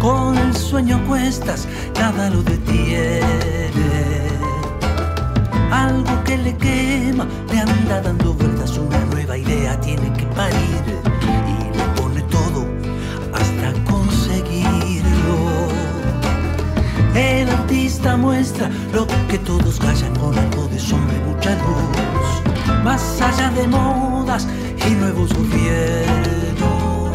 Con 0.00 0.36
el 0.36 0.56
sueño 0.56 1.00
cuestas, 1.06 1.68
nada 1.96 2.28
lo 2.30 2.42
detiene. 2.42 3.22
Algo 5.70 6.24
que 6.24 6.36
le 6.38 6.56
quema, 6.56 7.28
le 7.52 7.60
anda 7.60 8.00
dando 8.00 8.34
vueltas, 8.34 8.76
una 8.76 8.98
nueva 9.04 9.38
idea 9.38 9.80
tiene 9.80 10.12
que 10.14 10.26
parir. 10.34 10.82
Y 11.46 11.78
le 11.78 11.84
pone 11.94 12.22
todo 12.22 12.66
hasta 13.32 13.72
conseguirlo. 13.84 15.38
El 17.14 17.48
artista 17.50 18.16
muestra 18.16 18.68
lo 18.92 19.06
que 19.28 19.38
todos 19.38 19.78
callan 19.78 20.16
con 20.16 20.36
algo 20.36 20.66
de 20.66 20.80
sombra 20.80 21.14
y 21.16 21.20
mucha 21.20 21.50
luz. 21.50 22.82
Más 22.82 23.20
allá 23.20 23.50
de 23.50 23.68
modas 23.68 24.48
y 24.88 24.94
nuevos 24.94 25.32
gobiernos. 25.34 27.12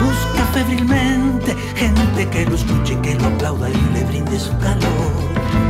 Busca 0.00 0.44
febrilmente 0.54 1.54
gente 1.76 2.28
que 2.28 2.46
lo 2.46 2.54
escuche, 2.54 2.98
que 3.00 3.14
lo 3.16 3.26
aplauda 3.26 3.68
y 3.68 3.94
le 3.94 4.04
brinde 4.04 4.38
su 4.38 4.56
calor. 4.58 5.12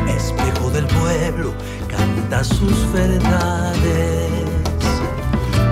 Espejo 0.09 0.71
del 0.71 0.87
pueblo, 0.87 1.53
canta 1.89 2.45
sus 2.45 2.93
verdades. 2.93 4.31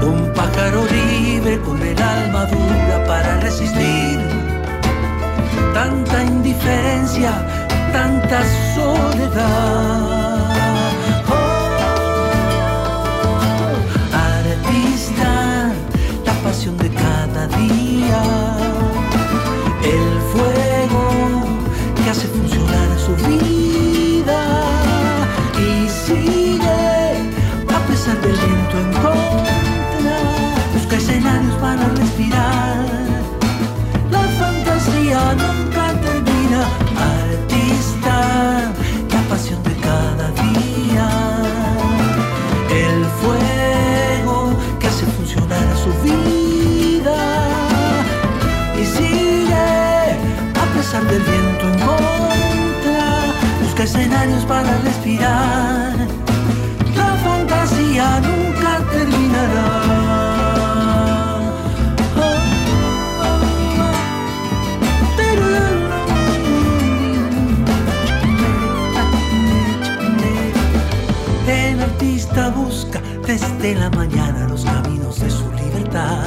Un 0.02 0.32
pájaro 0.34 0.84
libre 0.86 1.60
con 1.60 1.80
el 1.82 2.00
alma 2.02 2.46
dura 2.46 3.04
para 3.06 3.40
resistir 3.40 4.18
tanta 5.74 6.24
indiferencia, 6.24 7.32
tanta 7.92 8.42
soledad. 8.74 10.39
Cada 17.50 17.58
día, 17.58 18.59
escenarios 54.20 54.44
para 54.44 54.78
respirar. 54.78 55.94
La 56.96 57.16
fantasía 57.24 58.20
nunca 58.20 58.84
terminará. 58.90 59.80
El 71.46 71.80
artista 71.80 72.50
busca 72.50 73.00
desde 73.26 73.74
la 73.74 73.90
mañana 73.90 74.46
los 74.48 74.64
caminos 74.64 75.20
de 75.20 75.30
su 75.30 75.50
libertad. 75.52 76.24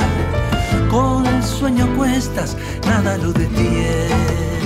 Con 0.90 1.26
el 1.26 1.44
sueño 1.44 1.88
cuestas, 1.96 2.58
nada 2.88 3.18
lo 3.18 3.32
detiene. 3.32 4.63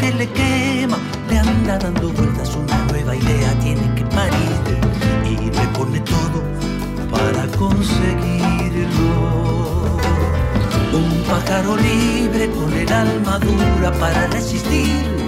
Que 0.00 0.12
le 0.12 0.28
quema, 0.28 0.98
le 1.28 1.38
anda 1.38 1.78
dando 1.78 2.10
vueltas, 2.10 2.56
una 2.56 2.84
nueva 2.90 3.16
idea 3.16 3.52
tiene 3.60 3.94
que 3.94 4.04
parir. 4.06 4.56
Y 5.24 5.50
le 5.50 5.66
pone 5.76 6.00
todo 6.00 6.42
para 7.10 7.46
conseguirlo. 7.56 9.12
Un 10.92 11.22
pájaro 11.28 11.76
libre 11.76 12.50
con 12.50 12.72
el 12.72 12.92
alma 12.92 13.38
dura 13.38 13.92
para 13.98 14.26
resistir 14.28 15.22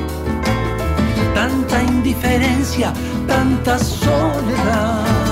tanta 1.35 1.83
indiferencia, 1.83 2.93
tanta 3.27 3.79
soledad. 3.79 5.24